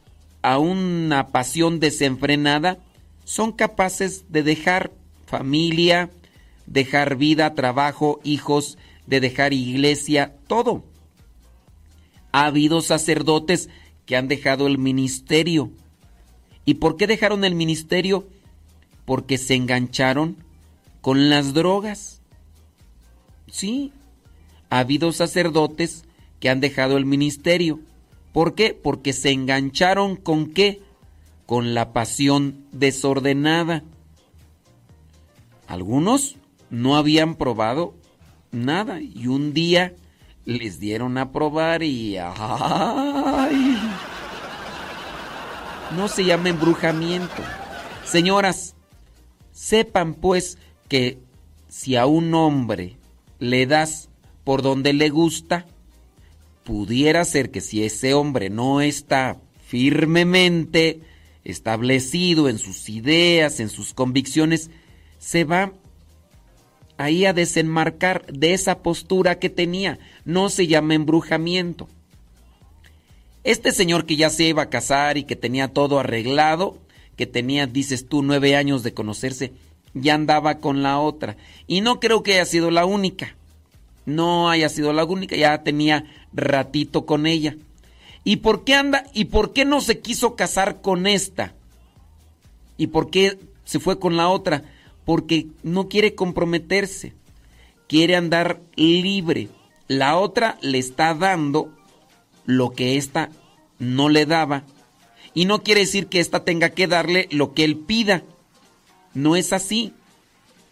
[0.42, 2.78] a una pasión desenfrenada,
[3.24, 4.92] son capaces de dejar
[5.26, 6.10] familia,
[6.66, 10.84] dejar vida, trabajo, hijos, de dejar iglesia, todo.
[12.32, 13.68] Ha habido sacerdotes
[14.06, 15.70] que han dejado el ministerio.
[16.64, 18.26] ¿Y por qué dejaron el ministerio?
[19.05, 20.36] Porque se engancharon
[21.01, 22.20] con las drogas.
[23.51, 23.92] Sí,
[24.70, 26.05] ha habido sacerdotes
[26.44, 27.80] que han dejado el ministerio.
[28.34, 28.74] ¿Por qué?
[28.74, 30.82] Porque se engancharon con qué?
[31.46, 33.82] Con la pasión desordenada.
[35.66, 36.36] Algunos
[36.68, 37.94] no habían probado
[38.52, 39.94] nada y un día
[40.44, 43.78] les dieron a probar y ¡ay!
[45.96, 47.42] No se llama embrujamiento.
[48.04, 48.74] Señoras,
[49.50, 50.58] sepan pues
[50.88, 51.20] que
[51.68, 52.98] si a un hombre
[53.38, 54.10] le das
[54.44, 55.64] por donde le gusta,
[56.64, 61.00] pudiera ser que si ese hombre no está firmemente
[61.44, 64.70] establecido en sus ideas, en sus convicciones,
[65.18, 65.72] se va
[66.96, 69.98] ahí a desenmarcar de esa postura que tenía.
[70.24, 71.88] No se llama embrujamiento.
[73.42, 76.78] Este señor que ya se iba a casar y que tenía todo arreglado,
[77.16, 79.52] que tenía, dices tú, nueve años de conocerse,
[79.92, 81.36] ya andaba con la otra.
[81.66, 83.36] Y no creo que haya sido la única.
[84.06, 86.04] No haya sido la única, ya tenía
[86.35, 87.56] ratito con ella.
[88.24, 89.05] ¿Y por qué anda?
[89.12, 91.55] ¿Y por qué no se quiso casar con esta?
[92.77, 94.65] ¿Y por qué se fue con la otra?
[95.05, 97.12] Porque no quiere comprometerse.
[97.86, 99.48] Quiere andar libre.
[99.89, 101.70] La otra le está dando
[102.47, 103.31] lo que ésta
[103.78, 104.65] no le daba.
[105.35, 108.23] Y no quiere decir que ésta tenga que darle lo que él pida.
[109.12, 109.93] No es así.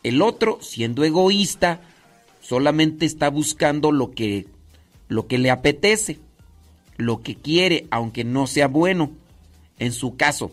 [0.02, 1.80] El otro, siendo egoísta,
[2.40, 4.46] solamente está buscando lo que,
[5.12, 6.18] lo que le apetece,
[6.96, 9.10] lo que quiere, aunque no sea bueno.
[9.78, 10.52] En su caso,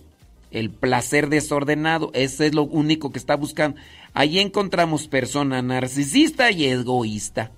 [0.52, 3.80] el placer desordenado, ese es lo único que está buscando.
[4.14, 7.52] Ahí encontramos persona narcisista y egoísta.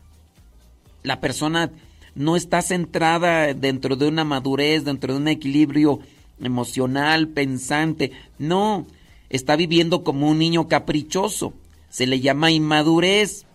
[1.03, 1.71] La persona
[2.13, 5.99] no está centrada dentro de una madurez, dentro de un equilibrio
[6.41, 8.11] emocional, pensante.
[8.37, 8.85] No,
[9.29, 11.53] está viviendo como un niño caprichoso.
[11.89, 13.45] Se le llama inmadurez.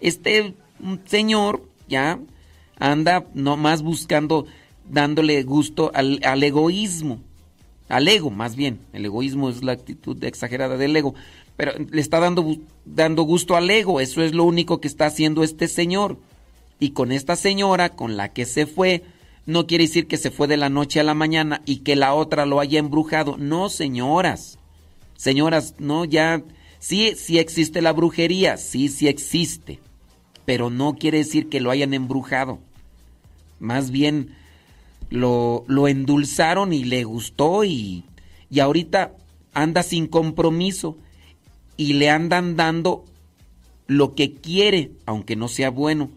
[0.00, 0.54] Este
[1.06, 2.20] señor ya
[2.78, 4.46] anda nomás buscando,
[4.88, 7.20] dándole gusto al, al egoísmo,
[7.88, 8.80] al ego más bien.
[8.92, 11.14] El egoísmo es la actitud exagerada del ego.
[11.56, 14.00] Pero le está dando, dando gusto al ego.
[14.00, 16.18] Eso es lo único que está haciendo este señor.
[16.78, 19.02] Y con esta señora con la que se fue,
[19.46, 22.12] no quiere decir que se fue de la noche a la mañana y que la
[22.12, 23.36] otra lo haya embrujado.
[23.38, 24.58] No, señoras.
[25.16, 26.42] Señoras, no, ya.
[26.78, 29.80] Sí, sí existe la brujería, sí, sí existe.
[30.46, 32.58] Pero no quiere decir que lo hayan embrujado.
[33.60, 34.34] Más bien
[35.10, 38.04] lo, lo endulzaron y le gustó y,
[38.50, 39.12] y ahorita
[39.52, 40.96] anda sin compromiso
[41.76, 43.04] y le andan dando
[43.86, 46.10] lo que quiere, aunque no sea bueno.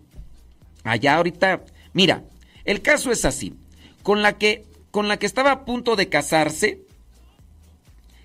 [0.84, 2.24] Allá ahorita, mira,
[2.66, 3.54] el caso es así.
[4.04, 6.82] Con la que con la que estaba a punto de casarse,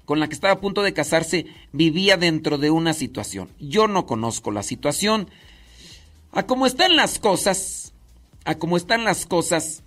[0.04, 3.48] con la que estaba a punto de casarse, vivía dentro de una situación.
[3.58, 5.28] Yo no conozco la situación.
[6.34, 7.94] A cómo están las cosas,
[8.44, 9.82] a cómo están las cosas,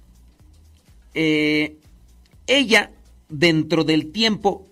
[1.13, 1.77] eh,
[2.47, 2.91] ella
[3.29, 4.65] dentro del tiempo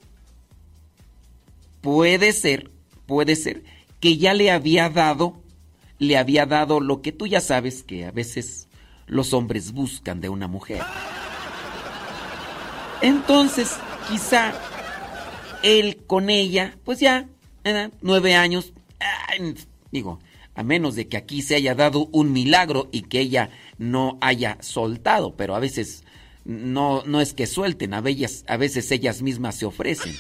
[1.82, 2.72] puede ser,
[3.06, 3.64] puede ser
[4.00, 5.44] que ya le había dado
[6.00, 8.68] le había dado lo que tú ya sabes que a veces
[9.08, 10.82] los hombres buscan de una mujer.
[13.02, 13.76] Entonces,
[14.10, 14.54] quizá
[15.64, 17.28] él con ella, pues ya,
[18.02, 18.74] nueve años,
[19.92, 20.20] digo,
[20.56, 24.58] a menos de que aquí se haya dado un milagro y que ella no haya
[24.62, 26.04] soltado, pero a veces
[26.44, 30.16] no, no es que suelten, a veces, a veces ellas mismas se ofrecen.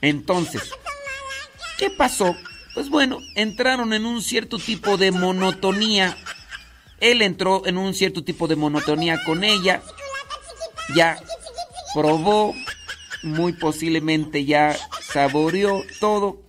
[0.00, 0.70] Entonces,
[1.78, 2.36] ¿qué pasó
[2.74, 6.16] pues bueno, entraron en un cierto tipo de monotonía.
[6.98, 9.80] Él entró en un cierto tipo de monotonía con ella.
[10.96, 11.16] Ya
[11.94, 12.52] probó,
[13.22, 16.42] muy posiblemente ya saboreó todo.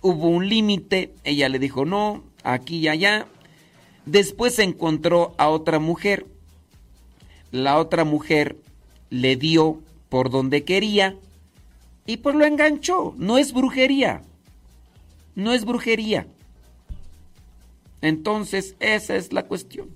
[0.00, 3.26] Hubo un límite, ella le dijo no, aquí y allá.
[4.06, 6.26] Después encontró a otra mujer.
[7.50, 8.56] La otra mujer
[9.10, 11.16] le dio por donde quería
[12.06, 13.14] y pues lo enganchó.
[13.16, 14.22] No es brujería
[15.38, 16.26] no es brujería.
[18.02, 19.88] Entonces, esa es la cuestión.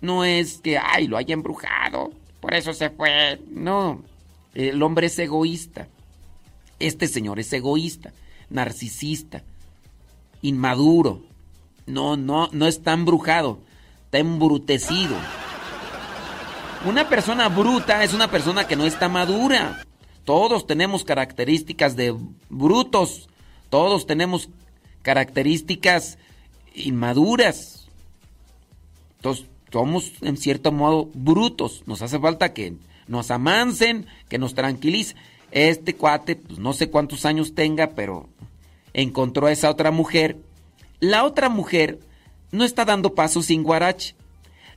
[0.00, 2.10] No es que, ay, lo haya embrujado,
[2.40, 3.38] por eso se fue.
[3.50, 4.02] No,
[4.54, 5.86] el hombre es egoísta.
[6.78, 8.14] Este señor es egoísta,
[8.50, 9.42] narcisista,
[10.42, 11.22] inmaduro.
[11.86, 13.58] No, no, no está embrujado,
[14.04, 15.16] está embrutecido.
[16.84, 19.82] Una persona bruta es una persona que no está madura.
[20.24, 22.16] Todos tenemos características de
[22.48, 23.28] brutos.
[23.68, 24.48] Todos tenemos
[25.02, 26.18] características
[26.74, 27.88] inmaduras.
[29.16, 31.82] Entonces, somos en cierto modo brutos.
[31.86, 32.74] Nos hace falta que
[33.06, 35.16] nos amansen, que nos tranquilicen.
[35.50, 38.28] Este cuate, pues no sé cuántos años tenga, pero
[38.92, 40.38] encontró a esa otra mujer.
[41.00, 42.00] La otra mujer
[42.52, 44.14] no está dando paso sin guarache.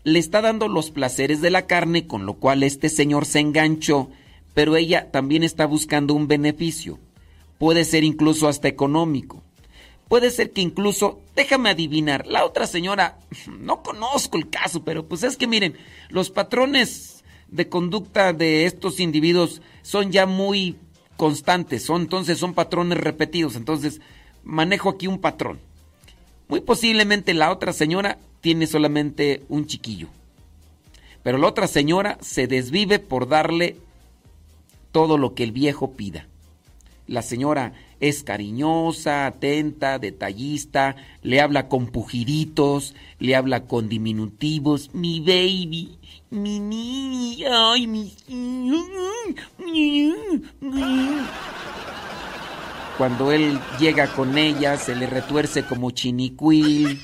[0.04, 4.10] Le está dando los placeres de la carne, con lo cual este señor se enganchó,
[4.54, 7.00] pero ella también está buscando un beneficio.
[7.58, 9.41] Puede ser incluso hasta económico.
[10.10, 13.18] Puede ser que incluso, déjame adivinar, la otra señora,
[13.60, 15.78] no conozco el caso, pero pues es que miren,
[16.10, 17.23] los patrones
[17.53, 20.75] de conducta de estos individuos son ya muy
[21.17, 24.01] constantes, son entonces son patrones repetidos, entonces
[24.43, 25.59] manejo aquí un patrón.
[26.47, 30.07] Muy posiblemente la otra señora tiene solamente un chiquillo.
[31.21, 33.77] Pero la otra señora se desvive por darle
[34.91, 36.27] todo lo que el viejo pida.
[37.07, 45.19] La señora es cariñosa, atenta, detallista, le habla con pujiditos, le habla con diminutivos, mi
[45.19, 45.97] baby,
[46.34, 48.14] mi niña, ay, mi...
[52.97, 56.99] Cuando él llega con ella, se le retuerce como chinicuil,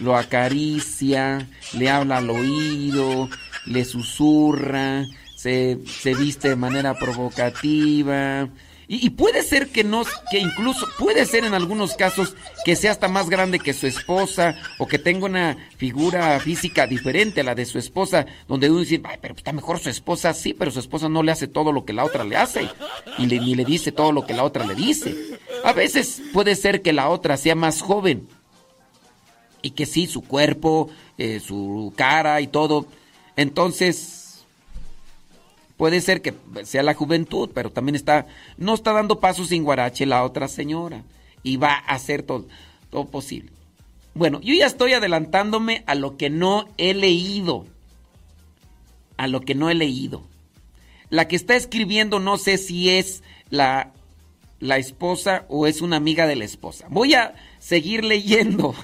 [0.00, 3.28] lo acaricia, le habla al oído,
[3.66, 5.04] le susurra,
[5.36, 8.48] se, se viste de manera provocativa.
[8.90, 12.34] Y, puede ser que no, que incluso, puede ser en algunos casos
[12.64, 17.42] que sea hasta más grande que su esposa o que tenga una figura física diferente
[17.42, 20.54] a la de su esposa, donde uno dice, Ay, pero está mejor su esposa, sí,
[20.54, 22.66] pero su esposa no le hace todo lo que la otra le hace
[23.18, 25.14] y ni le dice todo lo que la otra le dice.
[25.64, 28.26] A veces puede ser que la otra sea más joven
[29.60, 30.88] y que sí, su cuerpo,
[31.18, 32.86] eh, su cara y todo.
[33.36, 34.17] Entonces,
[35.78, 36.34] puede ser que
[36.64, 38.26] sea la juventud, pero también está,
[38.58, 41.04] no está dando pasos sin guarache la otra señora.
[41.42, 42.46] Y va a hacer todo,
[42.90, 43.50] todo posible.
[44.12, 47.64] Bueno, yo ya estoy adelantándome a lo que no he leído.
[49.16, 50.24] A lo que no he leído.
[51.08, 53.92] La que está escribiendo no sé si es la,
[54.58, 56.86] la esposa o es una amiga de la esposa.
[56.90, 58.74] Voy a seguir leyendo.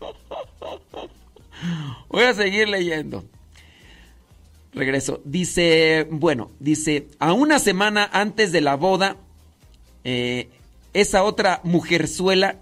[2.08, 3.24] Voy a seguir leyendo.
[4.76, 5.22] Regreso.
[5.24, 9.16] Dice, bueno, dice, a una semana antes de la boda,
[10.04, 10.50] eh,
[10.92, 12.60] esa otra mujerzuela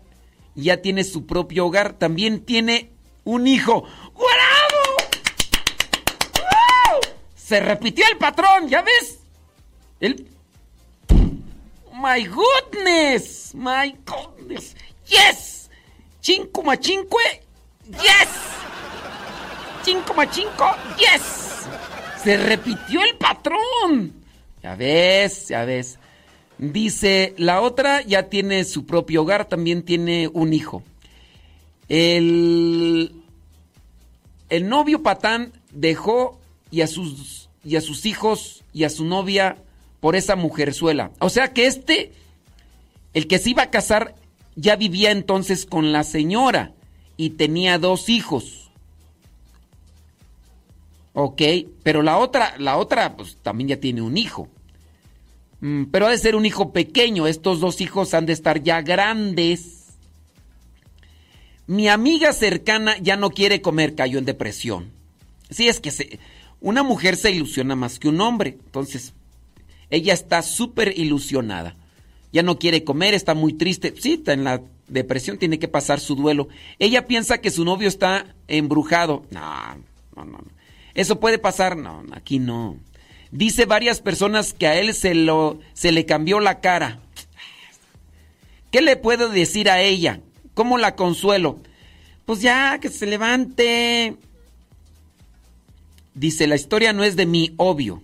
[0.54, 2.92] ya tiene su propio hogar, también tiene
[3.24, 3.82] un hijo.
[4.14, 4.24] ¡Wow!
[7.34, 9.18] Se repitió el patrón, ¿ya ves?
[11.92, 14.76] My goodness, my goodness.
[15.06, 15.68] Yes.
[16.20, 16.78] Cinco más.
[16.78, 17.08] Yes.
[19.84, 20.28] Cinco más.
[20.36, 21.43] Yes.
[22.24, 24.14] Se repitió el patrón.
[24.62, 25.98] Ya ves, ya ves.
[26.56, 30.82] Dice, la otra ya tiene su propio hogar, también tiene un hijo.
[31.88, 33.12] El,
[34.48, 36.40] el novio patán dejó
[36.70, 39.58] y a, sus, y a sus hijos y a su novia
[40.00, 41.10] por esa mujerzuela.
[41.18, 42.12] O sea que este,
[43.12, 44.14] el que se iba a casar,
[44.56, 46.72] ya vivía entonces con la señora
[47.16, 48.63] y tenía dos hijos.
[51.14, 51.42] Ok,
[51.84, 54.48] pero la otra, la otra, pues también ya tiene un hijo.
[55.60, 57.26] Mm, pero ha de ser un hijo pequeño.
[57.26, 59.84] Estos dos hijos han de estar ya grandes.
[61.66, 64.90] Mi amiga cercana ya no quiere comer, cayó en depresión.
[65.50, 66.18] Sí, es que se,
[66.60, 68.58] una mujer se ilusiona más que un hombre.
[68.64, 69.14] Entonces,
[69.90, 71.76] ella está súper ilusionada.
[72.32, 73.94] Ya no quiere comer, está muy triste.
[73.96, 76.48] Sí, está en la depresión, tiene que pasar su duelo.
[76.80, 79.24] Ella piensa que su novio está embrujado.
[79.30, 79.76] No,
[80.16, 80.54] no, no.
[80.94, 81.76] ¿Eso puede pasar?
[81.76, 82.76] No, aquí no.
[83.30, 87.00] Dice varias personas que a él se, lo, se le cambió la cara.
[88.70, 90.20] ¿Qué le puedo decir a ella?
[90.54, 91.58] ¿Cómo la consuelo?
[92.26, 94.16] Pues ya, que se levante.
[96.14, 98.02] Dice, la historia no es de mí, obvio.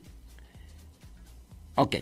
[1.77, 1.97] Ok.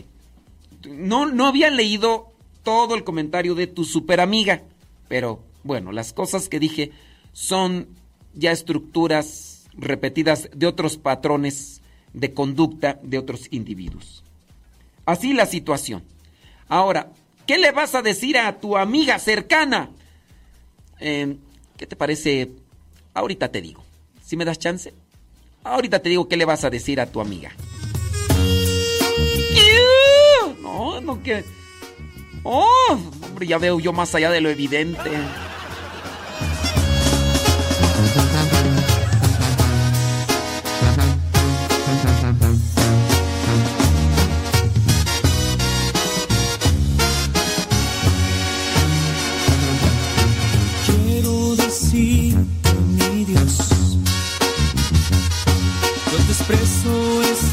[0.87, 2.31] No, no había leído
[2.63, 4.63] todo el comentario de tu super amiga,
[5.07, 6.91] pero bueno, las cosas que dije
[7.33, 7.87] son
[8.33, 9.48] ya estructuras
[9.79, 11.81] repetidas de otros patrones
[12.13, 14.23] de conducta de otros individuos.
[15.05, 16.03] Así la situación.
[16.67, 17.11] Ahora,
[17.45, 19.89] ¿qué le vas a decir a tu amiga cercana?
[20.99, 21.37] Eh,
[21.77, 22.51] ¿Qué te parece?
[23.13, 23.83] Ahorita te digo.
[24.23, 24.93] ¿Si me das chance?
[25.63, 27.51] Ahorita te digo qué le vas a decir a tu amiga.
[30.61, 31.43] No, no que...
[32.43, 35.09] Oh, hombre, ya veo yo más allá de lo evidente.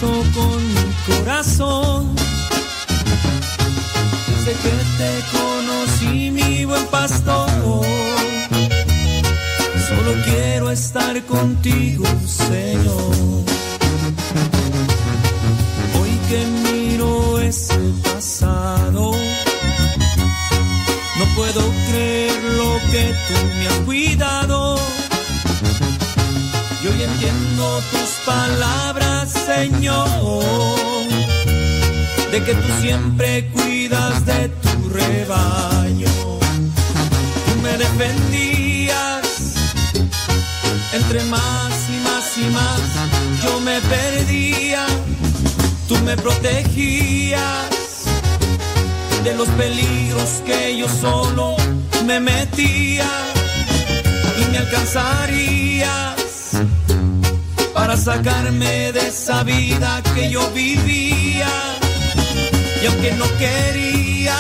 [0.01, 2.15] Con mi corazón.
[4.29, 7.49] Desde que te conocí, mi buen pastor,
[9.89, 13.45] solo quiero estar contigo, Señor.
[15.99, 19.13] Hoy que miro ese pasado,
[21.19, 24.77] no puedo creer lo que tú me has cuidado.
[26.89, 30.09] Hoy entiendo tus palabras, Señor,
[32.31, 36.09] de que tú siempre cuidas de tu rebaño.
[37.47, 39.27] Tú me defendías
[40.93, 42.81] entre más y más y más,
[43.43, 44.87] yo me perdía,
[45.89, 47.67] tú me protegías
[49.25, 51.57] de los peligros que yo solo
[52.07, 53.11] me metía
[54.41, 56.06] y me alcanzarías
[57.77, 61.53] para sacarme de esa vida que yo vivía.
[62.83, 64.39] Y aunque no quería,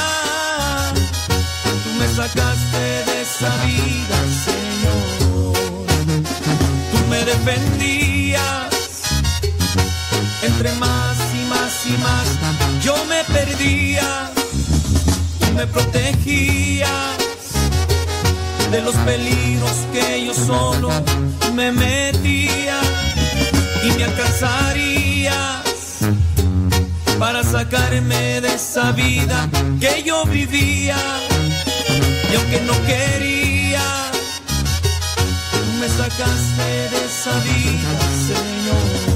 [1.84, 5.52] tú me sacaste de esa vida, Señor.
[6.90, 8.72] Tú me defendías
[10.42, 12.26] entre más y más y más.
[12.82, 14.30] Yo me perdía,
[15.40, 16.88] tú me protegías
[18.70, 20.88] de los peligros que yo solo
[21.54, 22.80] me metía
[23.86, 25.98] y me alcanzarías
[27.18, 29.48] para sacarme de esa vida
[29.80, 30.96] que yo vivía.
[32.30, 33.82] Y aunque no quería
[35.52, 37.92] tú me sacaste de esa vida
[38.26, 39.15] Señor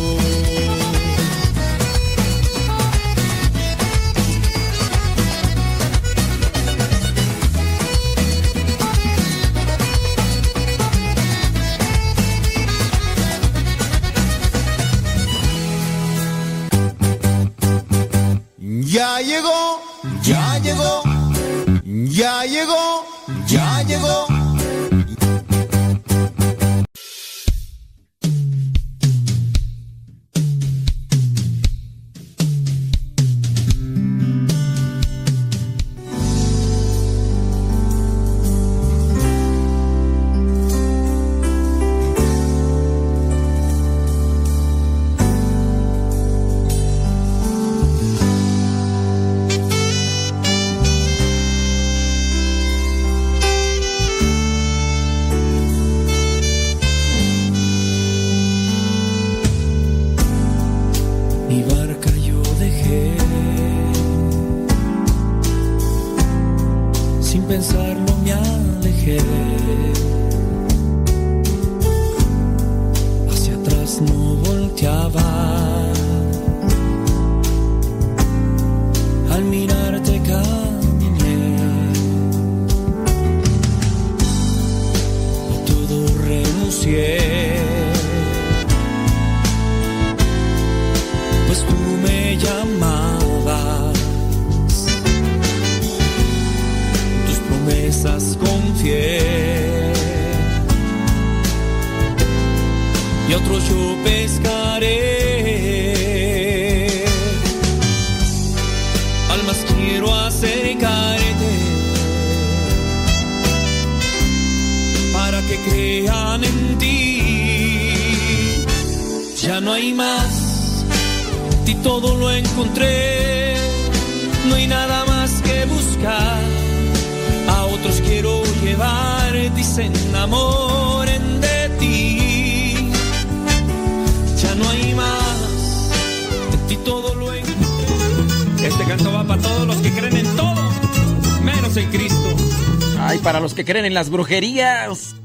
[143.91, 145.15] En las brujerías.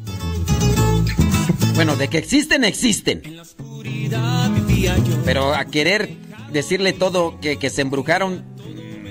[1.77, 3.23] Bueno, de que existen, existen.
[5.25, 6.17] Pero a querer
[6.53, 8.45] decirle todo que, que se embrujaron,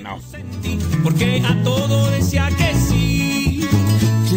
[0.02, 0.18] no.
[1.02, 3.66] Porque a todo decía que sí.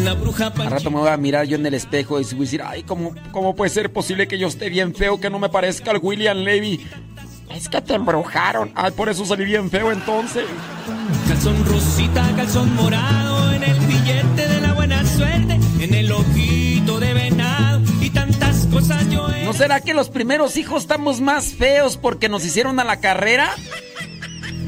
[0.05, 2.39] La bruja Al rato me voy a mirar yo en el espejo y voy a
[2.39, 5.49] decir, ay, ¿cómo, ¿cómo puede ser posible que yo esté bien feo, que no me
[5.49, 6.87] parezca el William Levy?
[7.53, 8.71] Es que te embrujaron.
[8.73, 10.45] Ay, por eso salí bien feo entonces.
[11.27, 14.48] Calzón rosita, calzón morado, en el billete
[15.19, 19.43] suerte, en el ojito de venado y tantas cosas yo he...
[19.43, 23.49] ¿No será que los primeros hijos estamos más feos porque nos hicieron a la carrera?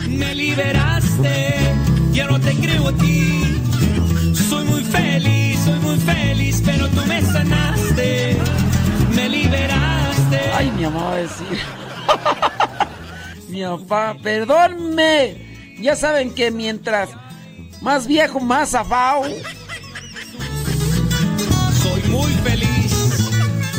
[0.09, 1.55] Me liberaste,
[2.11, 3.61] ya no te creo a ti.
[4.49, 8.37] Soy muy feliz, soy muy feliz, pero tú me sanaste.
[9.15, 10.39] Me liberaste.
[10.53, 11.59] Ay, mi mamá va a decir.
[13.47, 15.77] mi papá, perdónme.
[15.79, 17.09] Ya saben que mientras
[17.81, 19.23] más viejo, más afao.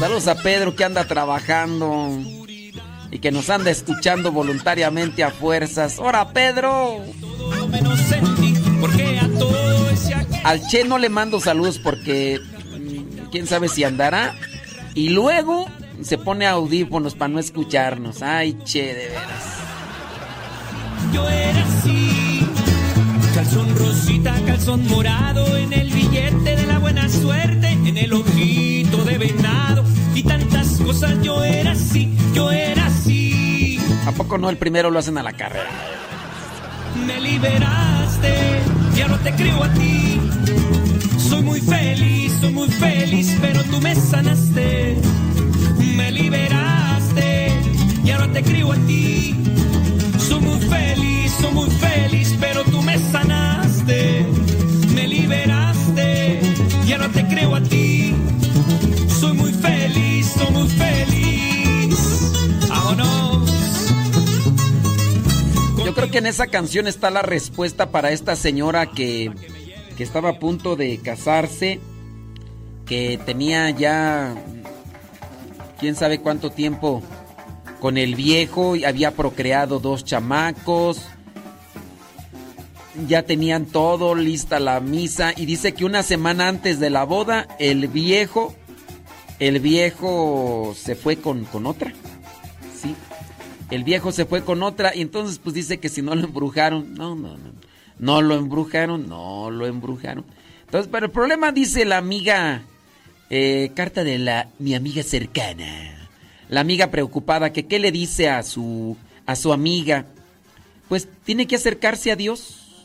[0.02, 2.18] Saludos a Pedro que anda trabajando
[3.12, 6.00] y que nos anda escuchando voluntariamente a fuerzas.
[6.00, 7.02] ¡Hora, Pedro!
[10.42, 14.34] Al Che no le mando saludos porque mm, quién sabe si andará.
[14.96, 15.66] Y luego
[16.02, 18.22] se pone audífonos para no escucharnos.
[18.22, 19.44] Ay, Che, de veras.
[21.12, 22.44] Yo era así.
[23.36, 29.18] Calzón rosita, calzón morado, en el billete de la buena suerte, en el ojito de
[29.18, 29.81] venado
[30.14, 31.20] y tantas cosas.
[31.22, 33.78] Yo era así, yo era así.
[34.06, 35.70] ¿A poco no el primero lo hacen a la carrera?
[37.06, 38.60] Me liberaste,
[38.96, 40.20] ya no te creo a ti.
[41.18, 44.98] Soy muy feliz, soy muy feliz, pero tú me sanaste.
[45.96, 47.52] Me liberaste,
[48.04, 49.34] ya no te creo a ti.
[50.18, 54.26] Soy muy feliz, soy muy feliz, pero tú me sanaste.
[54.94, 56.40] Me liberaste,
[56.86, 57.81] ya no te creo a ti.
[62.68, 63.50] Vámonos.
[65.84, 69.32] Yo creo que en esa canción está la respuesta para esta señora que,
[69.96, 71.80] que estaba a punto de casarse,
[72.86, 74.34] que tenía ya
[75.78, 77.02] quién sabe cuánto tiempo
[77.80, 81.02] con el viejo y había procreado dos chamacos.
[83.08, 87.48] Ya tenían todo, lista la misa y dice que una semana antes de la boda
[87.58, 88.54] el viejo
[89.48, 91.92] el viejo se fue con, con otra.
[92.80, 92.94] Sí.
[93.72, 96.94] El viejo se fue con otra y entonces pues dice que si no lo embrujaron,
[96.94, 97.52] no, no, no.
[97.98, 100.24] No lo embrujaron, no lo embrujaron.
[100.64, 102.62] Entonces, pero el problema dice la amiga,
[103.30, 106.08] eh, carta de la mi amiga cercana,
[106.48, 108.96] la amiga preocupada que qué le dice a su
[109.26, 110.06] a su amiga,
[110.88, 112.84] pues tiene que acercarse a Dios,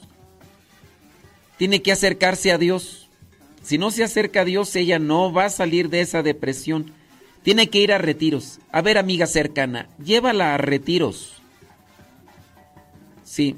[1.58, 3.07] tiene que acercarse a Dios.
[3.68, 6.94] Si no se acerca a Dios, ella no va a salir de esa depresión.
[7.44, 8.61] Tiene que ir a retiros.
[8.72, 11.41] A ver, amiga cercana, llévala a retiros.
[13.26, 13.57] Sí.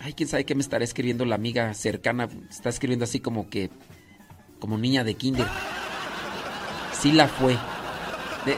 [0.00, 2.30] Ay, quién sabe qué me estará escribiendo la amiga cercana.
[2.48, 3.68] Está escribiendo así como que.
[4.58, 5.46] como niña de kinder.
[6.98, 7.58] Sí la fue.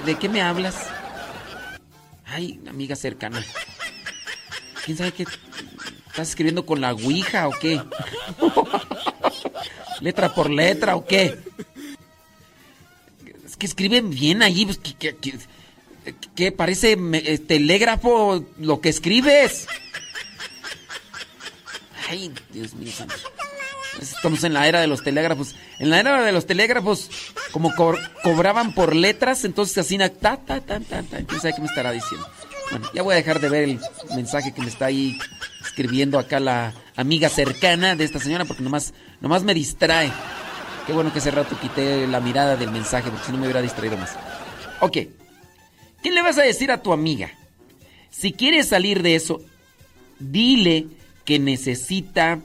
[0.06, 0.86] ¿De, qué me hablas?
[2.26, 3.44] Ay, amiga cercana.
[4.84, 5.26] ¿Quién sabe qué?
[6.06, 7.82] ¿Estás escribiendo con la Ouija o qué?
[10.02, 11.38] ¿Letra por letra o qué?
[13.46, 14.66] Es que escriben bien ahí.
[14.66, 14.78] Pues,
[16.34, 19.68] que, parece eh, telégrafo lo que escribes.
[22.08, 22.92] Ay, Dios mío.
[22.92, 23.14] santo.
[24.00, 25.54] Estamos en la era de los telégrafos.
[25.78, 27.08] En la era de los telégrafos,
[27.52, 31.18] como co- cobraban por letras, entonces así, ta, ta, ta, ta, ta.
[31.24, 32.26] ¿Quién sabe qué me estará diciendo?
[32.70, 33.80] Bueno, ya voy a dejar de ver el
[34.16, 35.18] mensaje que me está ahí
[35.62, 40.12] escribiendo acá la amiga cercana de esta señora, porque nomás, nomás me distrae.
[40.86, 43.62] Qué bueno que hace rato quité la mirada del mensaje, porque si no me hubiera
[43.62, 44.16] distraído más.
[44.80, 44.98] Ok.
[46.02, 47.30] ¿Qué le vas a decir a tu amiga?
[48.10, 49.40] Si quieres salir de eso,
[50.18, 50.88] dile
[51.24, 52.40] que necesita.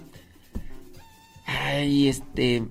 [1.45, 2.64] Ay, este.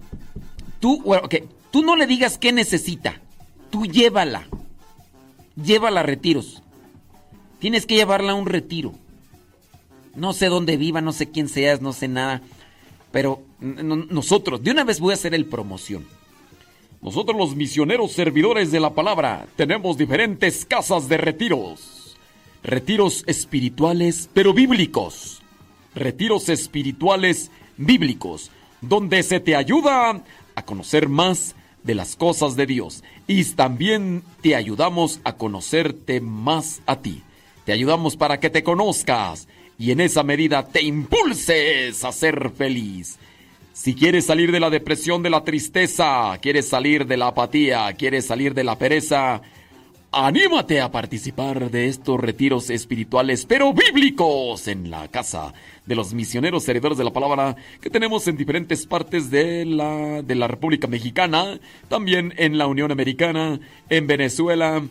[0.78, 1.35] Tú, bueno, ok,
[1.73, 3.20] tú no le digas qué necesita.
[3.70, 4.47] Tú llévala.
[5.57, 6.62] llévala a retiros.
[7.59, 8.93] Tienes que llevarla a un retiro.
[10.15, 12.41] No sé dónde viva, no sé quién seas, no sé nada.
[13.17, 16.07] Pero nosotros, de una vez voy a hacer el promoción.
[17.01, 22.15] Nosotros los misioneros servidores de la palabra tenemos diferentes casas de retiros.
[22.62, 25.41] Retiros espirituales, pero bíblicos.
[25.95, 28.51] Retiros espirituales bíblicos,
[28.83, 30.23] donde se te ayuda
[30.55, 31.55] a conocer más
[31.85, 37.23] de las cosas de Dios y también te ayudamos a conocerte más a ti.
[37.65, 39.49] Te ayudamos para que te conozcas
[39.79, 43.19] y en esa medida te impulses a ser feliz.
[43.73, 48.27] Si quieres salir de la depresión, de la tristeza, quieres salir de la apatía, quieres
[48.27, 49.43] salir de la pereza,
[50.13, 55.53] anímate a participar de estos retiros espirituales, pero bíblicos, en la casa
[55.85, 60.35] de los misioneros servidores de la palabra que tenemos en diferentes partes de la, de
[60.35, 64.83] la República Mexicana, también en la Unión Americana, en Venezuela,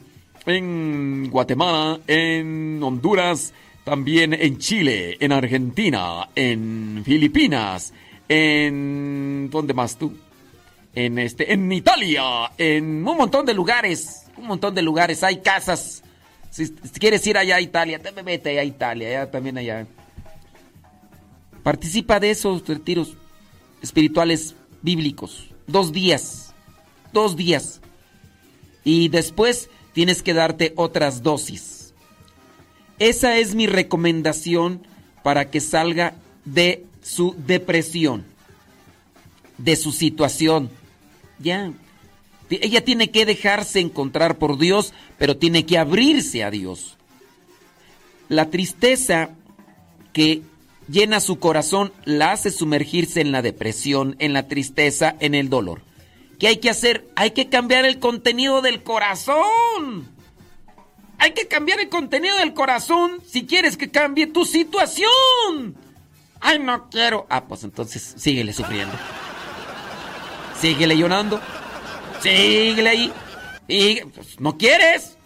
[0.46, 3.52] en Guatemala, en Honduras,
[3.86, 7.94] también en Chile, en Argentina, en Filipinas,
[8.28, 10.18] en ¿dónde más tú?
[10.96, 16.04] En este, en Italia, en un montón de lugares, un montón de lugares, hay casas.
[16.50, 16.68] Si,
[17.00, 19.86] quieres ir allá a Italia, vete allá a Italia, también allá.
[21.62, 23.16] Participa de esos retiros
[23.84, 25.50] espirituales bíblicos.
[25.68, 26.56] Dos días.
[27.14, 27.82] Dos días.
[28.84, 31.75] Y después tienes que darte otras dosis.
[33.00, 34.86] Esa es mi recomendación
[35.24, 36.16] para que salga
[36.46, 38.26] de su depresión,
[39.58, 40.70] de su situación.
[41.40, 41.74] Ya.
[42.50, 46.96] Ella tiene que dejarse encontrar por Dios, pero tiene que abrirse a Dios.
[48.30, 49.30] La tristeza
[50.14, 50.42] que
[50.88, 55.82] llena su corazón la hace sumergirse en la depresión, en la tristeza, en el dolor.
[56.40, 57.08] ¿Qué hay que hacer?
[57.16, 60.15] Hay que cambiar el contenido del corazón.
[61.18, 65.76] Hay que cambiar el contenido del corazón si quieres que cambie tu situación.
[66.40, 67.26] Ay, no quiero.
[67.30, 68.96] Ah, pues entonces síguele sufriendo.
[70.60, 71.40] Síguele llorando.
[72.22, 73.14] Síguele ahí.
[73.68, 75.18] Y pues, no quieres.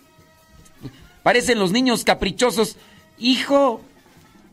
[1.24, 2.77] Parecen los niños caprichosos.
[3.18, 3.82] Hijo,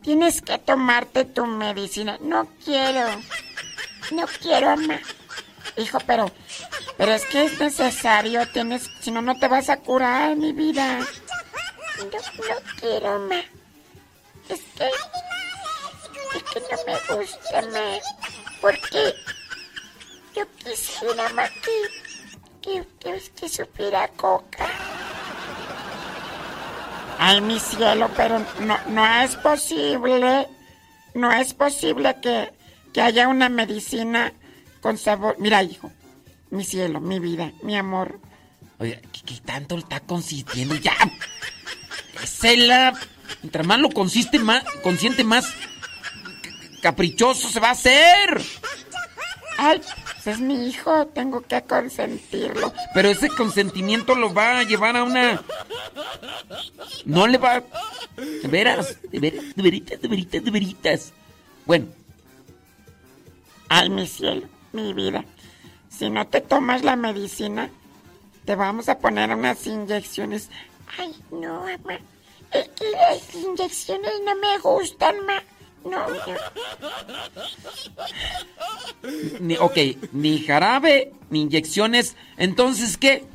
[0.01, 2.17] tienes que tomarte tu medicina.
[2.21, 3.07] No quiero.
[4.11, 4.99] No quiero, mamá.
[5.77, 6.31] Hijo, pero
[6.97, 10.99] pero es que es necesario, tienes, si no no te vas a curar, mi vida.
[11.97, 13.43] No, no quiero, mamá.
[14.49, 14.87] Es que
[16.35, 18.03] es que no me gusta, más
[18.61, 19.13] porque
[20.35, 24.67] yo quisiera más que, que, que, supiera coca.
[27.19, 30.47] Ay, mi cielo, pero no, no es posible,
[31.13, 32.53] no es posible que,
[32.93, 34.33] que haya una medicina
[34.81, 35.35] con sabor.
[35.39, 35.91] Mira, hijo,
[36.51, 38.19] mi cielo, mi vida, mi amor.
[38.79, 40.75] Oye, ¿qué, tanto está consintiendo?
[40.75, 40.95] Ya.
[42.23, 42.93] Es la...
[43.41, 45.53] Mientras más lo consiste más, consiente más
[46.81, 48.41] caprichoso se va a hacer.
[49.57, 52.73] Ay, pues es mi hijo, tengo que consentirlo.
[52.93, 55.41] Pero ese consentimiento lo va a llevar a una...
[57.05, 57.63] No le va...
[58.15, 61.13] De veras, de veras, de veritas, de veritas, de veritas.
[61.65, 61.87] Bueno.
[63.69, 65.25] Ay, mi cielo, mi vida.
[65.89, 67.69] Si no te tomas la medicina,
[68.45, 70.49] te vamos a poner unas inyecciones.
[70.97, 71.99] Ay, no, mamá.
[72.51, 75.43] Es que las inyecciones no me gustan, mamá.
[75.85, 76.05] No,
[79.39, 79.77] Ni, ok,
[80.11, 82.15] ni jarabe, ni inyecciones.
[82.37, 83.25] Entonces, ¿qué?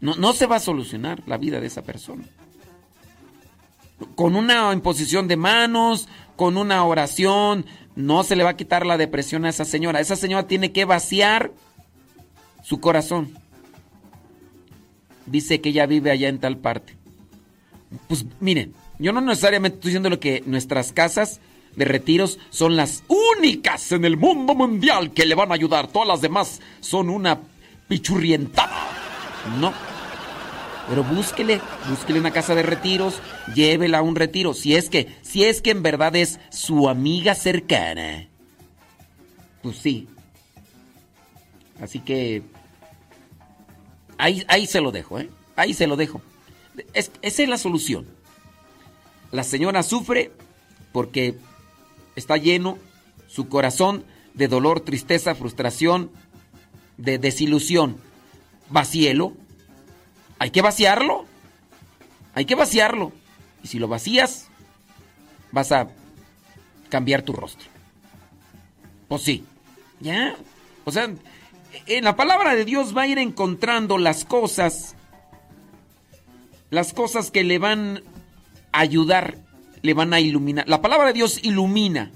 [0.00, 2.24] No, no se va a solucionar la vida de esa persona.
[4.14, 8.98] Con una imposición de manos, con una oración, no se le va a quitar la
[8.98, 10.00] depresión a esa señora.
[10.00, 11.52] Esa señora tiene que vaciar
[12.62, 13.38] su corazón.
[15.26, 16.96] Dice que ella vive allá en tal parte.
[18.08, 21.40] Pues miren, yo no necesariamente estoy diciendo lo que nuestras casas
[21.76, 25.88] de retiros son las únicas en el mundo mundial que le van a ayudar.
[25.88, 27.40] Todas las demás son una
[27.88, 28.88] pichurrientada.
[29.58, 29.72] No.
[30.88, 33.20] Pero búsquele, búsquele una casa de retiros,
[33.54, 34.52] llévela a un retiro.
[34.52, 38.28] Si es que, si es que en verdad es su amiga cercana.
[39.62, 40.08] Pues sí.
[41.80, 42.42] Así que
[44.22, 45.28] ahí, ahí se lo dejo, ¿eh?
[45.56, 46.22] Ahí se lo dejo.
[46.94, 48.06] esa es la solución.
[49.30, 50.30] La señora sufre
[50.92, 51.36] porque
[52.16, 52.78] está lleno
[53.26, 56.10] su corazón de dolor, tristeza, frustración,
[56.98, 57.96] de desilusión.
[58.70, 59.32] Vacíelo.
[60.38, 61.26] Hay que vaciarlo.
[62.34, 63.12] Hay que vaciarlo.
[63.62, 64.48] Y si lo vacías,
[65.50, 65.88] vas a
[66.88, 67.68] cambiar tu rostro.
[69.08, 69.44] Pues sí.
[70.00, 70.36] Ya.
[70.84, 71.10] O sea,
[71.86, 74.96] en la palabra de Dios va a ir encontrando las cosas
[76.72, 78.02] las cosas que le van
[78.72, 79.36] a ayudar,
[79.82, 80.66] le van a iluminar.
[80.66, 82.10] La palabra de Dios ilumina.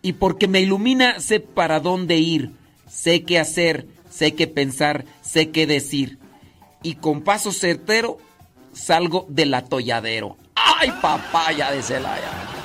[0.00, 2.52] Y porque me ilumina, sé para dónde ir,
[2.88, 6.18] sé qué hacer, sé qué pensar, sé qué decir.
[6.82, 8.16] Y con paso certero
[8.72, 10.38] salgo del atolladero.
[10.54, 12.63] ¡Ay, papaya de Celaya!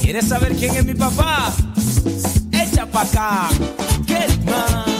[0.00, 1.52] ¿Quieres saber quién es mi papá?
[2.52, 3.48] Echa pa' acá.
[4.06, 4.99] Get man.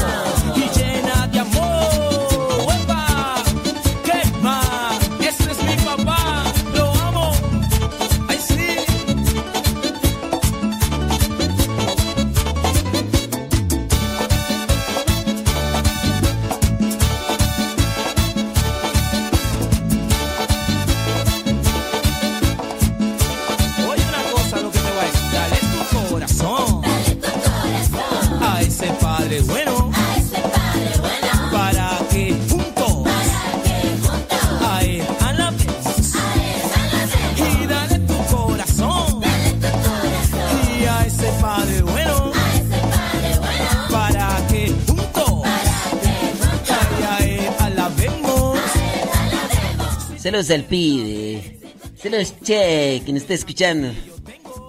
[50.21, 51.59] Saludos al pibe.
[52.01, 53.91] Saludos, che, que nos está escuchando.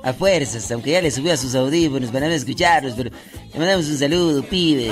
[0.05, 3.10] A fuerzas, aunque ya le subió a sus audífonos para no escucharlos, pero
[3.52, 4.90] le mandamos un saludo, pibe.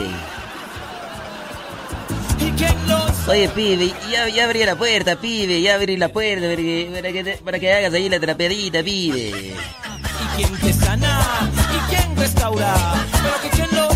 [3.28, 7.12] Oye, pibe, ya, ya abrí la puerta, pibe, ya abrí la puerta para que, para
[7.12, 9.28] que, te- para que hagas ahí la trapeadita, pibe.
[9.28, 12.74] y quién te sana y quién restaura.
[13.12, 13.88] Pero que lo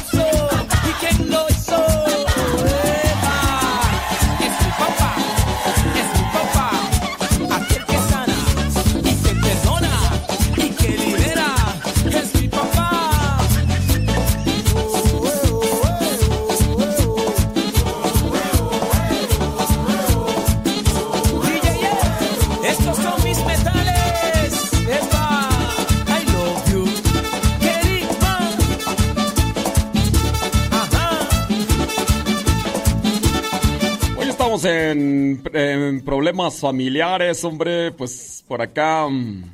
[34.64, 37.92] en problemas familiares, hombre.
[37.92, 39.44] Pues por acá mm,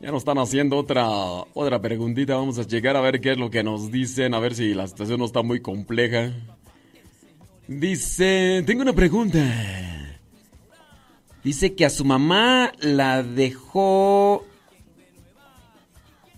[0.00, 1.06] ya nos están haciendo otra,
[1.54, 2.34] otra preguntita.
[2.34, 4.88] Vamos a llegar a ver qué es lo que nos dicen, a ver si la
[4.88, 6.32] situación no está muy compleja.
[7.68, 9.38] Dice, tengo una pregunta.
[11.44, 14.44] Dice que a su mamá la dejó,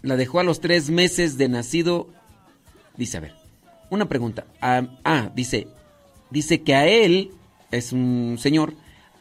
[0.02, 2.08] la dejó a los tres meses de nacido.
[2.98, 3.34] Dice, a ver,
[3.88, 4.46] una pregunta.
[4.60, 5.68] Ah, ah, dice,
[6.30, 7.30] dice que a él,
[7.70, 8.74] es un señor,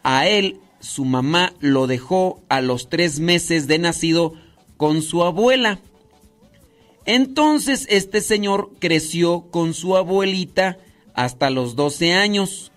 [0.03, 4.33] a él su mamá lo dejó a los tres meses de nacido
[4.77, 5.79] con su abuela.
[7.05, 10.77] Entonces este señor creció con su abuelita
[11.13, 12.71] hasta los 12 años.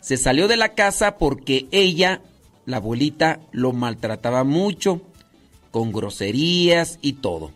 [0.00, 2.22] Se salió de la casa porque ella,
[2.66, 5.02] la abuelita, lo maltrataba mucho,
[5.70, 7.52] con groserías y todo.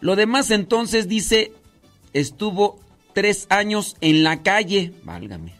[0.00, 1.52] Lo demás entonces dice,
[2.12, 2.78] estuvo
[3.16, 5.54] tres años en la calle, válgame.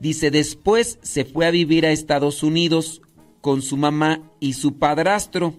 [0.00, 3.00] Dice, después se fue a vivir a Estados Unidos
[3.40, 5.54] con su mamá y su padrastro.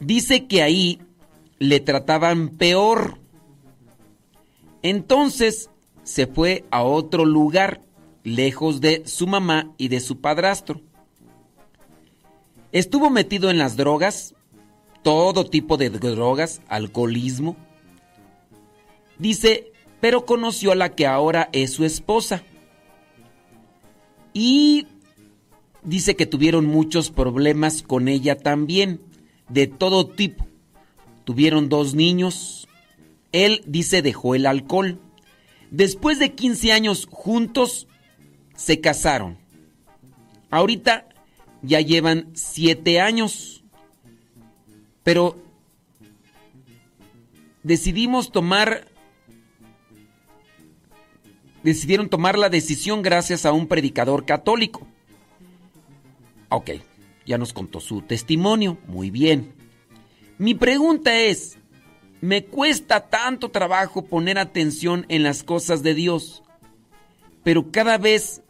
[0.00, 1.00] Dice que ahí
[1.60, 3.20] le trataban peor.
[4.82, 5.70] Entonces
[6.02, 7.82] se fue a otro lugar,
[8.24, 10.80] lejos de su mamá y de su padrastro.
[12.72, 14.34] Estuvo metido en las drogas,
[15.04, 17.54] todo tipo de drogas, alcoholismo.
[19.18, 22.42] Dice, pero conoció a la que ahora es su esposa.
[24.32, 24.86] Y
[25.82, 29.00] dice que tuvieron muchos problemas con ella también,
[29.48, 30.46] de todo tipo.
[31.24, 32.68] Tuvieron dos niños.
[33.32, 34.98] Él dice dejó el alcohol.
[35.70, 37.88] Después de 15 años juntos,
[38.54, 39.38] se casaron.
[40.50, 41.08] Ahorita
[41.62, 43.64] ya llevan siete años.
[45.02, 45.36] Pero
[47.62, 48.88] decidimos tomar,
[51.66, 54.86] decidieron tomar la decisión gracias a un predicador católico.
[56.48, 56.70] Ok,
[57.26, 59.52] ya nos contó su testimonio, muy bien.
[60.38, 61.58] Mi pregunta es,
[62.20, 66.44] me cuesta tanto trabajo poner atención en las cosas de Dios,
[67.42, 68.42] pero cada vez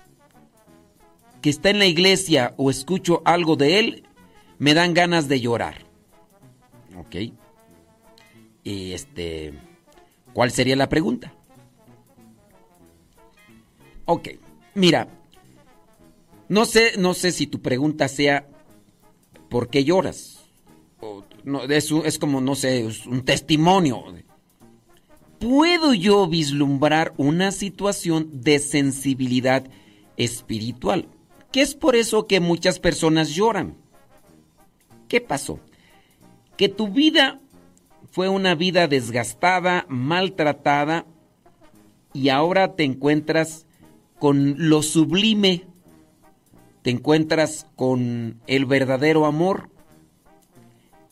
[1.40, 4.04] que está en la iglesia o escucho algo de Él,
[4.58, 5.86] me dan ganas de llorar.
[6.98, 7.16] Ok.
[8.62, 9.54] Y este,
[10.34, 11.32] ¿cuál sería la pregunta?
[14.06, 14.28] Ok,
[14.74, 15.08] mira,
[16.48, 18.46] no sé, no sé si tu pregunta sea
[19.48, 20.44] ¿por qué lloras?
[21.68, 24.04] Es, es como, no sé, es un testimonio.
[25.38, 29.64] ¿Puedo yo vislumbrar una situación de sensibilidad
[30.16, 31.08] espiritual?
[31.52, 33.76] Que es por eso que muchas personas lloran.
[35.08, 35.60] ¿Qué pasó?
[36.56, 37.40] Que tu vida
[38.10, 41.06] fue una vida desgastada, maltratada,
[42.12, 43.65] y ahora te encuentras
[44.18, 45.64] con lo sublime,
[46.82, 49.70] te encuentras con el verdadero amor,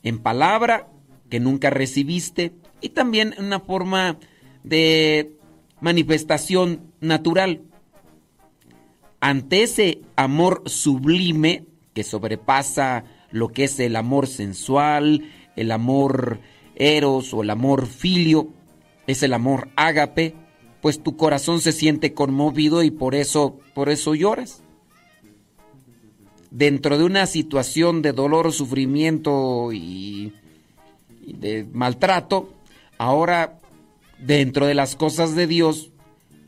[0.02, 0.89] en palabra
[1.31, 4.18] que nunca recibiste, y también en una forma
[4.62, 5.36] de
[5.81, 7.62] manifestación natural.
[9.20, 16.41] Ante ese amor sublime que sobrepasa lo que es el amor sensual, el amor
[16.74, 18.49] eros o el amor filio,
[19.07, 20.34] es el amor ágape,
[20.85, 24.63] pues tu corazón se siente conmovido y por eso, por eso lloras.
[26.51, 30.35] Dentro de una situación de dolor, sufrimiento y,
[31.25, 32.53] y de maltrato,
[32.99, 33.61] ahora
[34.19, 35.91] dentro de las cosas de Dios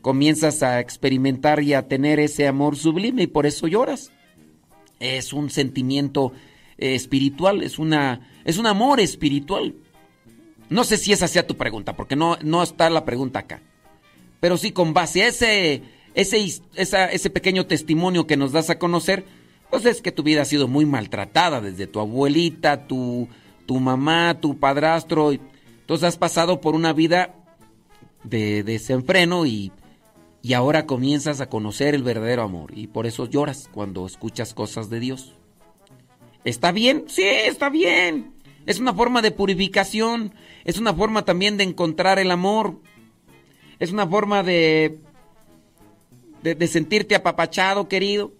[0.03, 4.11] comienzas a experimentar y a tener ese amor sublime y por eso lloras.
[4.99, 6.31] Es un sentimiento
[6.77, 9.73] eh, espiritual, es una es un amor espiritual.
[10.69, 13.63] No sé si esa sea tu pregunta, porque no, no está la pregunta acá.
[14.39, 15.81] Pero sí, con base a ese,
[16.13, 19.25] ese, esa- ese pequeño testimonio que nos das a conocer,
[19.69, 23.27] pues es que tu vida ha sido muy maltratada desde tu abuelita, tu,
[23.65, 25.31] tu mamá, tu padrastro.
[25.31, 27.33] Entonces has pasado por una vida
[28.23, 29.71] de desenfreno y,
[30.41, 32.71] y ahora comienzas a conocer el verdadero amor.
[32.77, 35.33] Y por eso lloras cuando escuchas cosas de Dios.
[36.45, 37.05] ¿Está bien?
[37.07, 38.33] Sí, está bien.
[38.65, 40.33] Es una forma de purificación.
[40.65, 42.79] Es una forma también de encontrar el amor.
[43.79, 44.99] Es una forma de,
[46.41, 48.33] de, sentirte apapachado, querido.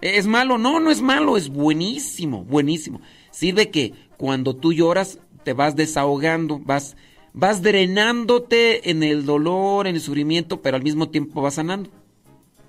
[0.00, 0.58] ¿Es malo?
[0.58, 3.00] No, no es malo, es buenísimo, buenísimo.
[3.30, 6.96] Sirve que cuando tú lloras te vas desahogando, vas,
[7.32, 11.90] vas drenándote en el dolor, en el sufrimiento, pero al mismo tiempo vas sanando.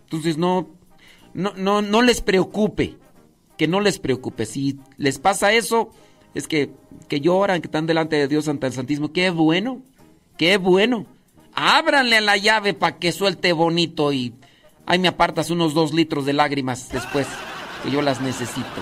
[0.05, 0.69] Entonces no,
[1.33, 2.97] no, no, no les preocupe,
[3.57, 4.45] que no les preocupe.
[4.45, 5.91] Si les pasa eso,
[6.33, 6.71] es que,
[7.07, 9.11] que lloran, que están delante de Dios ante el Santísimo.
[9.11, 9.81] Qué bueno,
[10.37, 11.05] qué bueno.
[11.53, 14.33] Ábranle a la llave para que suelte bonito y
[14.85, 17.27] ahí me apartas unos dos litros de lágrimas después,
[17.83, 18.81] que yo las necesito.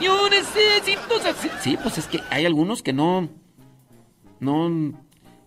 [0.00, 1.14] Yo necesito...
[1.60, 3.28] Sí, pues es que hay algunos que no...
[4.40, 4.92] No...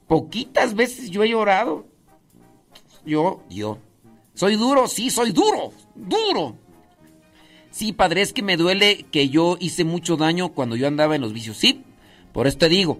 [0.07, 1.87] Poquitas veces yo he llorado.
[3.05, 3.79] Yo, yo.
[4.33, 6.55] Soy duro, sí, soy duro, duro.
[7.71, 11.21] Sí, padre, es que me duele que yo hice mucho daño cuando yo andaba en
[11.21, 11.57] los vicios.
[11.57, 11.83] Sí,
[12.33, 12.99] por eso te digo.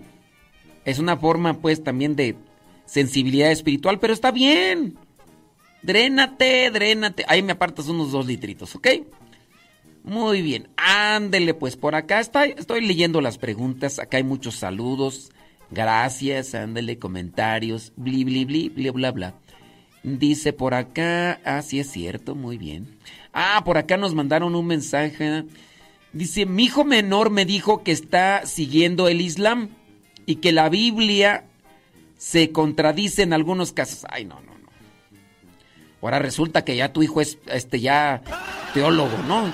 [0.86, 2.38] Es una forma, pues, también de
[2.92, 4.98] sensibilidad espiritual, pero está bien.
[5.82, 7.24] Drénate, drénate.
[7.30, 8.88] Ahí me apartas unos dos litritos, ¿ok?
[10.04, 10.68] Muy bien.
[10.76, 13.98] Ándele, pues, por acá estoy leyendo las preguntas.
[13.98, 15.32] Acá hay muchos saludos.
[15.70, 17.94] Gracias, ándele, comentarios.
[17.96, 19.36] Bli, bli, bli, bla.
[20.04, 22.98] Dice por acá, ah, sí es cierto, muy bien.
[23.32, 25.46] Ah, por acá nos mandaron un mensaje.
[26.12, 29.70] Dice, mi hijo menor me dijo que está siguiendo el Islam
[30.26, 31.46] y que la Biblia
[32.22, 34.06] se contradice en algunos casos.
[34.08, 34.70] Ay, no, no, no.
[36.04, 38.22] Ahora resulta que ya tu hijo es este ya
[38.76, 39.52] teólogo, ¿no?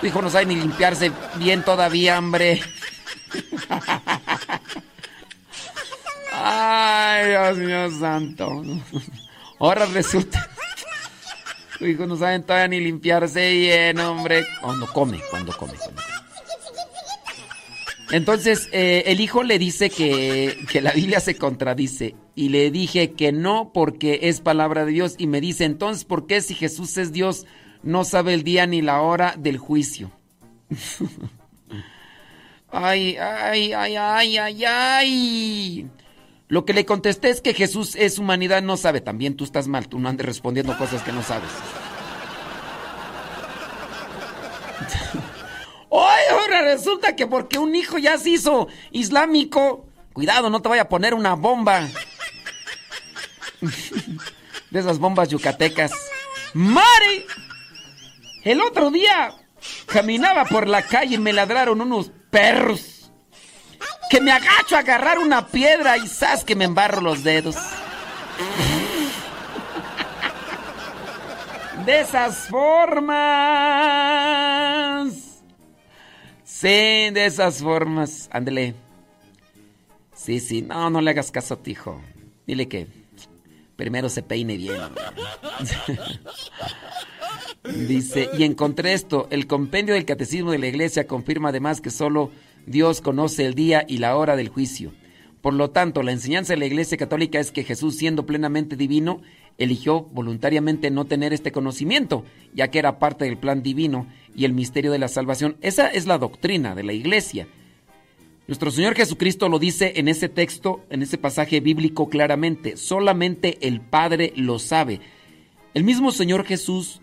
[0.00, 2.60] Tu hijo no sabe ni limpiarse bien todavía, hombre.
[6.32, 8.64] Ay, Dios mío santo.
[9.60, 10.50] Ahora resulta.
[11.78, 14.44] Tu hijo no sabe todavía ni limpiarse bien, hombre.
[14.60, 15.74] Cuando come, cuando come.
[15.74, 16.17] cuando come.
[18.10, 22.14] Entonces, eh, el hijo le dice que, que la Biblia se contradice.
[22.34, 25.14] Y le dije que no, porque es palabra de Dios.
[25.18, 27.46] Y me dice, entonces, ¿por qué si Jesús es Dios,
[27.82, 30.10] no sabe el día ni la hora del juicio?
[32.70, 35.90] ay, ay, ay, ay, ay, ay.
[36.48, 39.02] Lo que le contesté es que Jesús es humanidad, no sabe.
[39.02, 41.50] También tú estás mal, tú no andes respondiendo cosas que no sabes.
[45.90, 50.82] Hoy ahora resulta que porque un hijo ya se hizo islámico, cuidado, no te vaya
[50.82, 51.88] a poner una bomba.
[54.70, 55.92] De esas bombas yucatecas.
[56.52, 57.24] ¡Mari!
[58.44, 59.32] El otro día
[59.86, 63.10] caminaba por la calle y me ladraron unos perros.
[64.10, 66.44] Que me agacho a agarrar una piedra y ¡zas!
[66.44, 67.56] que me embarro los dedos.
[71.84, 73.08] De esas formas.
[76.60, 78.28] Sí, de esas formas.
[78.32, 78.74] Ándele.
[80.12, 80.62] Sí, sí.
[80.62, 82.02] No, no le hagas caso a tu hijo.
[82.48, 82.88] Dile que
[83.76, 84.80] primero se peine bien.
[87.86, 92.32] Dice, y encontré esto, el compendio del catecismo de la iglesia confirma además que solo
[92.66, 94.90] Dios conoce el día y la hora del juicio.
[95.40, 99.22] Por lo tanto, la enseñanza de la iglesia católica es que Jesús, siendo plenamente divino,
[99.58, 104.52] eligió voluntariamente no tener este conocimiento, ya que era parte del plan divino y el
[104.52, 105.56] misterio de la salvación.
[105.60, 107.48] Esa es la doctrina de la iglesia.
[108.46, 113.80] Nuestro Señor Jesucristo lo dice en ese texto, en ese pasaje bíblico claramente, solamente el
[113.80, 115.00] Padre lo sabe.
[115.74, 117.02] El mismo Señor Jesús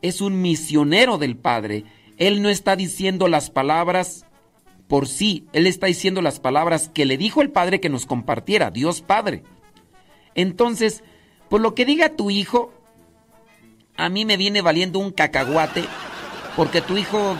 [0.00, 1.84] es un misionero del Padre.
[2.16, 4.24] Él no está diciendo las palabras
[4.86, 8.70] por sí, Él está diciendo las palabras que le dijo el Padre que nos compartiera,
[8.70, 9.42] Dios Padre.
[10.34, 11.04] Entonces,
[11.48, 12.72] por lo que diga tu hijo,
[13.96, 15.84] a mí me viene valiendo un cacahuate,
[16.56, 17.36] porque tu hijo,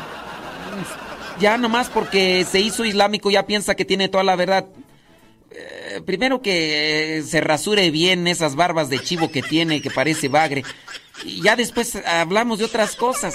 [1.38, 4.66] ya nomás porque se hizo islámico, ya piensa que tiene toda la verdad.
[5.50, 10.64] Eh, primero que se rasure bien esas barbas de chivo que tiene, que parece bagre.
[11.24, 13.34] Y ya después hablamos de otras cosas.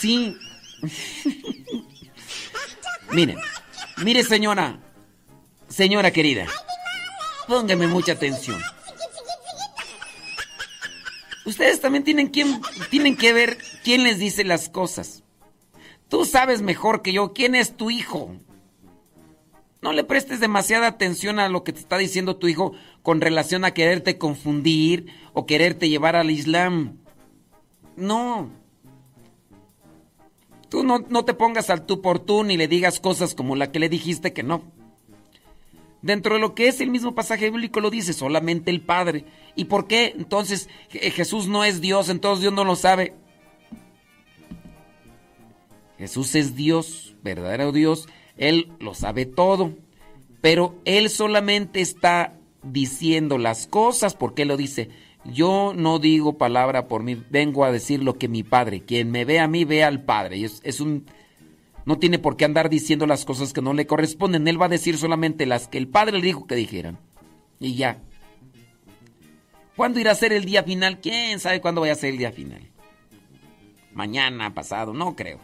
[0.00, 0.36] Sí.
[3.10, 3.38] Miren,
[3.98, 4.78] mire señora,
[5.68, 6.46] señora querida,
[7.46, 8.58] póngame mucha atención.
[11.44, 15.24] Ustedes también tienen, quien, tienen que ver quién les dice las cosas.
[16.08, 18.36] Tú sabes mejor que yo quién es tu hijo.
[19.80, 22.72] No le prestes demasiada atención a lo que te está diciendo tu hijo
[23.02, 26.98] con relación a quererte confundir o quererte llevar al Islam.
[27.96, 28.50] No.
[30.68, 33.72] Tú no, no te pongas al tú por tú ni le digas cosas como la
[33.72, 34.62] que le dijiste que no.
[36.02, 39.24] Dentro de lo que es el mismo pasaje bíblico lo dice solamente el Padre.
[39.54, 43.14] ¿Y por qué entonces Jesús no es Dios, entonces Dios no lo sabe?
[45.98, 49.74] Jesús es Dios, verdadero Dios, Él lo sabe todo,
[50.40, 54.90] pero Él solamente está diciendo las cosas porque Él lo dice.
[55.24, 59.24] Yo no digo palabra por mí, vengo a decir lo que mi Padre, quien me
[59.24, 60.38] ve a mí, ve al Padre.
[60.38, 61.06] Y es un
[61.84, 64.46] no tiene por qué andar diciendo las cosas que no le corresponden.
[64.48, 66.98] Él va a decir solamente las que el Padre le dijo que dijeran.
[67.58, 67.98] Y ya.
[69.76, 71.00] ¿Cuándo irá a ser el día final?
[71.00, 72.60] ¿Quién sabe cuándo vaya a ser el día final?
[73.94, 75.38] Mañana, pasado, no creo.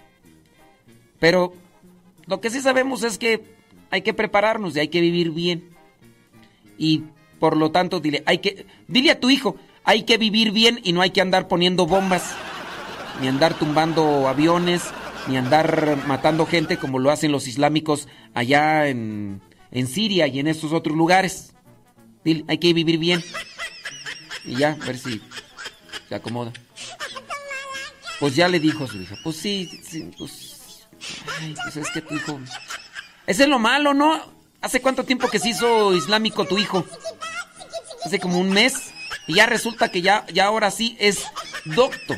[1.19, 1.53] Pero
[2.27, 3.43] lo que sí sabemos es que
[3.91, 5.71] hay que prepararnos y hay que vivir bien.
[6.77, 7.05] Y
[7.39, 10.93] por lo tanto, dile, hay que, dile a tu hijo, hay que vivir bien y
[10.93, 12.35] no hay que andar poniendo bombas,
[13.21, 14.83] ni andar tumbando aviones,
[15.29, 20.49] ni andar matando gente como lo hacen los islámicos allá en, en Siria y en
[20.49, 21.53] estos otros lugares.
[22.25, 23.23] Dile, hay que vivir bien.
[24.45, 25.21] Y ya, a ver si
[26.09, 26.53] se acomoda.
[28.19, 30.89] Pues ya le dijo a su hija, pues sí, sí pues,
[31.41, 32.41] ay, pues es que tu hijo...
[33.27, 34.21] Ese es lo malo, ¿no?
[34.63, 36.85] ¿Hace cuánto tiempo que se hizo islámico tu hijo?
[38.05, 38.93] Hace como un mes.
[39.27, 41.25] Y ya resulta que ya, ya ahora sí es
[41.67, 42.17] docto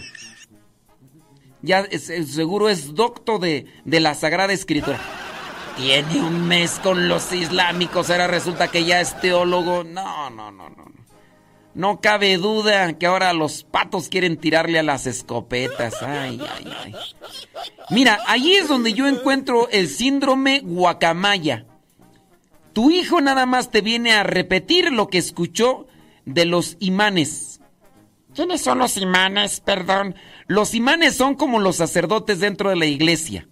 [1.63, 4.99] ya seguro es docto de, de, la Sagrada Escritura.
[5.77, 9.85] Tiene un mes con los islámicos, ahora resulta que ya es teólogo.
[9.85, 10.91] No, no, no, no.
[11.73, 16.03] No cabe duda que ahora los patos quieren tirarle a las escopetas.
[16.03, 16.95] Ay, ay, ay.
[17.91, 21.67] Mira, ahí es donde yo encuentro el síndrome guacamaya.
[22.73, 25.87] Tu hijo nada más te viene a repetir lo que escuchó
[26.25, 27.61] de los imanes.
[28.35, 30.17] ¿Quiénes son los imanes, perdón?
[30.51, 33.47] Los imanes son como los sacerdotes dentro de la iglesia.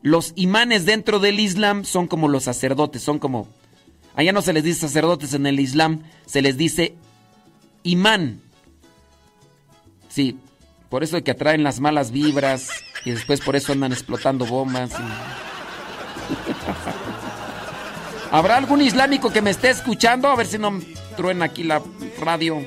[0.00, 3.48] Los imanes dentro del Islam son como los sacerdotes, son como...
[4.14, 6.94] Allá no se les dice sacerdotes en el Islam, se les dice
[7.82, 8.40] imán.
[10.08, 10.38] Sí,
[10.88, 12.68] por eso es que atraen las malas vibras
[13.04, 14.92] y después por eso andan explotando bombas.
[18.30, 20.28] ¿Habrá algún islámico que me esté escuchando?
[20.28, 20.80] A ver si no
[21.16, 21.82] truena aquí la
[22.20, 22.64] radio.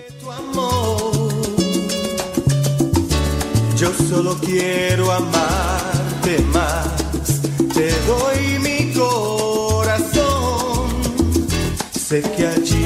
[3.78, 6.88] Yo solo quiero amarte más,
[7.76, 10.90] te doy mi corazón,
[11.92, 12.77] sé que allí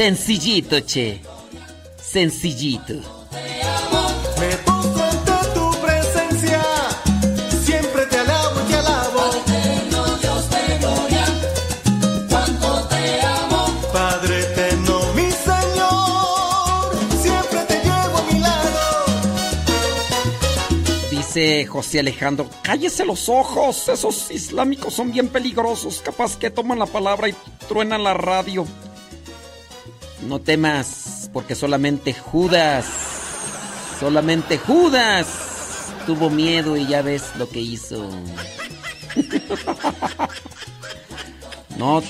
[0.00, 1.20] Sencillito, sencillito, che.
[2.00, 2.94] Sencillito.
[4.38, 6.62] Me postro ante tu presencia,
[7.62, 9.30] siempre te alabo y te alabo.
[10.22, 11.26] Dios de gloria,
[12.30, 13.66] cuánto te amo.
[13.92, 18.80] Padre eterno, mi Señor, siempre te llevo a mi lado.
[21.10, 26.86] Dice José Alejandro, cállese los ojos, esos islámicos son bien peligrosos, capaz que toman la
[26.86, 27.34] palabra y
[27.68, 28.66] truenan la radio.
[30.30, 32.86] No temas, porque solamente Judas,
[33.98, 35.26] solamente Judas
[36.06, 38.08] tuvo miedo y ya ves lo que hizo.
[41.76, 42.02] No,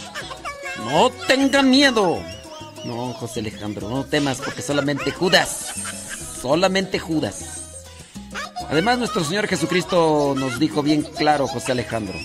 [0.85, 2.21] no tengan miedo.
[2.85, 5.73] No, José Alejandro, no temas, porque solamente Judas,
[6.43, 7.71] solamente Judas.
[8.69, 12.19] Además, nuestro Señor Jesucristo nos dijo bien claro, José Alejandro.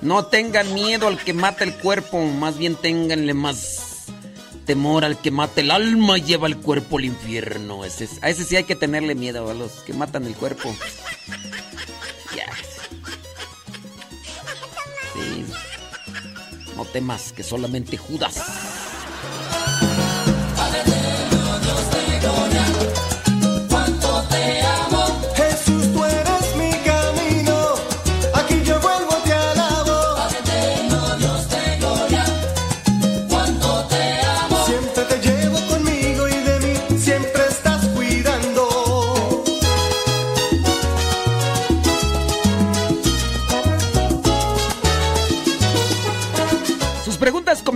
[0.00, 3.91] No tengan miedo al que mata el cuerpo, más bien ténganle más
[4.64, 7.84] temor al que mata el alma lleva el cuerpo al infierno.
[7.84, 10.74] Ese es- a ese sí hay que tenerle miedo, a los que matan el cuerpo.
[16.76, 18.42] No temas que solamente Judas.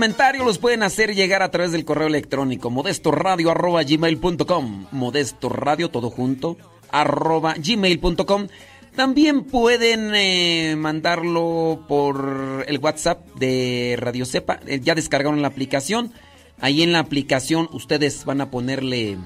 [0.07, 6.57] Comentarios los pueden hacer llegar a través del correo electrónico modestoradio.gmail.com Modesto Radio, todo junto,
[6.93, 8.47] arroba gmail.com
[8.95, 14.61] También pueden eh, mandarlo por el WhatsApp de Radio Cepa.
[14.69, 16.13] Eh, ya descargaron la aplicación.
[16.61, 19.19] Ahí en la aplicación ustedes van a ponerle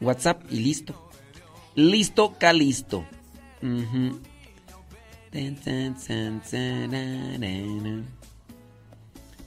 [0.00, 0.94] WhatsApp y listo.
[1.74, 3.04] Listo, calisto.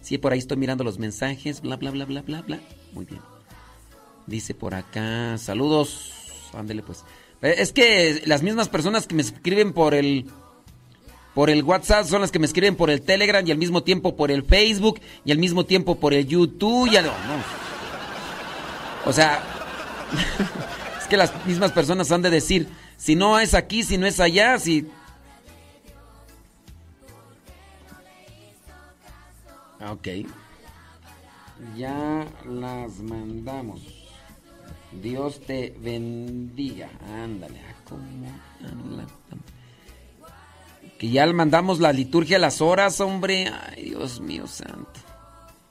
[0.08, 2.62] Sí, por ahí estoy mirando los mensajes, bla, bla, bla, bla, bla, bla.
[2.94, 3.20] Muy bien.
[4.26, 6.14] Dice por acá, saludos.
[6.54, 7.04] Ándele pues.
[7.42, 10.28] Eh, Es que las mismas personas que me escriben por el
[11.34, 14.16] por el WhatsApp son las que me escriben por el Telegram y al mismo tiempo
[14.16, 16.90] por el Facebook y al mismo tiempo por el YouTube.
[16.90, 17.44] Ya no, no.
[19.10, 19.44] O sea,
[21.02, 24.22] es que las mismas personas han de decir, si no es aquí, si no es
[24.22, 24.88] allá, si
[29.92, 30.08] Ok.
[31.76, 33.82] Ya las mandamos.
[35.02, 36.90] Dios te bendiga.
[37.24, 37.60] Ándale.
[37.62, 39.08] acomoda-
[40.98, 43.48] Que ya mandamos la liturgia a las horas, hombre.
[43.48, 44.92] Ay, Dios mío santo.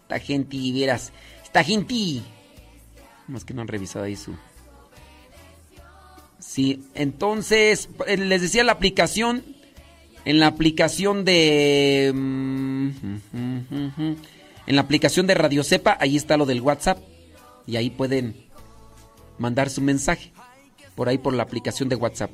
[0.03, 1.13] Esta gente, verás.
[1.43, 2.23] Esta gente.
[3.27, 4.35] Más que no han revisado ahí su.
[6.39, 9.45] Sí, entonces, eh, les decía la aplicación.
[10.27, 12.89] En la aplicación de mm,
[14.67, 16.99] En la aplicación de Radio Cepa, ahí está lo del WhatsApp.
[17.65, 18.35] Y ahí pueden
[19.39, 20.33] mandar su mensaje.
[20.97, 22.33] Por ahí por la aplicación de WhatsApp.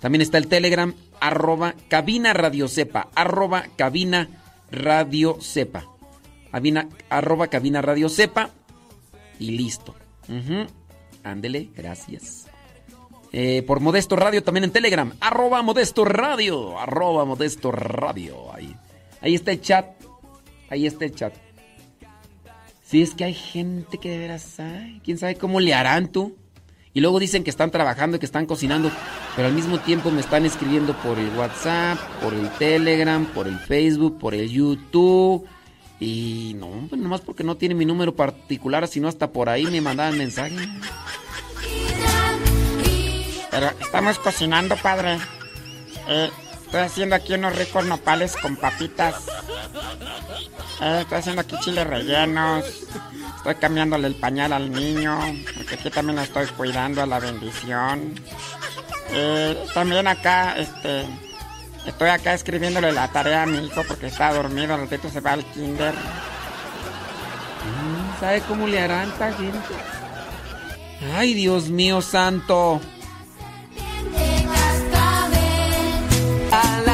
[0.00, 4.28] También está el Telegram, arroba cabina radio cepa, arroba cabina
[4.70, 5.84] radio cepa.
[7.10, 8.50] Arroba cabina radio cepa.
[9.38, 9.94] Y listo.
[11.22, 12.43] Ándele, gracias.
[13.36, 15.12] Eh, por Modesto Radio también en Telegram.
[15.18, 16.78] Arroba Modesto Radio.
[16.78, 18.54] Arroba Modesto Radio.
[18.54, 18.76] Ahí.
[19.20, 19.86] Ahí está el chat.
[20.70, 21.34] Ahí está el chat.
[22.86, 26.36] Si es que hay gente que de veras, ay, quién sabe cómo le harán tú.
[26.92, 28.92] Y luego dicen que están trabajando y que están cocinando,
[29.34, 33.58] pero al mismo tiempo me están escribiendo por el WhatsApp, por el Telegram, por el
[33.58, 35.44] Facebook, por el YouTube.
[35.98, 39.80] Y no, pues nomás porque no tiene mi número particular, sino hasta por ahí me
[39.80, 40.68] mandaban mensajes.
[43.54, 45.16] Pero estamos cocinando, padre.
[46.08, 46.28] Eh,
[46.64, 49.14] estoy haciendo aquí unos ricos nopales con papitas.
[50.80, 52.64] Eh, estoy haciendo aquí chiles rellenos.
[53.36, 55.20] Estoy cambiándole el pañal al niño.
[55.56, 58.20] Porque aquí también lo estoy cuidando a la bendición.
[59.10, 61.06] Eh, también acá, este.
[61.86, 64.74] Estoy acá escribiéndole la tarea a mi hijo porque está dormido.
[64.74, 65.94] Al ratito se va al kinder.
[67.62, 69.74] Mm, ¿Sabe cómo le harán esta gente?
[71.14, 72.80] Ay, Dios mío santo.
[76.62, 76.93] Alaba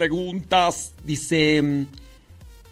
[0.00, 0.94] preguntas.
[1.04, 1.60] Dice.
[1.60, 1.86] mm,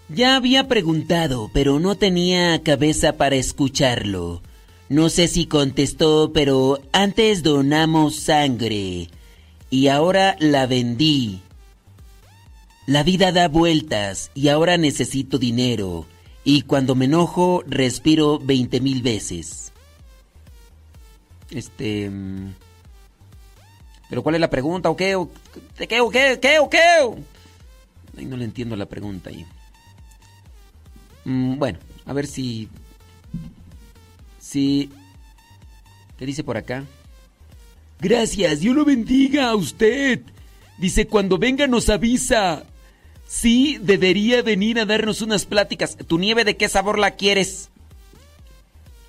[0.09, 4.41] Ya había preguntado, pero no tenía cabeza para escucharlo.
[4.89, 9.09] No sé si contestó, pero antes donamos sangre
[9.69, 11.43] y ahora la vendí.
[12.87, 16.07] La vida da vueltas y ahora necesito dinero.
[16.45, 19.73] Y cuando me enojo, respiro 20 mil veces.
[21.51, 22.11] Este.
[24.09, 24.91] ¿Pero cuál es la pregunta?
[24.91, 25.15] ¿O qué?
[25.15, 25.31] ¿O
[25.79, 26.01] ¿De qué?
[26.01, 26.39] ¿O qué?
[26.41, 26.59] ¿Qué?
[26.59, 26.79] ¿O qué?
[28.17, 29.47] Ay, no le entiendo la pregunta ahí.
[31.25, 32.69] Mm, bueno, a ver si...
[34.41, 34.91] Si...
[36.19, 36.85] ¿Qué dice por acá?
[38.01, 40.23] Gracias, Dios lo bendiga a usted.
[40.79, 42.65] Dice, cuando venga nos avisa.
[43.27, 45.97] Sí, debería venir a darnos unas pláticas.
[45.97, 47.69] ¿Tu nieve de qué sabor la quieres?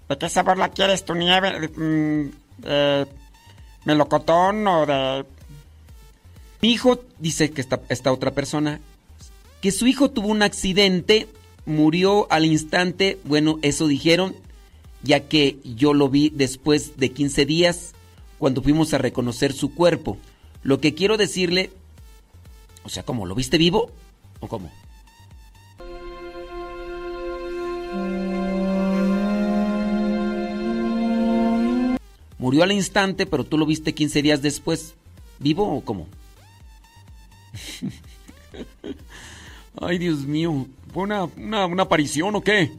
[0.09, 1.69] ¿De qué sabor la quieres tu nieve?
[1.69, 2.31] Mm,
[2.63, 3.05] eh,
[3.89, 5.25] ¿Melocotón o de...?
[6.61, 8.79] Mi hijo, dice que esta, esta otra persona,
[9.61, 11.27] que su hijo tuvo un accidente,
[11.65, 14.35] murió al instante, bueno, eso dijeron,
[15.01, 17.93] ya que yo lo vi después de 15 días,
[18.37, 20.19] cuando fuimos a reconocer su cuerpo.
[20.61, 21.71] Lo que quiero decirle,
[22.83, 23.25] o sea, ¿cómo?
[23.25, 23.89] ¿Lo viste vivo?
[24.39, 24.71] ¿O cómo?
[32.39, 34.95] Murió al instante, pero tú lo viste 15 días después.
[35.39, 36.07] ¿Vivo o cómo?
[39.81, 40.65] Ay, Dios mío.
[40.93, 42.71] ¿Fue una, una, aparición o qué?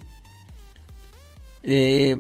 [1.63, 2.17] Eh,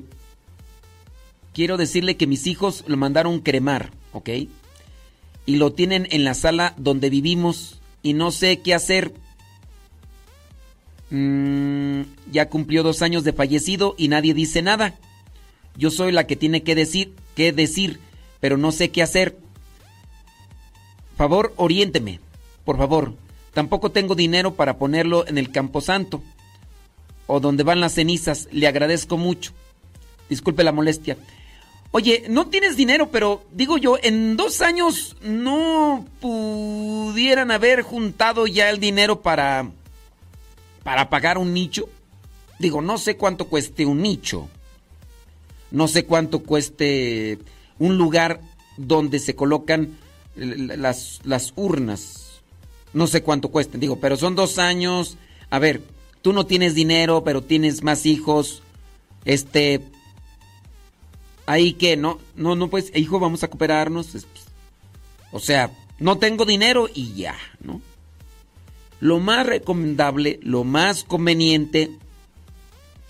[1.52, 4.28] quiero decirle que mis hijos lo mandaron cremar, ¿ok?
[5.46, 9.14] Y lo tienen en la sala donde vivimos y no sé qué hacer.
[11.10, 14.94] Mm, ya cumplió dos años de fallecido y nadie dice nada.
[15.76, 18.00] Yo soy la que tiene que decir, qué decir,
[18.38, 19.34] pero no sé qué hacer.
[21.16, 22.20] Favor, oriénteme,
[22.66, 23.14] por favor.
[23.54, 26.22] Tampoco tengo dinero para ponerlo en el camposanto
[27.26, 28.46] o donde van las cenizas.
[28.52, 29.52] Le agradezco mucho.
[30.28, 31.16] Disculpe la molestia.
[31.92, 38.68] Oye, no tienes dinero, pero digo yo, en dos años no pudieran haber juntado ya
[38.68, 39.70] el dinero para
[40.82, 41.88] para pagar un nicho.
[42.58, 44.50] Digo, no sé cuánto cueste un nicho.
[45.70, 47.38] No sé cuánto cueste
[47.78, 48.40] un lugar
[48.76, 49.96] donde se colocan
[50.36, 52.42] las, las urnas.
[52.92, 55.16] No sé cuánto cuesten, digo, pero son dos años.
[55.50, 55.82] A ver,
[56.22, 58.62] tú no tienes dinero, pero tienes más hijos.
[59.24, 59.82] Este.
[61.46, 64.08] Ahí que, no, no, no, pues, hijo, vamos a cooperarnos.
[64.08, 64.26] Pues,
[65.32, 67.80] o sea, no tengo dinero y ya, ¿no?
[69.00, 71.90] Lo más recomendable, lo más conveniente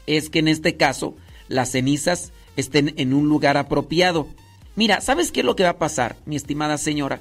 [0.07, 1.17] es que en este caso
[1.49, 4.29] las cenizas estén en un lugar apropiado.
[4.77, 7.21] Mira, ¿sabes qué es lo que va a pasar, mi estimada señora?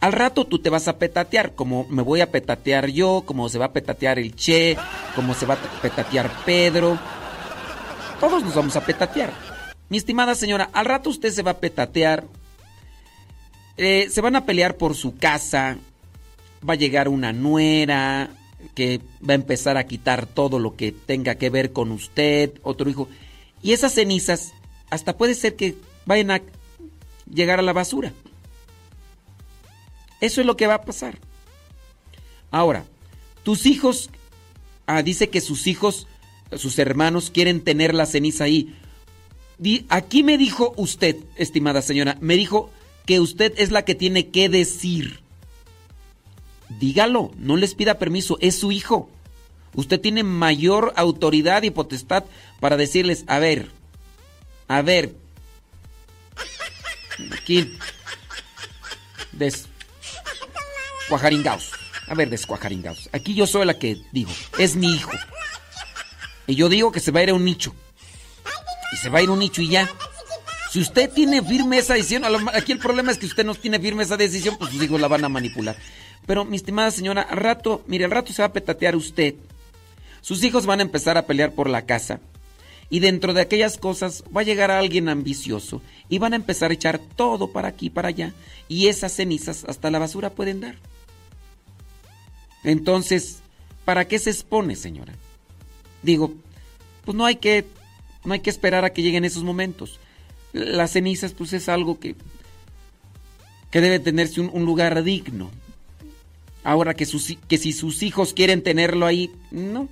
[0.00, 3.58] Al rato tú te vas a petatear, como me voy a petatear yo, como se
[3.58, 4.76] va a petatear el Che,
[5.16, 6.98] como se va a petatear Pedro.
[8.20, 9.32] Todos nos vamos a petatear.
[9.88, 12.24] Mi estimada señora, al rato usted se va a petatear.
[13.76, 15.78] Eh, se van a pelear por su casa.
[16.68, 18.30] Va a llegar una nuera
[18.74, 22.88] que va a empezar a quitar todo lo que tenga que ver con usted, otro
[22.88, 23.08] hijo.
[23.62, 24.52] Y esas cenizas
[24.90, 25.76] hasta puede ser que
[26.06, 26.42] vayan a
[27.32, 28.12] llegar a la basura.
[30.20, 31.18] Eso es lo que va a pasar.
[32.50, 32.84] Ahora,
[33.42, 34.10] tus hijos,
[34.86, 36.06] ah, dice que sus hijos,
[36.56, 38.74] sus hermanos quieren tener la ceniza ahí.
[39.88, 42.70] aquí me dijo usted, estimada señora, me dijo
[43.06, 45.20] que usted es la que tiene que decir.
[46.80, 49.08] Dígalo, no les pida permiso, es su hijo.
[49.74, 52.24] Usted tiene mayor autoridad y potestad
[52.60, 53.70] para decirles, a ver,
[54.68, 55.16] a ver,
[57.32, 57.76] aquí,
[59.32, 61.72] descuajaringaos,
[62.06, 63.08] a ver, descuajaringaos.
[63.12, 65.10] Aquí yo soy la que digo, es mi hijo.
[66.46, 67.74] Y yo digo que se va a ir a un nicho.
[68.92, 69.88] Y se va a ir a un nicho y ya.
[70.70, 74.02] Si usted tiene firme esa decisión, aquí el problema es que usted no tiene firme
[74.02, 75.76] esa decisión, pues sus hijos la van a manipular.
[76.26, 79.34] Pero, mi estimada señora, al rato, mire, al rato se va a petatear usted.
[80.20, 82.20] Sus hijos van a empezar a pelear por la casa.
[82.90, 86.74] Y dentro de aquellas cosas va a llegar alguien ambicioso y van a empezar a
[86.74, 88.32] echar todo para aquí, para allá.
[88.66, 90.76] Y esas cenizas hasta la basura pueden dar.
[92.64, 93.40] Entonces,
[93.84, 95.14] ¿para qué se expone, señora?
[96.02, 96.32] Digo,
[97.04, 97.66] pues no hay que,
[98.24, 100.00] no hay que esperar a que lleguen esos momentos.
[100.52, 102.16] Las cenizas, pues es algo que,
[103.70, 105.50] que debe tenerse un, un lugar digno.
[106.64, 109.88] Ahora que, sus, que si sus hijos quieren tenerlo ahí, no.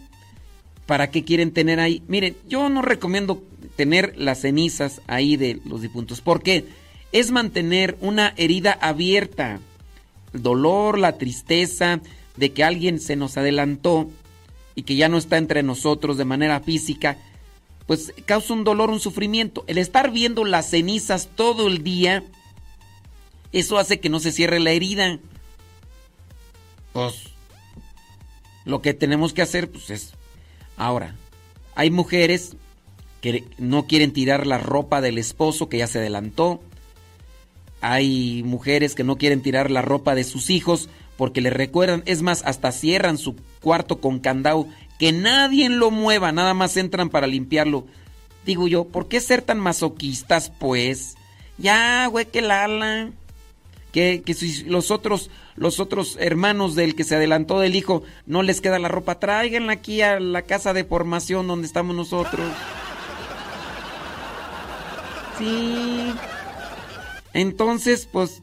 [0.87, 2.03] ¿Para qué quieren tener ahí?
[2.07, 3.43] Miren, yo no recomiendo
[3.75, 6.21] tener las cenizas ahí de los difuntos.
[6.21, 6.65] porque
[7.13, 9.61] Es mantener una herida abierta.
[10.33, 12.01] El dolor, la tristeza
[12.37, 14.09] de que alguien se nos adelantó
[14.75, 17.17] y que ya no está entre nosotros de manera física,
[17.87, 19.65] pues causa un dolor, un sufrimiento.
[19.67, 22.25] El estar viendo las cenizas todo el día,
[23.53, 25.19] eso hace que no se cierre la herida.
[26.93, 27.29] Pues
[28.65, 30.13] lo que tenemos que hacer pues es
[30.77, 31.15] Ahora,
[31.75, 32.57] hay mujeres
[33.21, 36.61] que no quieren tirar la ropa del esposo que ya se adelantó.
[37.81, 42.23] Hay mujeres que no quieren tirar la ropa de sus hijos porque les recuerdan, es
[42.23, 47.27] más, hasta cierran su cuarto con candado que nadie lo mueva, nada más entran para
[47.27, 47.87] limpiarlo.
[48.45, 51.17] Digo yo, ¿por qué ser tan masoquistas, pues?
[51.59, 53.11] Ya, güey, que lala.
[53.93, 58.43] Que, que si los otros, los otros hermanos del que se adelantó del hijo no
[58.43, 62.47] les queda la ropa, tráiganla aquí a la casa de formación donde estamos nosotros.
[65.39, 66.13] Sí.
[67.33, 68.43] Entonces, pues,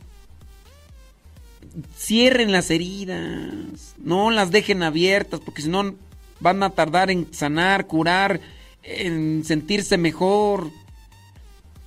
[1.98, 5.96] cierren las heridas, no las dejen abiertas, porque si no
[6.40, 8.42] van a tardar en sanar, curar,
[8.84, 10.70] en sentirse mejor.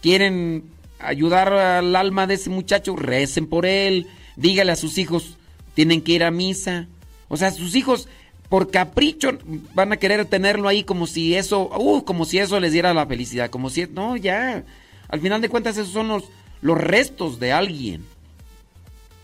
[0.02, 0.64] Quieren
[0.98, 5.36] ayudar al alma de ese muchacho, recen por él, dígale a sus hijos,
[5.74, 6.86] tienen que ir a misa.
[7.28, 8.08] O sea, sus hijos
[8.48, 9.30] por capricho
[9.74, 13.06] van a querer tenerlo ahí como si eso, uh, como si eso les diera la
[13.06, 14.64] felicidad, como si no, ya.
[15.08, 16.22] Al final de cuentas esos son
[16.62, 18.04] los restos de alguien.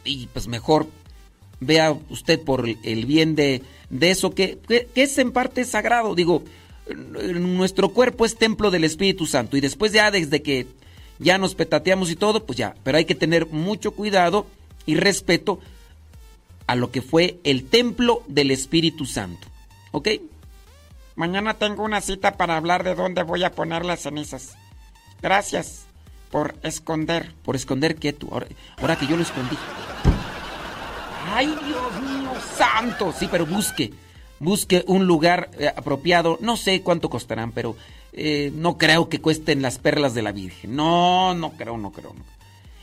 [0.05, 0.89] Y pues mejor
[1.61, 6.15] vea usted por el bien de, de eso que, que, que es en parte sagrado.
[6.15, 6.43] Digo,
[6.95, 10.67] nuestro cuerpo es templo del Espíritu Santo y después ya desde que
[11.19, 14.47] ya nos petateamos y todo, pues ya, pero hay que tener mucho cuidado
[14.87, 15.61] y respeto
[16.67, 19.47] a lo que fue el templo del Espíritu Santo.
[19.91, 20.09] ¿Ok?
[21.15, 24.57] Mañana tengo una cita para hablar de dónde voy a poner las cenizas.
[25.21, 25.85] Gracias
[26.31, 27.35] por esconder.
[27.45, 28.31] ¿Por esconder qué tú?
[28.33, 29.57] Ahora, que yo lo escondí.
[31.35, 33.13] ¡Ay, Dios mío santo!
[33.17, 33.93] Sí, pero busque.
[34.41, 36.39] Busque un lugar eh, apropiado.
[36.41, 37.77] No sé cuánto costarán, pero
[38.13, 40.77] eh, no creo que cuesten las perlas de la Virgen.
[40.77, 42.13] No, no creo, no creo.
[42.15, 42.25] No.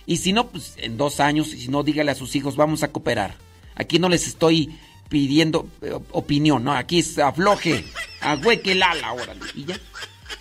[0.06, 2.82] Y si no, pues en dos años, y si no, dígale a sus hijos, vamos
[2.82, 3.36] a cooperar.
[3.76, 4.76] Aquí no les estoy
[5.08, 7.84] pidiendo eh, opinión, no, aquí es afloje,
[8.22, 9.42] agüeque el ala, órale.
[9.54, 9.80] Y ya,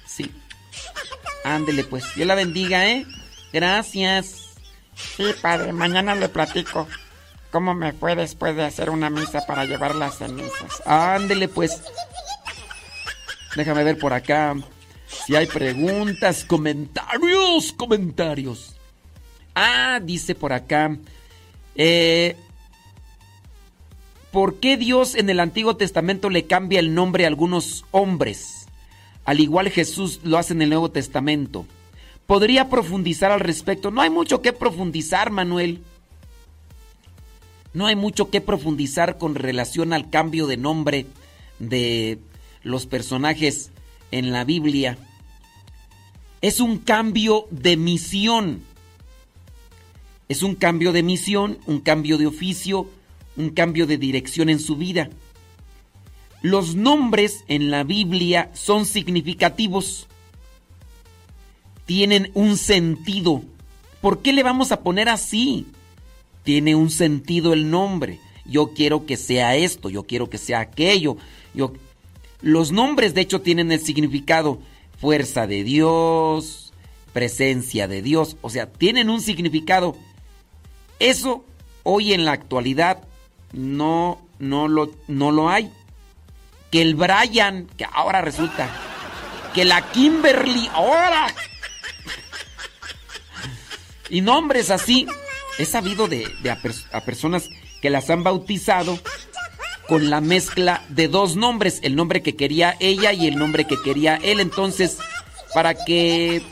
[0.07, 0.31] sí.
[1.44, 3.07] Ándele pues, Dios la bendiga, ¿eh?
[3.52, 4.55] Gracias.
[4.94, 6.89] Sí, padre, mañana le platico
[7.50, 10.83] cómo me fue después de hacer una misa para llevar las cenizas.
[10.86, 11.81] Ándele pues.
[13.55, 14.55] Déjame ver por acá
[15.09, 18.77] si hay preguntas, comentarios, comentarios.
[19.55, 20.97] Ah, dice por acá.
[21.75, 22.37] Eh,
[24.31, 28.67] ¿Por qué Dios en el Antiguo Testamento le cambia el nombre a algunos hombres?
[29.25, 31.67] Al igual Jesús lo hace en el Nuevo Testamento.
[32.27, 33.91] ¿Podría profundizar al respecto?
[33.91, 35.81] No hay mucho que profundizar, Manuel.
[37.73, 41.07] No hay mucho que profundizar con relación al cambio de nombre
[41.59, 42.19] de
[42.62, 43.70] los personajes
[44.11, 44.99] en la Biblia.
[46.41, 48.62] Es un cambio de misión.
[50.28, 52.89] Es un cambio de misión, un cambio de oficio,
[53.37, 55.09] un cambio de dirección en su vida.
[56.43, 60.07] Los nombres en la Biblia son significativos.
[61.87, 63.43] Tienen un sentido.
[64.01, 65.67] ¿Por qué le vamos a poner así?
[66.45, 68.20] Tiene un sentido el nombre.
[68.45, 71.17] Yo quiero que sea esto, yo quiero que sea aquello.
[71.55, 71.73] Yo...
[72.41, 74.60] Los nombres de hecho tienen el significado
[75.00, 76.73] fuerza de Dios,
[77.12, 79.97] presencia de Dios, o sea, tienen un significado.
[80.99, 81.44] Eso
[81.83, 83.05] hoy en la actualidad
[83.52, 85.73] no, no, lo, no lo hay.
[86.70, 88.68] Que el Brian, que ahora resulta,
[89.55, 91.26] que la Kimberly, ahora.
[94.10, 95.07] Y nombres así,
[95.58, 97.49] he sabido de, de a, pers a personas
[97.81, 98.99] que las han bautizado
[99.89, 103.81] con la mezcla de dos nombres, el nombre que quería ella y el nombre que
[103.83, 104.39] quería él.
[104.39, 104.99] Entonces,
[105.55, 106.42] para que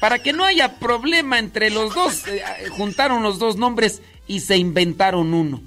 [0.00, 4.56] para que no haya problema entre los dos, eh, juntaron los dos nombres y se
[4.56, 5.62] inventaron uno.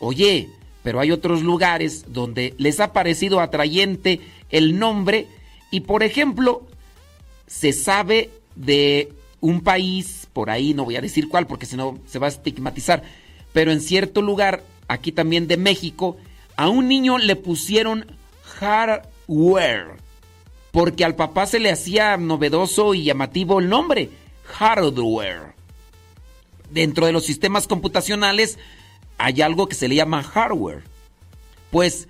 [0.00, 0.50] Oye,
[0.82, 5.28] pero hay otros lugares donde les ha parecido atrayente el nombre
[5.70, 6.66] y por ejemplo,
[7.46, 11.98] se sabe de un país, por ahí no voy a decir cuál porque si no
[12.06, 13.02] se va a estigmatizar,
[13.52, 16.16] pero en cierto lugar, aquí también de México,
[16.56, 18.06] a un niño le pusieron
[18.42, 19.96] hardware,
[20.72, 24.10] porque al papá se le hacía novedoso y llamativo el nombre,
[24.44, 25.54] hardware.
[26.70, 28.58] Dentro de los sistemas computacionales
[29.18, 30.82] hay algo que se le llama hardware.
[31.70, 32.08] Pues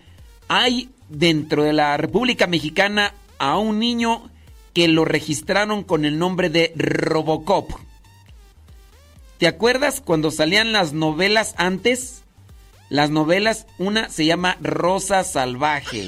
[0.49, 4.31] hay dentro de la República Mexicana a un niño
[4.73, 7.71] que lo registraron con el nombre de Robocop.
[9.39, 12.23] ¿Te acuerdas cuando salían las novelas antes?
[12.89, 16.07] Las novelas, una se llama Rosa Salvaje.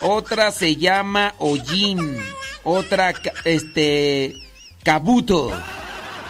[0.00, 2.18] Otra se llama Ojin.
[2.64, 3.12] Otra,
[3.44, 4.34] este,
[4.82, 5.52] Kabuto.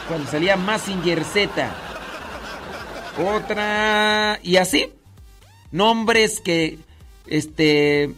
[0.09, 1.73] Cuando salía Massinger Z.
[3.19, 4.93] Otra, y así.
[5.71, 6.79] Nombres que,
[7.29, 8.11] este,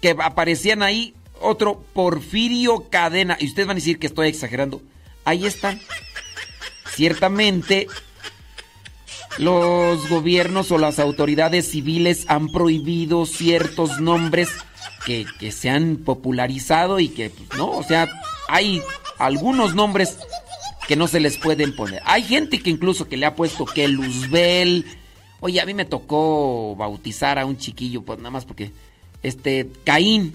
[0.00, 1.14] que aparecían ahí.
[1.40, 3.36] Otro, Porfirio Cadena.
[3.40, 4.80] Y ustedes van a decir que estoy exagerando.
[5.24, 5.80] Ahí están.
[6.94, 7.88] Ciertamente,
[9.40, 14.50] los gobiernos o las autoridades civiles han prohibido ciertos nombres
[15.06, 18.06] que, se han popularizado y que, pues, no, o sea,
[18.48, 18.82] hay
[19.18, 20.18] algunos nombres
[20.86, 22.02] que no se les pueden poner.
[22.04, 24.84] Hay gente que incluso que le ha puesto que Luzbel.
[25.40, 28.72] Oye, a mí me tocó bautizar a un chiquillo, pues nada más porque,
[29.22, 30.34] este, Caín.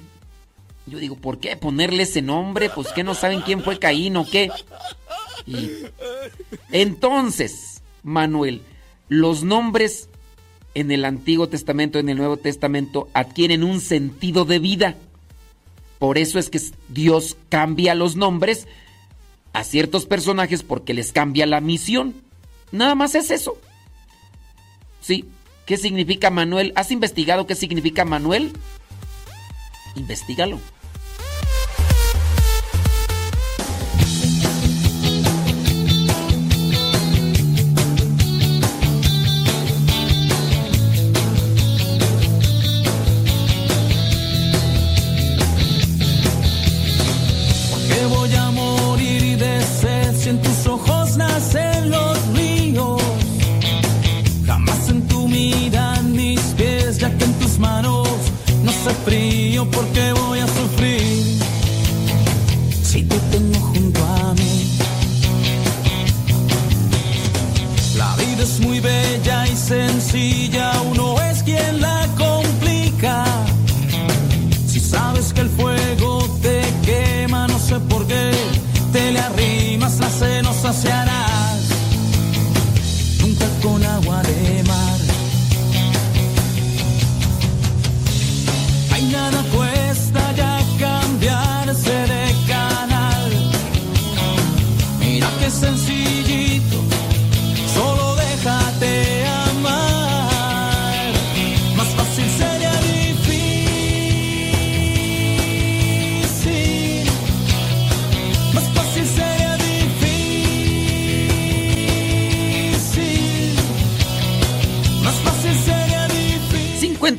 [0.88, 2.72] Yo digo, ¿por qué ponerle ese nombre?
[2.72, 4.50] Pues que no saben quién fue Caín o qué.
[5.46, 5.70] Y
[6.72, 8.62] entonces, Manuel,
[9.10, 10.10] los nombres
[10.74, 14.96] en el Antiguo Testamento, en el Nuevo Testamento, adquieren un sentido de vida.
[16.00, 16.60] Por eso es que
[16.90, 18.68] Dios cambia los nombres
[19.54, 22.14] a ciertos personajes porque les cambia la misión.
[22.72, 23.58] Nada más es eso.
[25.00, 25.26] Sí.
[25.66, 26.74] ¿Qué significa Manuel?
[26.76, 28.52] ¿Has investigado qué significa Manuel?
[29.96, 30.60] Investígalo.
[59.72, 61.40] Porque voy a sufrir.
[62.84, 64.78] Si te tengo junto a mí,
[67.98, 73.26] la vida es muy bella y sencilla, uno es quien la complica.
[74.68, 78.32] Si sabes que el fuego te quema, no sé por qué
[78.92, 80.54] te le arrimas, la sed no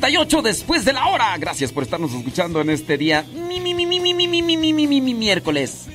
[0.07, 1.37] 38 después de la hora.
[1.37, 5.87] Gracias por estarnos escuchando en este día mi, mi, mi, miércoles.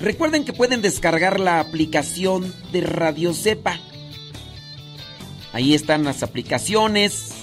[0.00, 3.78] Recuerden que pueden descargar la aplicación de Radio Cepa.
[5.52, 7.34] Ahí están las aplicaciones.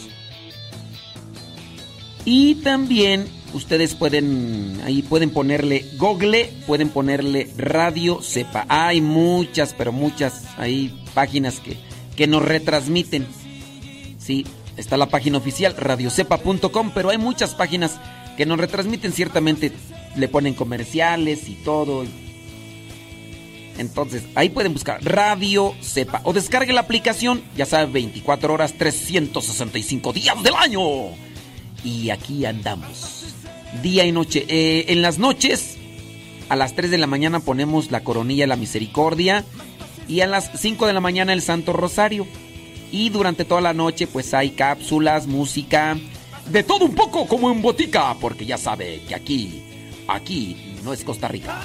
[2.26, 8.66] Y también ustedes pueden ahí pueden ponerle Google, pueden ponerle Radio Cepa.
[8.68, 11.78] Hay muchas, pero muchas hay páginas que
[12.18, 13.26] que nos retransmiten.
[14.18, 14.46] Sí,
[14.78, 18.00] está la página oficial radiocepa.com, pero hay muchas páginas
[18.38, 19.72] que nos retransmiten, ciertamente
[20.16, 22.06] le ponen comerciales y todo.
[23.78, 30.14] Entonces, ahí pueden buscar Radio Cepa o descargue la aplicación, ya saben, 24 horas, 365
[30.14, 30.82] días del año.
[31.84, 33.26] Y aquí andamos,
[33.82, 34.46] día y noche.
[34.48, 35.78] Eh, en las noches,
[36.50, 39.44] a las 3 de la mañana ponemos la coronilla de la misericordia
[40.08, 42.28] y a las 5 de la mañana el Santo Rosario.
[42.94, 45.98] Y durante toda la noche pues hay cápsulas, música,
[46.48, 49.64] de todo un poco como en botica, porque ya sabe que aquí,
[50.08, 51.60] aquí no es Costa Rica.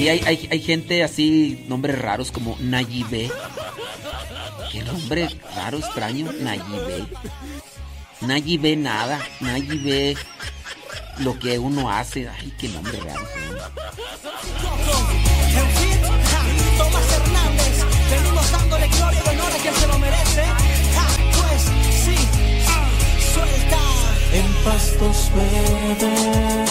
[0.00, 3.30] Y hay, hay, hay gente así, nombres raros como Nayibé.
[4.72, 6.26] ¿Qué nombre raro, extraño?
[6.40, 7.06] Nayibé.
[8.20, 10.16] Nadie ve nada, nadie ve
[11.18, 12.28] lo que uno hace.
[12.28, 13.26] Ay, qué nombre raro.
[16.78, 20.42] Tomás Hernández, venimos dándole gloria y honor a quien se lo merece.
[20.94, 21.62] Ja, pues
[22.04, 22.16] sí,
[22.68, 22.88] ah,
[23.34, 23.80] suelta.
[24.32, 26.70] En pastos verdes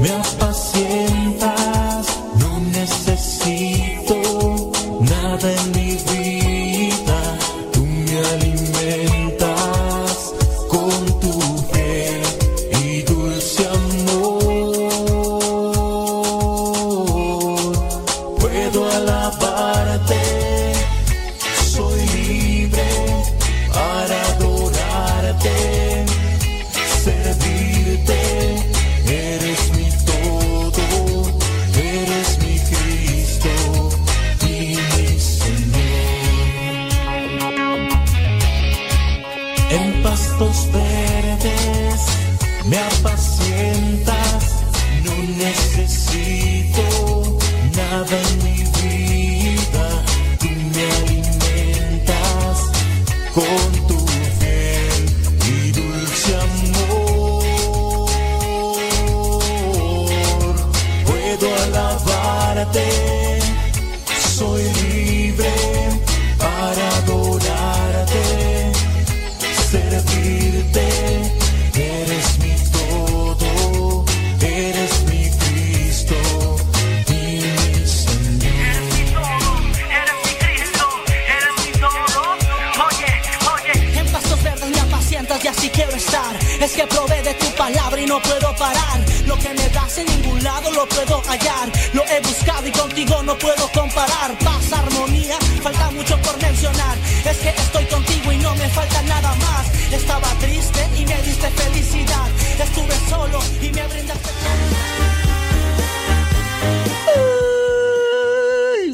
[0.00, 2.06] me apacientas,
[2.38, 4.16] no necesito
[5.00, 6.23] nada en mi vida,
[86.64, 88.98] Es que probé de tu palabra y no puedo parar.
[89.26, 91.68] Lo que me das en ningún lado lo puedo hallar.
[91.92, 94.38] Lo he buscado y contigo no puedo comparar.
[94.38, 96.96] Paz, armonía, falta mucho por mencionar.
[97.28, 99.92] Es que estoy contigo y no me falta nada más.
[99.92, 102.30] Estaba triste y me diste felicidad.
[102.58, 104.30] Estuve solo y me brindaste.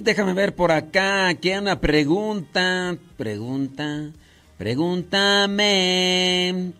[0.02, 1.28] Déjame ver por acá.
[1.28, 2.96] Aquí hay una pregunta.
[3.16, 4.10] Pregunta.
[4.58, 5.62] Pregúntame.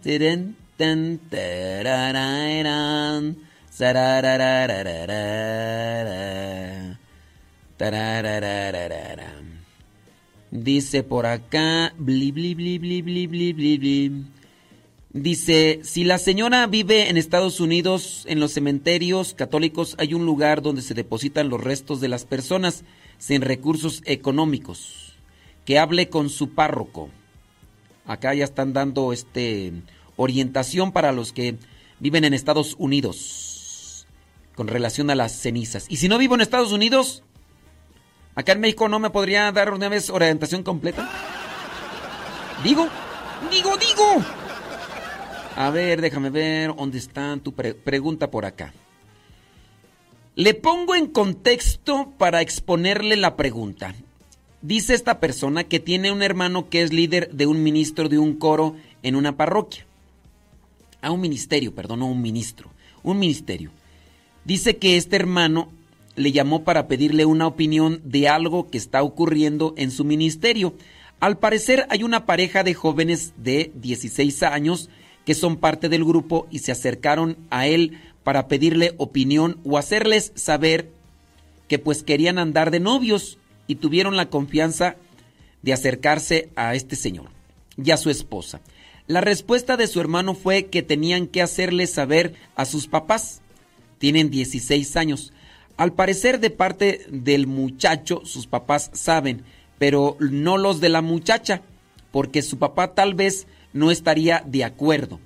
[0.03, 0.57] Tiren,
[10.51, 11.95] Dice por acá.
[11.97, 14.25] Bli, bli, bli, bli, bli, bli, bli.
[15.13, 20.63] Dice, si la señora vive en Estados Unidos, en los cementerios católicos hay un lugar
[20.63, 22.85] donde se depositan los restos de las personas
[23.19, 25.15] sin recursos económicos.
[25.65, 27.11] Que hable con su párroco.
[28.07, 29.73] Acá ya están dando este
[30.21, 31.57] orientación para los que
[31.99, 34.07] viven en Estados Unidos
[34.55, 35.87] con relación a las cenizas.
[35.89, 37.23] Y si no vivo en Estados Unidos,
[38.35, 41.09] acá en México no me podría dar una vez orientación completa.
[42.63, 42.87] Digo,
[43.51, 44.25] digo, digo.
[45.57, 48.75] A ver, déjame ver dónde está tu pre- pregunta por acá.
[50.37, 53.95] Le pongo en contexto para exponerle la pregunta.
[54.63, 58.35] Dice esta persona que tiene un hermano que es líder de un ministro de un
[58.35, 59.87] coro en una parroquia.
[61.03, 62.71] A un ministerio, perdón, no un ministro.
[63.03, 63.71] Un ministerio.
[64.45, 65.71] Dice que este hermano
[66.17, 70.75] le llamó para pedirle una opinión de algo que está ocurriendo en su ministerio.
[71.19, 74.91] Al parecer hay una pareja de jóvenes de 16 años
[75.25, 80.33] que son parte del grupo y se acercaron a él para pedirle opinión o hacerles
[80.35, 80.91] saber
[81.69, 84.97] que pues querían andar de novios y tuvieron la confianza
[85.63, 87.29] de acercarse a este señor
[87.83, 88.61] y a su esposa.
[89.11, 93.41] La respuesta de su hermano fue que tenían que hacerle saber a sus papás.
[93.99, 95.33] Tienen 16 años.
[95.77, 99.43] Al parecer de parte del muchacho sus papás saben,
[99.81, 101.63] pero no los de la muchacha,
[102.13, 105.19] porque su papá tal vez no estaría de acuerdo.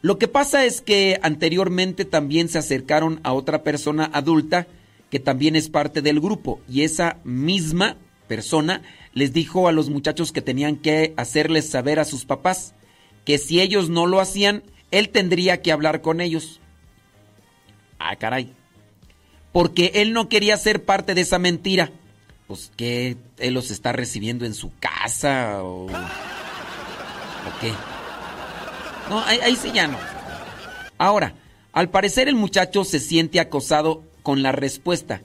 [0.00, 4.68] Lo que pasa es que anteriormente también se acercaron a otra persona adulta
[5.10, 7.96] que también es parte del grupo y esa misma
[8.28, 8.82] persona
[9.16, 12.74] les dijo a los muchachos que tenían que hacerles saber a sus papás
[13.24, 16.60] que si ellos no lo hacían, él tendría que hablar con ellos.
[17.98, 18.52] Ah, caray.
[19.52, 21.92] Porque él no quería ser parte de esa mentira.
[22.46, 25.86] Pues que él los está recibiendo en su casa o...
[25.86, 25.90] ¿O
[27.62, 27.72] qué?
[29.08, 29.96] No, ahí, ahí sí ya no.
[30.98, 31.32] Ahora,
[31.72, 35.22] al parecer el muchacho se siente acosado con la respuesta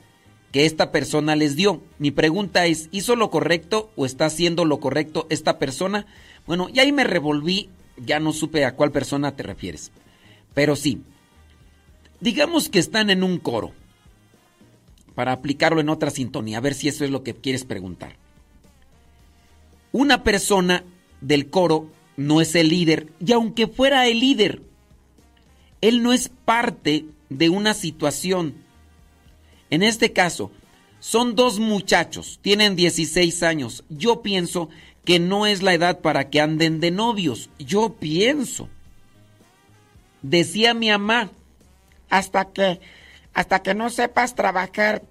[0.52, 1.82] que esta persona les dio.
[2.00, 6.06] Mi pregunta es, ¿hizo lo correcto o está haciendo lo correcto esta persona?
[6.46, 9.92] Bueno, y ahí me revolví, ya no supe a cuál persona te refieres.
[10.54, 11.02] Pero sí,
[12.20, 13.72] digamos que están en un coro,
[15.16, 18.16] para aplicarlo en otra sintonía, a ver si eso es lo que quieres preguntar.
[19.92, 20.84] Una persona
[21.20, 24.62] del coro no es el líder, y aunque fuera el líder,
[25.82, 28.56] él no es parte de una situación.
[29.72, 30.52] En este caso,
[31.00, 33.84] son dos muchachos, tienen 16 años.
[33.90, 34.70] Yo pienso
[35.06, 37.50] que no es la edad para que anden de novios.
[37.58, 38.70] Yo pienso.
[40.22, 41.32] Decía mi mamá,
[42.10, 42.82] Hasta que,
[43.34, 45.02] hasta que no sepas trabajar,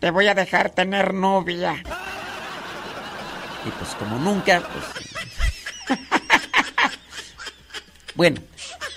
[0.00, 1.82] te voy a dejar tener novia.
[3.64, 4.68] y pues como nunca,
[5.86, 5.98] pues...
[8.16, 8.40] bueno,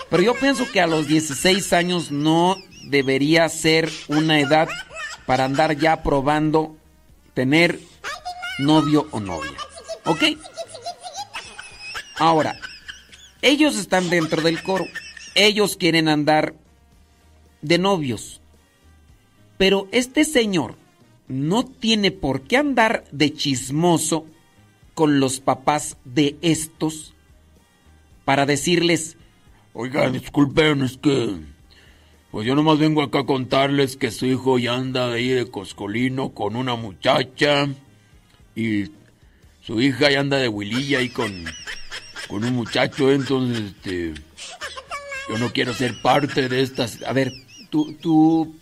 [0.10, 4.68] pero yo pienso que a los 16 años no debería ser una edad
[5.28, 6.76] para andar ya probando
[7.36, 7.80] tener
[8.58, 9.58] novio o novia.
[10.06, 10.24] ¿Ok?
[12.18, 12.56] Ahora,
[13.44, 14.86] ellos están dentro del coro.
[15.36, 16.56] Ellos quieren andar
[17.62, 18.42] de novios.
[19.60, 20.76] Pero este señor
[21.28, 24.26] no tiene por qué andar de chismoso
[24.96, 27.14] con los papás de estos
[28.26, 29.18] para decirles,
[29.80, 31.38] Oigan, disculpen, es que.
[32.32, 36.30] Pues yo nomás vengo acá a contarles que su hijo ya anda ahí de coscolino
[36.34, 37.68] con una muchacha.
[38.56, 38.86] Y
[39.62, 41.46] su hija ya anda de huililla ahí con.
[42.28, 44.14] con un muchacho, entonces, este.
[45.30, 47.02] Yo no quiero ser parte de estas.
[47.04, 47.34] A ver,
[47.70, 48.56] tú, tú,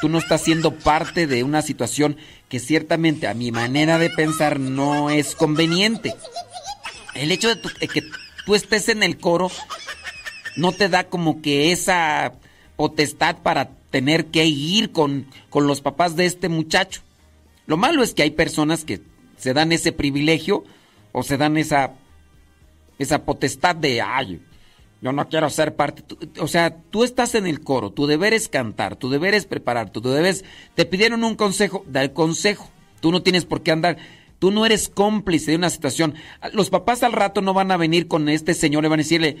[0.00, 2.16] tú, no estás siendo parte de una situación
[2.48, 6.14] que ciertamente a mi manera de pensar no es conveniente.
[7.14, 8.02] El hecho de tu- de que
[8.46, 9.50] tú estés en el coro
[10.56, 12.32] no te da como que esa
[12.80, 17.02] potestad para tener que ir con, con los papás de este muchacho.
[17.66, 19.02] Lo malo es que hay personas que
[19.36, 20.64] se dan ese privilegio
[21.12, 21.92] o se dan esa,
[22.98, 24.40] esa potestad de, ay,
[25.02, 26.02] yo no quiero ser parte.
[26.38, 29.90] O sea, tú estás en el coro, tu deber es cantar, tu deber es preparar,
[29.90, 30.46] tu deber es.
[30.74, 32.70] Te pidieron un consejo, da el consejo.
[33.02, 33.98] Tú no tienes por qué andar.
[34.38, 36.14] Tú no eres cómplice de una situación.
[36.54, 39.36] Los papás al rato no van a venir con este señor, le van a decirle.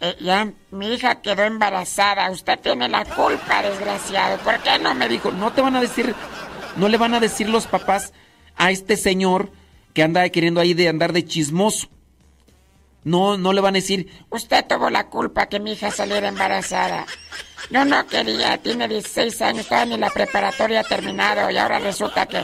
[0.00, 2.30] Eh, ya, mi hija quedó embarazada.
[2.30, 4.38] Usted tiene la culpa, desgraciado.
[4.38, 5.30] ¿Por qué no me dijo?
[5.30, 6.14] No te van a decir,
[6.76, 8.12] no le van a decir los papás
[8.56, 9.50] a este señor
[9.92, 11.88] que anda queriendo ahí de andar de chismoso.
[13.04, 17.06] No, no le van a decir, Usted tuvo la culpa que mi hija saliera embarazada.
[17.70, 22.26] Yo no quería, tiene 16 años, todavía ni la preparatoria ha terminado y ahora resulta
[22.26, 22.42] que...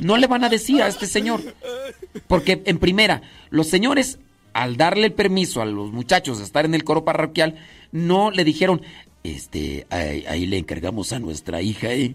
[0.00, 1.42] no le van a decir a este señor.
[2.26, 4.18] Porque en primera, los señores,
[4.62, 7.56] al darle el permiso a los muchachos de estar en el coro parroquial,
[7.92, 8.82] no le dijeron,
[9.24, 12.14] este, ahí, ahí le encargamos a nuestra hija, ¿eh?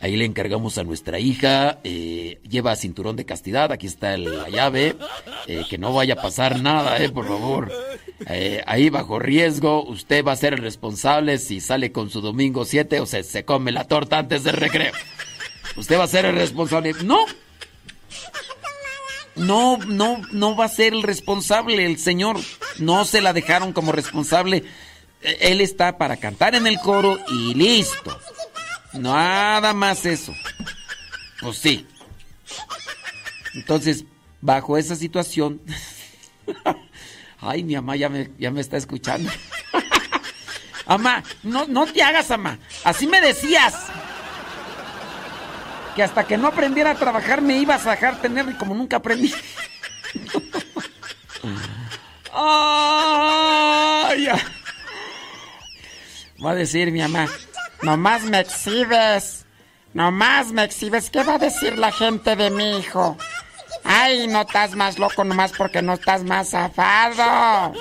[0.00, 4.48] Ahí le encargamos a nuestra hija, eh, lleva cinturón de castidad, aquí está el- la
[4.48, 4.94] llave,
[5.48, 7.72] eh, que no vaya a pasar nada, eh, por favor.
[8.30, 12.64] Eh, ahí bajo riesgo, usted va a ser el responsable si sale con su domingo
[12.64, 14.92] 7 o se, se come la torta antes del recreo.
[15.76, 16.92] Usted va a ser el responsable.
[17.04, 17.18] No.
[19.38, 22.38] No, no, no va a ser el responsable el señor.
[22.78, 24.64] No se la dejaron como responsable.
[25.22, 28.18] Eh, Él está para cantar en el coro y listo.
[28.92, 30.34] Nada más eso.
[31.40, 31.86] Pues sí.
[33.54, 34.04] Entonces,
[34.40, 35.60] bajo esa situación.
[37.40, 39.30] Ay, mi mamá ya me, ya me está escuchando.
[40.86, 42.58] Amá, no, no te hagas, amá.
[42.82, 43.74] Así me decías.
[45.98, 49.34] Que hasta que no aprendiera a trabajar me ibas a dejar tener como nunca aprendí.
[54.16, 54.38] Ya.
[56.44, 57.26] Va a decir mi mamá.
[57.82, 59.44] Nomás me exhibes.
[59.92, 61.10] Nomás me exhibes.
[61.10, 63.16] ¿Qué va a decir la gente de mi hijo?
[63.82, 67.74] Ay, no estás más loco nomás porque no estás más zafado.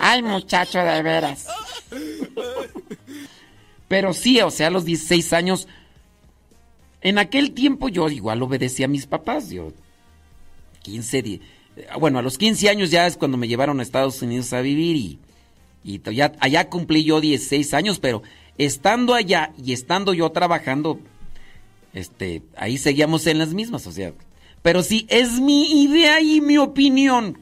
[0.00, 1.46] Ay, muchacho de veras.
[3.88, 5.68] Pero sí, o sea, a los 16 años,
[7.02, 9.50] en aquel tiempo yo igual obedecía a mis papás.
[9.50, 9.72] Yo,
[10.82, 11.40] 15, die-
[11.76, 14.60] eh, bueno, a los 15 años ya es cuando me llevaron a Estados Unidos a
[14.60, 14.96] vivir
[15.84, 18.22] y, ya, allá cumplí yo 16 años, pero
[18.58, 20.98] estando allá y estando yo trabajando,
[21.94, 24.12] este, ahí seguíamos en las mismas, o sea,
[24.62, 27.38] pero sí, es mi idea y mi opinión.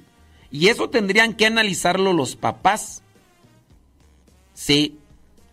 [0.51, 3.03] Y eso tendrían que analizarlo los papás.
[4.55, 4.99] Sí,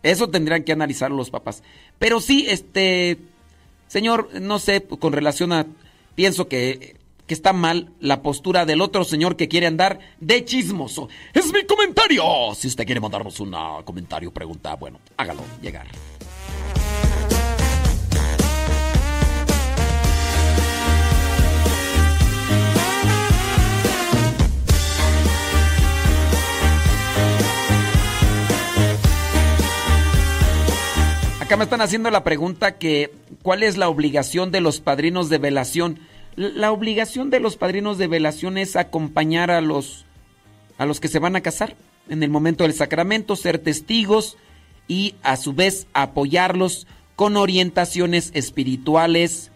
[0.03, 1.63] eso tendrían que analizarlo los papás.
[1.99, 3.17] Pero sí, este,
[3.93, 5.67] señor, no sé, con relación a,
[6.15, 6.97] pienso que,
[7.27, 11.09] que está mal la postura del otro señor que quiere andar de chismoso.
[11.31, 12.23] Es mi comentario.
[12.55, 15.85] Si usted quiere mandarnos un ah, comentario, pregunta, bueno, hágalo llegar.
[31.39, 35.37] Acá me están haciendo la pregunta que ¿cuál es la obligación de los padrinos de
[35.37, 35.99] velación?
[36.35, 40.05] La obligación de los padrinos de velación es acompañar a los
[40.79, 41.75] a los que se van a casar
[42.09, 44.37] en el momento del sacramento, ser testigos
[44.87, 49.51] y a su vez apoyarlos con orientaciones espirituales,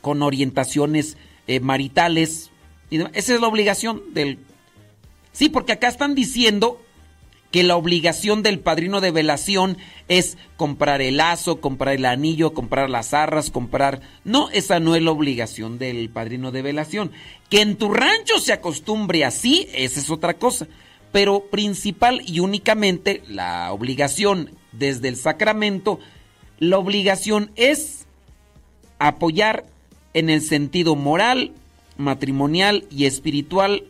[0.00, 1.16] con orientaciones
[1.46, 2.50] eh, maritales.
[2.90, 4.38] Esa es la obligación del...
[5.32, 6.80] Sí, porque acá están diciendo
[7.50, 9.78] que la obligación del padrino de velación
[10.08, 14.00] es comprar el lazo, comprar el anillo, comprar las arras, comprar...
[14.24, 17.12] No, esa no es la obligación del padrino de velación.
[17.48, 20.66] Que en tu rancho se acostumbre así, esa es otra cosa.
[21.10, 26.00] Pero principal y únicamente la obligación desde el sacramento,
[26.58, 28.06] la obligación es
[28.98, 29.64] apoyar
[30.12, 31.52] en el sentido moral,
[31.96, 33.84] matrimonial y espiritual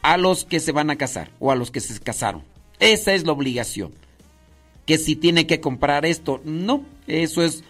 [0.00, 2.53] a los que se van a casar o a los que se casaron.
[2.78, 3.92] Esa es la obligación.
[4.86, 7.64] Que si tiene que comprar esto, no, eso es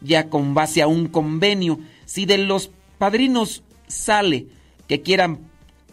[0.00, 1.78] ya con base a un convenio.
[2.04, 4.46] Si de los padrinos sale
[4.88, 5.38] que quieran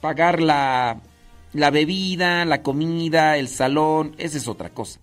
[0.02, 1.02] pagar la,
[1.54, 5.00] la bebida, la comida, el salón, esa es otra cosa.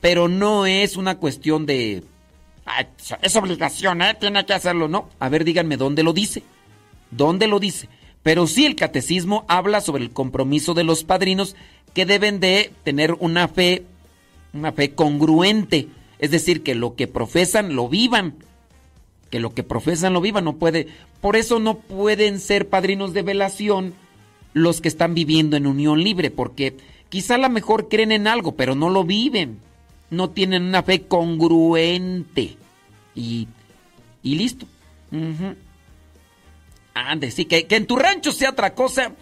[0.00, 2.02] Pero no es una cuestión de...
[3.22, 4.14] Es obligación, ¿eh?
[4.18, 5.08] Tiene que hacerlo, ¿no?
[5.18, 6.42] A ver, díganme, ¿dónde lo dice?
[7.10, 7.88] ¿Dónde lo dice?
[8.22, 11.56] Pero sí el catecismo habla sobre el compromiso de los padrinos
[11.94, 13.84] que deben de tener una fe,
[14.52, 15.88] una fe congruente.
[16.18, 18.34] Es decir, que lo que profesan lo vivan.
[19.30, 20.44] Que lo que profesan lo vivan.
[20.44, 20.88] No puede.
[21.20, 23.94] Por eso no pueden ser padrinos de velación
[24.52, 26.30] los que están viviendo en unión libre.
[26.30, 26.76] Porque
[27.08, 29.58] quizá a lo mejor creen en algo, pero no lo viven.
[30.10, 32.56] No tienen una fe congruente.
[33.14, 33.48] Y,
[34.22, 34.66] y listo.
[35.12, 35.54] Ujú.
[36.94, 39.12] Ande, sí, que, que en tu rancho sea otra cosa,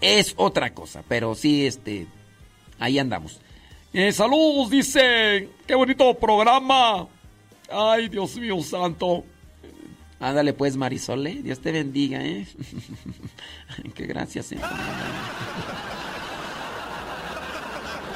[0.00, 1.02] es otra cosa.
[1.08, 2.06] Pero sí, este.
[2.78, 3.40] Ahí andamos.
[3.92, 5.48] Eh, saludos, dice.
[5.66, 7.06] Qué bonito programa.
[7.70, 9.24] Ay, Dios mío santo.
[10.20, 11.40] Ándale pues, Marisol, ¿eh?
[11.42, 12.46] Dios te bendiga, ¿eh?
[13.94, 14.58] Qué gracias, ¿eh?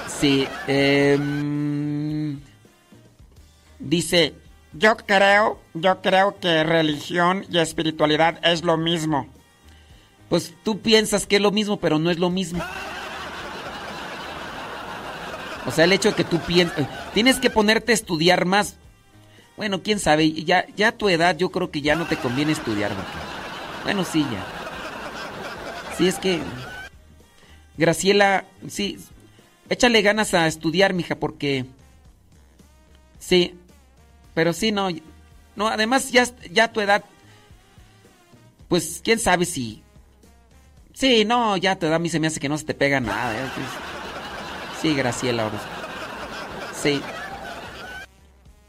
[0.07, 2.39] Sí, em,
[3.79, 4.35] dice...
[4.77, 9.29] Yo creo, yo creo que religión y espiritualidad es lo mismo.
[10.29, 12.63] Pues tú piensas que es lo mismo, pero no es lo mismo.
[15.67, 16.87] O sea, el hecho de que tú piensas...
[17.13, 18.77] Tienes que ponerte a estudiar más.
[19.57, 22.53] Bueno, quién sabe, ya, ya a tu edad yo creo que ya no te conviene
[22.53, 22.93] estudiar.
[22.93, 23.13] Porque...
[23.85, 24.45] Bueno, sí, ya.
[25.97, 26.41] Sí, es que...
[27.77, 28.99] Graciela, sí,
[29.69, 31.67] échale ganas a estudiar, mija, porque...
[33.19, 33.55] Sí,
[34.35, 34.89] pero sí, no.
[35.57, 37.05] No, además ya, ya a tu edad...
[38.69, 39.84] Pues, quién sabe si...
[40.95, 43.01] Sí, no, ya a tu edad a mí me hace que no se te pega
[43.01, 43.35] nada.
[43.35, 43.49] ¿eh?
[44.81, 45.67] Sí, Graciela Orozco.
[46.81, 47.03] Sí.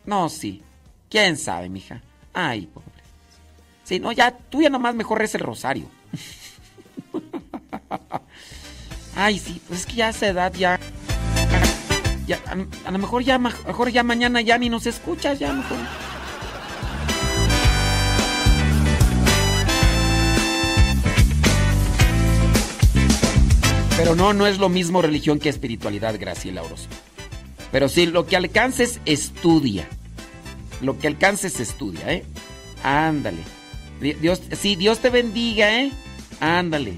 [0.05, 0.63] No, sí.
[1.09, 2.01] ¿Quién sabe, mija?
[2.33, 2.89] Ay, pobre.
[3.83, 5.85] Sí, no, ya, tú ya nomás mejor es el rosario.
[9.15, 10.79] Ay, sí, pues es que ya a esa edad ya.
[12.25, 15.77] ya a, a, lo mejor ya, mejor ya mañana ya ni nos escuchas, ya mejor.
[23.98, 26.93] Pero no, no es lo mismo religión que espiritualidad, Graciela Orozco.
[27.72, 29.88] Pero sí, lo que alcances, estudia.
[30.82, 32.25] Lo que alcances, estudia, ¿eh?
[32.83, 33.41] Ándale.
[33.99, 35.91] Dios, sí, Dios te bendiga, ¿eh?
[36.40, 36.93] Ándale.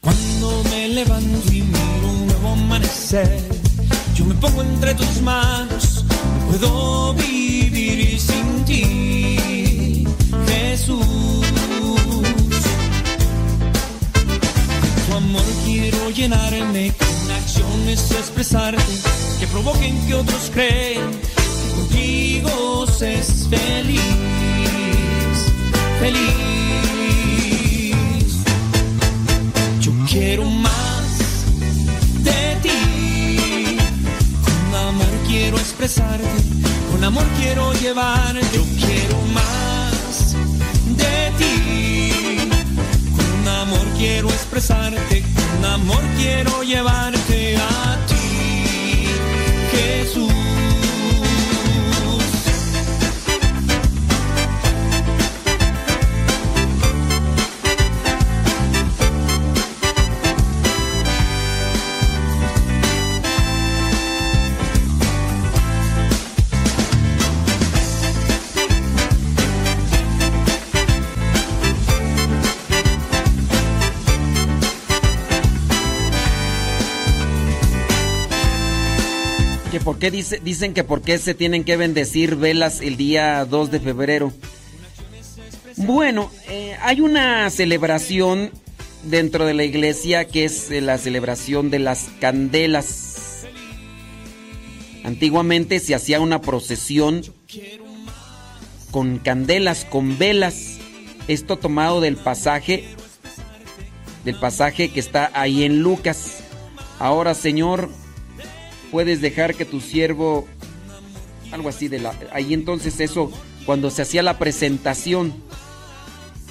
[0.00, 3.40] Cuando me levanto y miro un nuevo amanecer,
[4.14, 10.04] yo me pongo entre tus manos, no puedo vivir sin ti,
[10.46, 11.39] Jesús.
[16.12, 18.82] Llenarme con acciones expresarte
[19.38, 24.00] que provoquen que otros crean que contigo se es feliz,
[26.00, 26.30] feliz.
[29.80, 31.44] Yo quiero más
[32.24, 33.78] de ti.
[34.44, 36.26] Con amor quiero expresarte,
[36.90, 38.40] con amor quiero llevarte.
[38.54, 40.34] Yo quiero más
[40.96, 41.49] de ti.
[44.00, 49.04] Quiero expresarte, con amor quiero llevarte a ti,
[49.72, 50.32] Jesús.
[79.84, 83.70] Por qué dice, dicen que por qué se tienen que bendecir velas el día 2
[83.70, 84.32] de febrero.
[85.76, 88.50] Bueno, eh, hay una celebración
[89.04, 93.46] dentro de la iglesia que es eh, la celebración de las candelas.
[95.04, 97.22] Antiguamente se hacía una procesión
[98.90, 100.76] con candelas, con velas.
[101.28, 102.84] Esto tomado del pasaje
[104.24, 106.42] del pasaje que está ahí en Lucas.
[106.98, 107.88] Ahora, Señor,
[108.90, 110.46] puedes dejar que tu siervo
[111.52, 113.32] algo así de la ahí entonces eso
[113.66, 115.32] cuando se hacía la presentación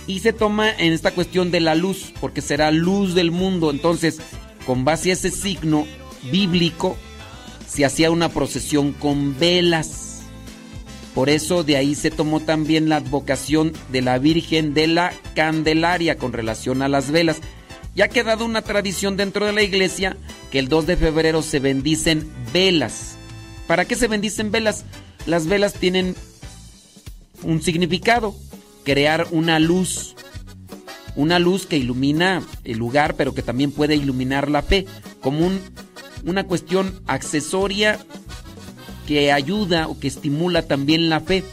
[0.09, 3.69] y se toma en esta cuestión de la luz porque será luz del mundo.
[3.69, 4.19] Entonces
[4.65, 5.85] con base a ese signo
[6.31, 6.97] bíblico
[7.67, 10.21] se hacía una procesión con velas.
[11.13, 16.17] Por eso de ahí se tomó también la advocación de la Virgen de la Candelaria
[16.17, 17.37] con relación a las velas
[17.99, 20.15] ya ha quedado una tradición dentro de la iglesia
[20.51, 23.17] que el 2 de febrero se bendicen velas.
[23.67, 24.85] ¿Para qué se bendicen velas?
[25.25, 26.15] Las velas tienen
[27.43, 28.33] un significado,
[28.85, 30.15] crear una luz,
[31.17, 34.85] una luz que ilumina el lugar, pero que también puede iluminar la fe,
[35.19, 35.59] como un,
[36.23, 37.99] una cuestión accesoria
[39.07, 41.43] que ayuda o que estimula también la fe.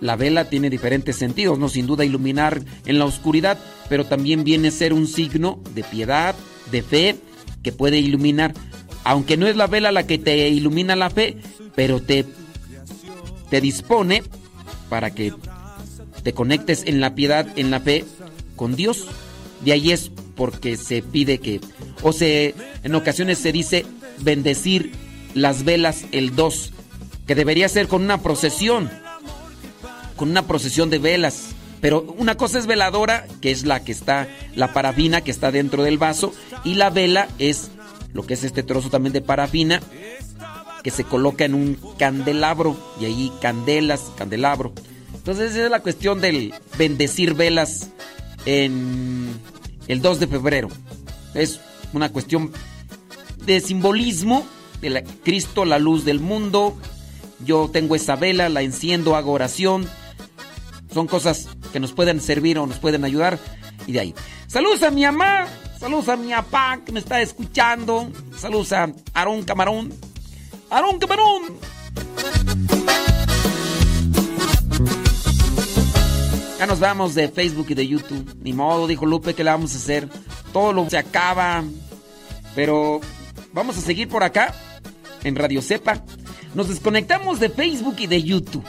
[0.00, 3.58] La vela tiene diferentes sentidos, no sin duda iluminar en la oscuridad,
[3.88, 6.34] pero también viene a ser un signo de piedad,
[6.70, 7.16] de fe,
[7.62, 8.54] que puede iluminar.
[9.04, 11.38] Aunque no es la vela la que te ilumina la fe,
[11.74, 12.26] pero te,
[13.50, 14.22] te dispone
[14.88, 15.32] para que
[16.22, 18.04] te conectes en la piedad, en la fe
[18.54, 19.06] con Dios.
[19.64, 21.60] De ahí es porque se pide que,
[22.02, 23.86] o se, en ocasiones se dice
[24.18, 24.92] bendecir
[25.34, 26.72] las velas el 2,
[27.26, 28.90] que debería ser con una procesión
[30.16, 31.48] con una procesión de velas,
[31.80, 35.82] Pero una cosa es veladora, que es la que está, la parafina que está dentro
[35.82, 36.32] del vaso,
[36.64, 37.70] y la vela es
[38.14, 39.80] lo que es este trozo también de parafina,
[40.82, 44.72] que se coloca en un candelabro, y ahí candelas, candelabro.
[45.14, 47.88] Entonces esa es la cuestión del bendecir velas
[48.46, 49.38] en
[49.86, 50.68] el 2 de febrero.
[51.34, 51.60] Es
[51.92, 52.52] una cuestión
[53.44, 54.46] de simbolismo
[54.80, 56.74] de la- Cristo, la luz del mundo.
[57.44, 59.86] Yo tengo esa vela, la enciendo, hago oración.
[60.96, 63.38] Son cosas que nos pueden servir o nos pueden ayudar.
[63.86, 64.14] Y de ahí.
[64.46, 65.46] Saludos a mi mamá,
[65.78, 68.10] saludos a mi papá que me está escuchando.
[68.34, 69.92] Saludos a Aarón Camarón.
[70.70, 71.42] Aarón Camarón.
[76.58, 78.34] Ya nos vamos de Facebook y de YouTube.
[78.40, 80.08] Ni modo, dijo Lupe, que le vamos a hacer?
[80.50, 81.62] Todo lo se acaba.
[82.54, 83.02] Pero
[83.52, 84.54] vamos a seguir por acá
[85.24, 86.02] en Radio Cepa.
[86.54, 88.64] Nos desconectamos de Facebook y de YouTube.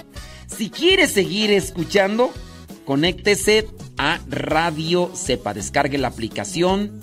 [0.47, 2.31] Si quiere seguir escuchando,
[2.85, 3.67] conéctese
[3.97, 5.53] a Radio Cepa.
[5.53, 7.01] Descargue la aplicación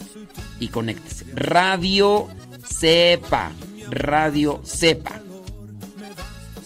[0.61, 1.27] y conéctese.
[1.35, 2.29] Radio
[2.67, 3.53] Cepa.
[3.91, 5.21] Radio Cepa.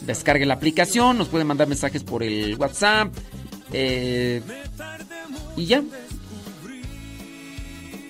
[0.03, 3.13] Descargue la aplicación, nos pueden mandar mensajes por el WhatsApp.
[3.73, 4.41] eh,
[5.57, 5.83] y ya.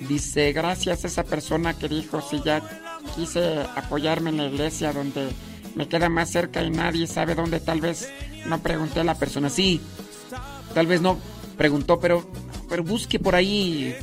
[0.09, 2.63] Dice, gracias a esa persona que dijo, si ya
[3.17, 5.29] quise apoyarme en la iglesia donde
[5.75, 8.09] me queda más cerca y nadie sabe dónde, tal vez
[8.49, 9.51] no pregunté a la persona.
[9.51, 9.81] Sí,
[10.75, 11.18] tal vez no
[11.57, 12.25] preguntó, pero,
[12.68, 13.94] pero busque por ahí.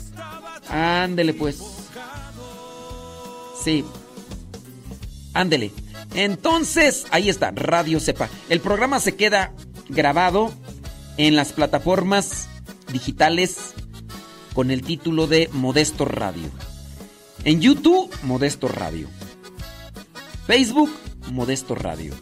[0.69, 1.61] Ándele pues.
[3.63, 3.83] Sí.
[5.33, 5.71] Ándele.
[6.13, 8.29] Entonces, ahí está, Radio Cepa.
[8.49, 9.51] El programa se queda
[9.89, 10.53] grabado
[11.17, 12.47] en las plataformas
[12.91, 13.73] digitales
[14.53, 16.49] con el título de Modesto Radio.
[17.43, 19.07] En YouTube, Modesto Radio.
[20.47, 20.89] Facebook,
[21.31, 22.13] Modesto Radio.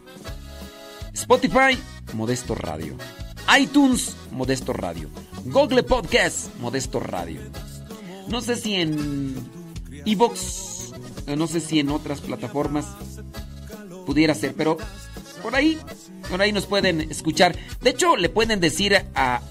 [1.14, 1.78] Spotify,
[2.14, 2.96] Modesto Radio.
[3.60, 5.10] iTunes, Modesto Radio.
[5.46, 7.42] Google Podcast, Modesto Radio.
[8.28, 9.36] No sé si en
[10.06, 10.94] Evox,
[11.36, 12.86] no sé si en otras plataformas
[14.06, 14.78] pudiera ser, pero
[15.42, 15.78] por ahí,
[16.30, 17.56] por ahí nos pueden escuchar.
[17.82, 19.42] De hecho, le pueden decir a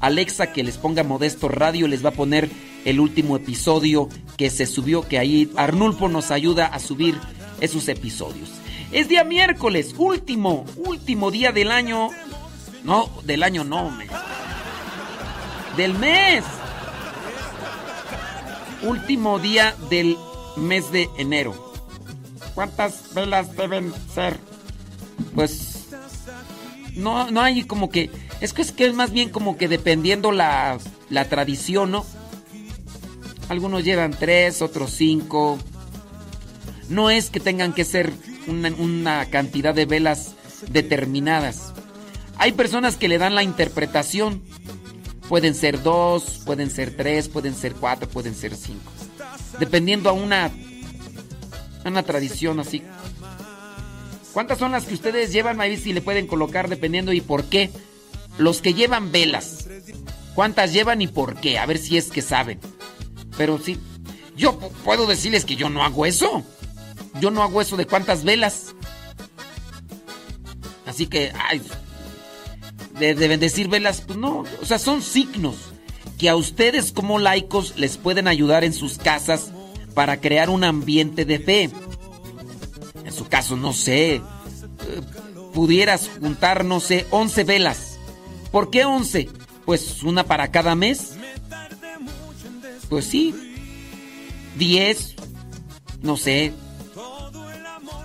[0.00, 2.50] Alexa que les ponga Modesto Radio, les va a poner
[2.84, 7.18] el último episodio que se subió, que ahí Arnulfo nos ayuda a subir
[7.60, 8.50] esos episodios.
[8.96, 12.08] Es día miércoles, último, último día del año.
[12.82, 14.06] No, del año no, me.
[15.76, 16.42] Del mes.
[18.80, 20.16] Último día del
[20.56, 21.74] mes de enero.
[22.54, 24.40] ¿Cuántas velas deben ser?
[25.34, 25.88] Pues
[26.94, 28.10] no, no hay como que.
[28.40, 30.78] Es que es que es más bien como que dependiendo la,
[31.10, 32.06] la tradición, ¿no?
[33.50, 35.58] Algunos llevan tres, otros cinco.
[36.88, 38.14] No es que tengan que ser
[38.46, 40.32] una, cantidad de velas
[40.70, 41.72] determinadas.
[42.38, 44.42] Hay personas que le dan la interpretación.
[45.28, 48.92] Pueden ser dos, pueden ser tres, pueden ser cuatro, pueden ser cinco.
[49.58, 50.50] Dependiendo a una,
[51.84, 52.82] una tradición así.
[54.32, 55.60] ¿Cuántas son las que ustedes llevan?
[55.60, 57.70] Ahí si le pueden colocar dependiendo y por qué.
[58.38, 59.66] Los que llevan velas.
[60.34, 61.58] ¿Cuántas llevan y por qué?
[61.58, 62.60] A ver si es que saben.
[63.38, 63.78] Pero sí.
[64.36, 66.44] Yo pu- puedo decirles que yo no hago eso.
[67.20, 68.74] Yo no hago eso de cuántas velas.
[70.86, 71.60] Así que, ay,
[72.98, 74.44] de, de bendecir velas, pues no.
[74.60, 75.56] O sea, son signos
[76.18, 79.50] que a ustedes como laicos les pueden ayudar en sus casas
[79.94, 81.70] para crear un ambiente de fe.
[83.04, 84.22] En su caso, no sé, eh,
[85.52, 87.98] pudieras juntar, no sé, 11 velas.
[88.50, 89.28] ¿Por qué 11?
[89.64, 91.14] Pues una para cada mes.
[92.88, 93.34] Pues sí.
[94.58, 95.14] 10,
[96.02, 96.52] no sé.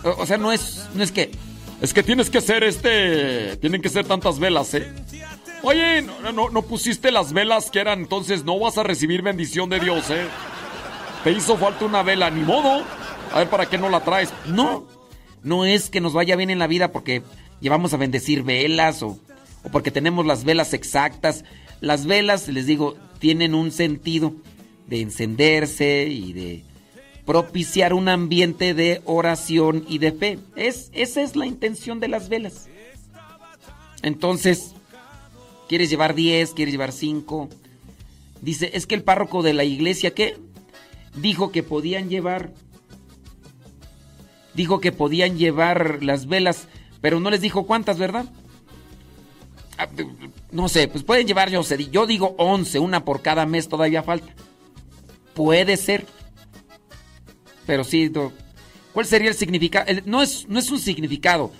[0.04, 1.32] O, sea, no es, no es que...
[1.82, 3.58] Es que tienes que ser este.
[3.58, 4.88] Tienen que ser tantas velas, ¿eh?
[5.64, 9.68] Oye, no, no, no pusiste las velas que eran, entonces no vas a recibir bendición
[9.70, 10.28] de Dios, ¿eh?
[11.24, 12.84] Te hizo falta una vela, ni modo.
[13.34, 14.32] A ver, ¿para qué no la traes?
[14.46, 14.86] No,
[15.42, 17.24] no es que nos vaya bien en la vida porque
[17.62, 19.20] llevamos a bendecir velas o,
[19.64, 21.46] o porque tenemos las velas exactas.
[21.80, 24.34] Las velas, les digo, tienen un sentido
[24.88, 26.64] de encenderse y de
[27.26, 30.40] propiciar un ambiente de oración y de fe.
[30.56, 32.68] Es, esa es la intención de las velas.
[34.02, 34.74] Entonces,
[35.70, 36.54] ¿quieres llevar 10?
[36.54, 37.50] ¿Quieres llevar 5?
[38.42, 40.38] Dice, es que el párroco de la iglesia, ¿qué?
[41.16, 42.54] Dijo que podían llevar
[44.54, 46.68] dijo que podían llevar las velas,
[47.02, 48.26] pero no les dijo cuántas, ¿verdad?
[49.78, 49.88] Ah,
[50.52, 54.34] No sé, pues pueden llevar, yo yo digo 11, una por cada mes, todavía falta.
[55.34, 56.06] Puede ser.
[57.66, 58.12] Pero sí,
[58.94, 59.86] ¿cuál sería el significado?
[60.06, 61.52] No, es, no es un significado.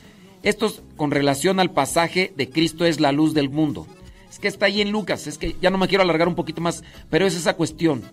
[0.44, 3.88] Esto es con relación al pasaje de Cristo es la luz del mundo.
[4.30, 6.62] Es que está ahí en Lucas, es que ya no me quiero alargar un poquito
[6.62, 8.04] más, pero es esa cuestión.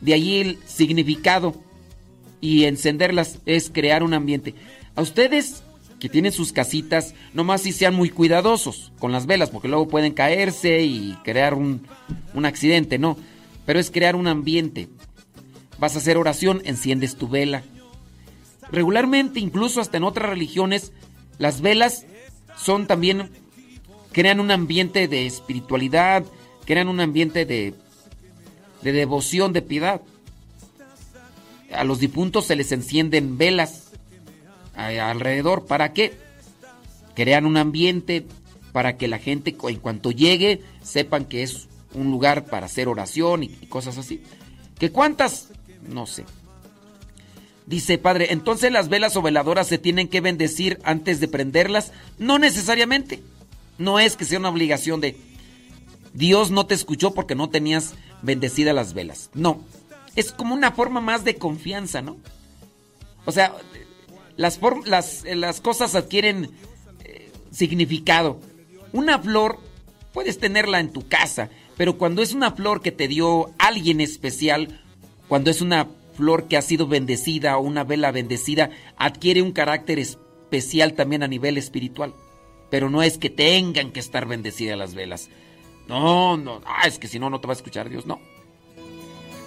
[0.00, 1.54] De ahí el significado
[2.40, 4.54] y encenderlas es crear un ambiente.
[4.96, 5.62] A ustedes
[6.00, 10.12] que tienen sus casitas, nomás si sean muy cuidadosos con las velas, porque luego pueden
[10.12, 11.86] caerse y crear un,
[12.34, 13.16] un accidente, ¿no?
[13.64, 14.88] Pero es crear un ambiente.
[15.82, 17.64] Vas a hacer oración, enciendes tu vela.
[18.70, 20.92] Regularmente, incluso hasta en otras religiones,
[21.38, 22.06] las velas
[22.56, 23.30] son también,
[24.12, 26.22] crean un ambiente de espiritualidad,
[26.66, 27.74] crean un ambiente de,
[28.82, 30.00] de devoción, de piedad.
[31.72, 33.90] A los difuntos se les encienden velas
[34.76, 35.66] alrededor.
[35.66, 36.12] ¿Para qué?
[37.16, 38.24] Crean un ambiente
[38.70, 43.42] para que la gente en cuanto llegue sepan que es un lugar para hacer oración
[43.42, 44.22] y cosas así.
[44.78, 45.48] ¿Que cuántas?
[45.88, 46.24] No sé.
[47.66, 51.92] Dice padre, entonces las velas o veladoras se tienen que bendecir antes de prenderlas.
[52.18, 53.22] No necesariamente.
[53.78, 55.16] No es que sea una obligación de
[56.14, 59.30] Dios no te escuchó porque no tenías bendecidas las velas.
[59.34, 59.64] No.
[60.14, 62.18] Es como una forma más de confianza, ¿no?
[63.24, 63.54] O sea,
[64.36, 66.50] las, las, eh, las cosas adquieren
[67.04, 68.40] eh, significado.
[68.92, 69.58] Una flor
[70.12, 74.81] puedes tenerla en tu casa, pero cuando es una flor que te dio alguien especial,
[75.32, 79.98] cuando es una flor que ha sido bendecida o una vela bendecida, adquiere un carácter
[79.98, 82.12] especial también a nivel espiritual.
[82.68, 85.30] Pero no es que tengan que estar bendecidas las velas.
[85.88, 88.20] No, no, ah, es que si no, no te va a escuchar Dios, no.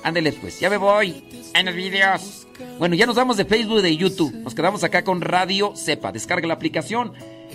[0.02, 1.24] Ándele pues, ya me voy.
[1.54, 2.48] En los videos.
[2.80, 4.34] Bueno, ya nos vamos de Facebook y de YouTube.
[4.34, 6.12] Nos quedamos acá con Radio Sepa.
[6.12, 7.14] Descarga la aplicación.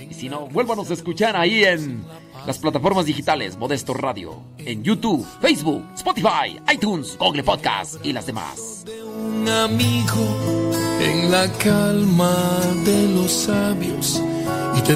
[0.08, 2.04] Y si no, vuélvanos a escuchar ahí en
[2.46, 4.42] las plataformas digitales Modesto Radio.
[4.58, 8.84] En YouTube, Facebook, Spotify, iTunes, Google Podcast y las demás.
[9.16, 10.70] un amigo
[11.00, 14.22] en la calma de los sabios
[14.76, 14.94] y te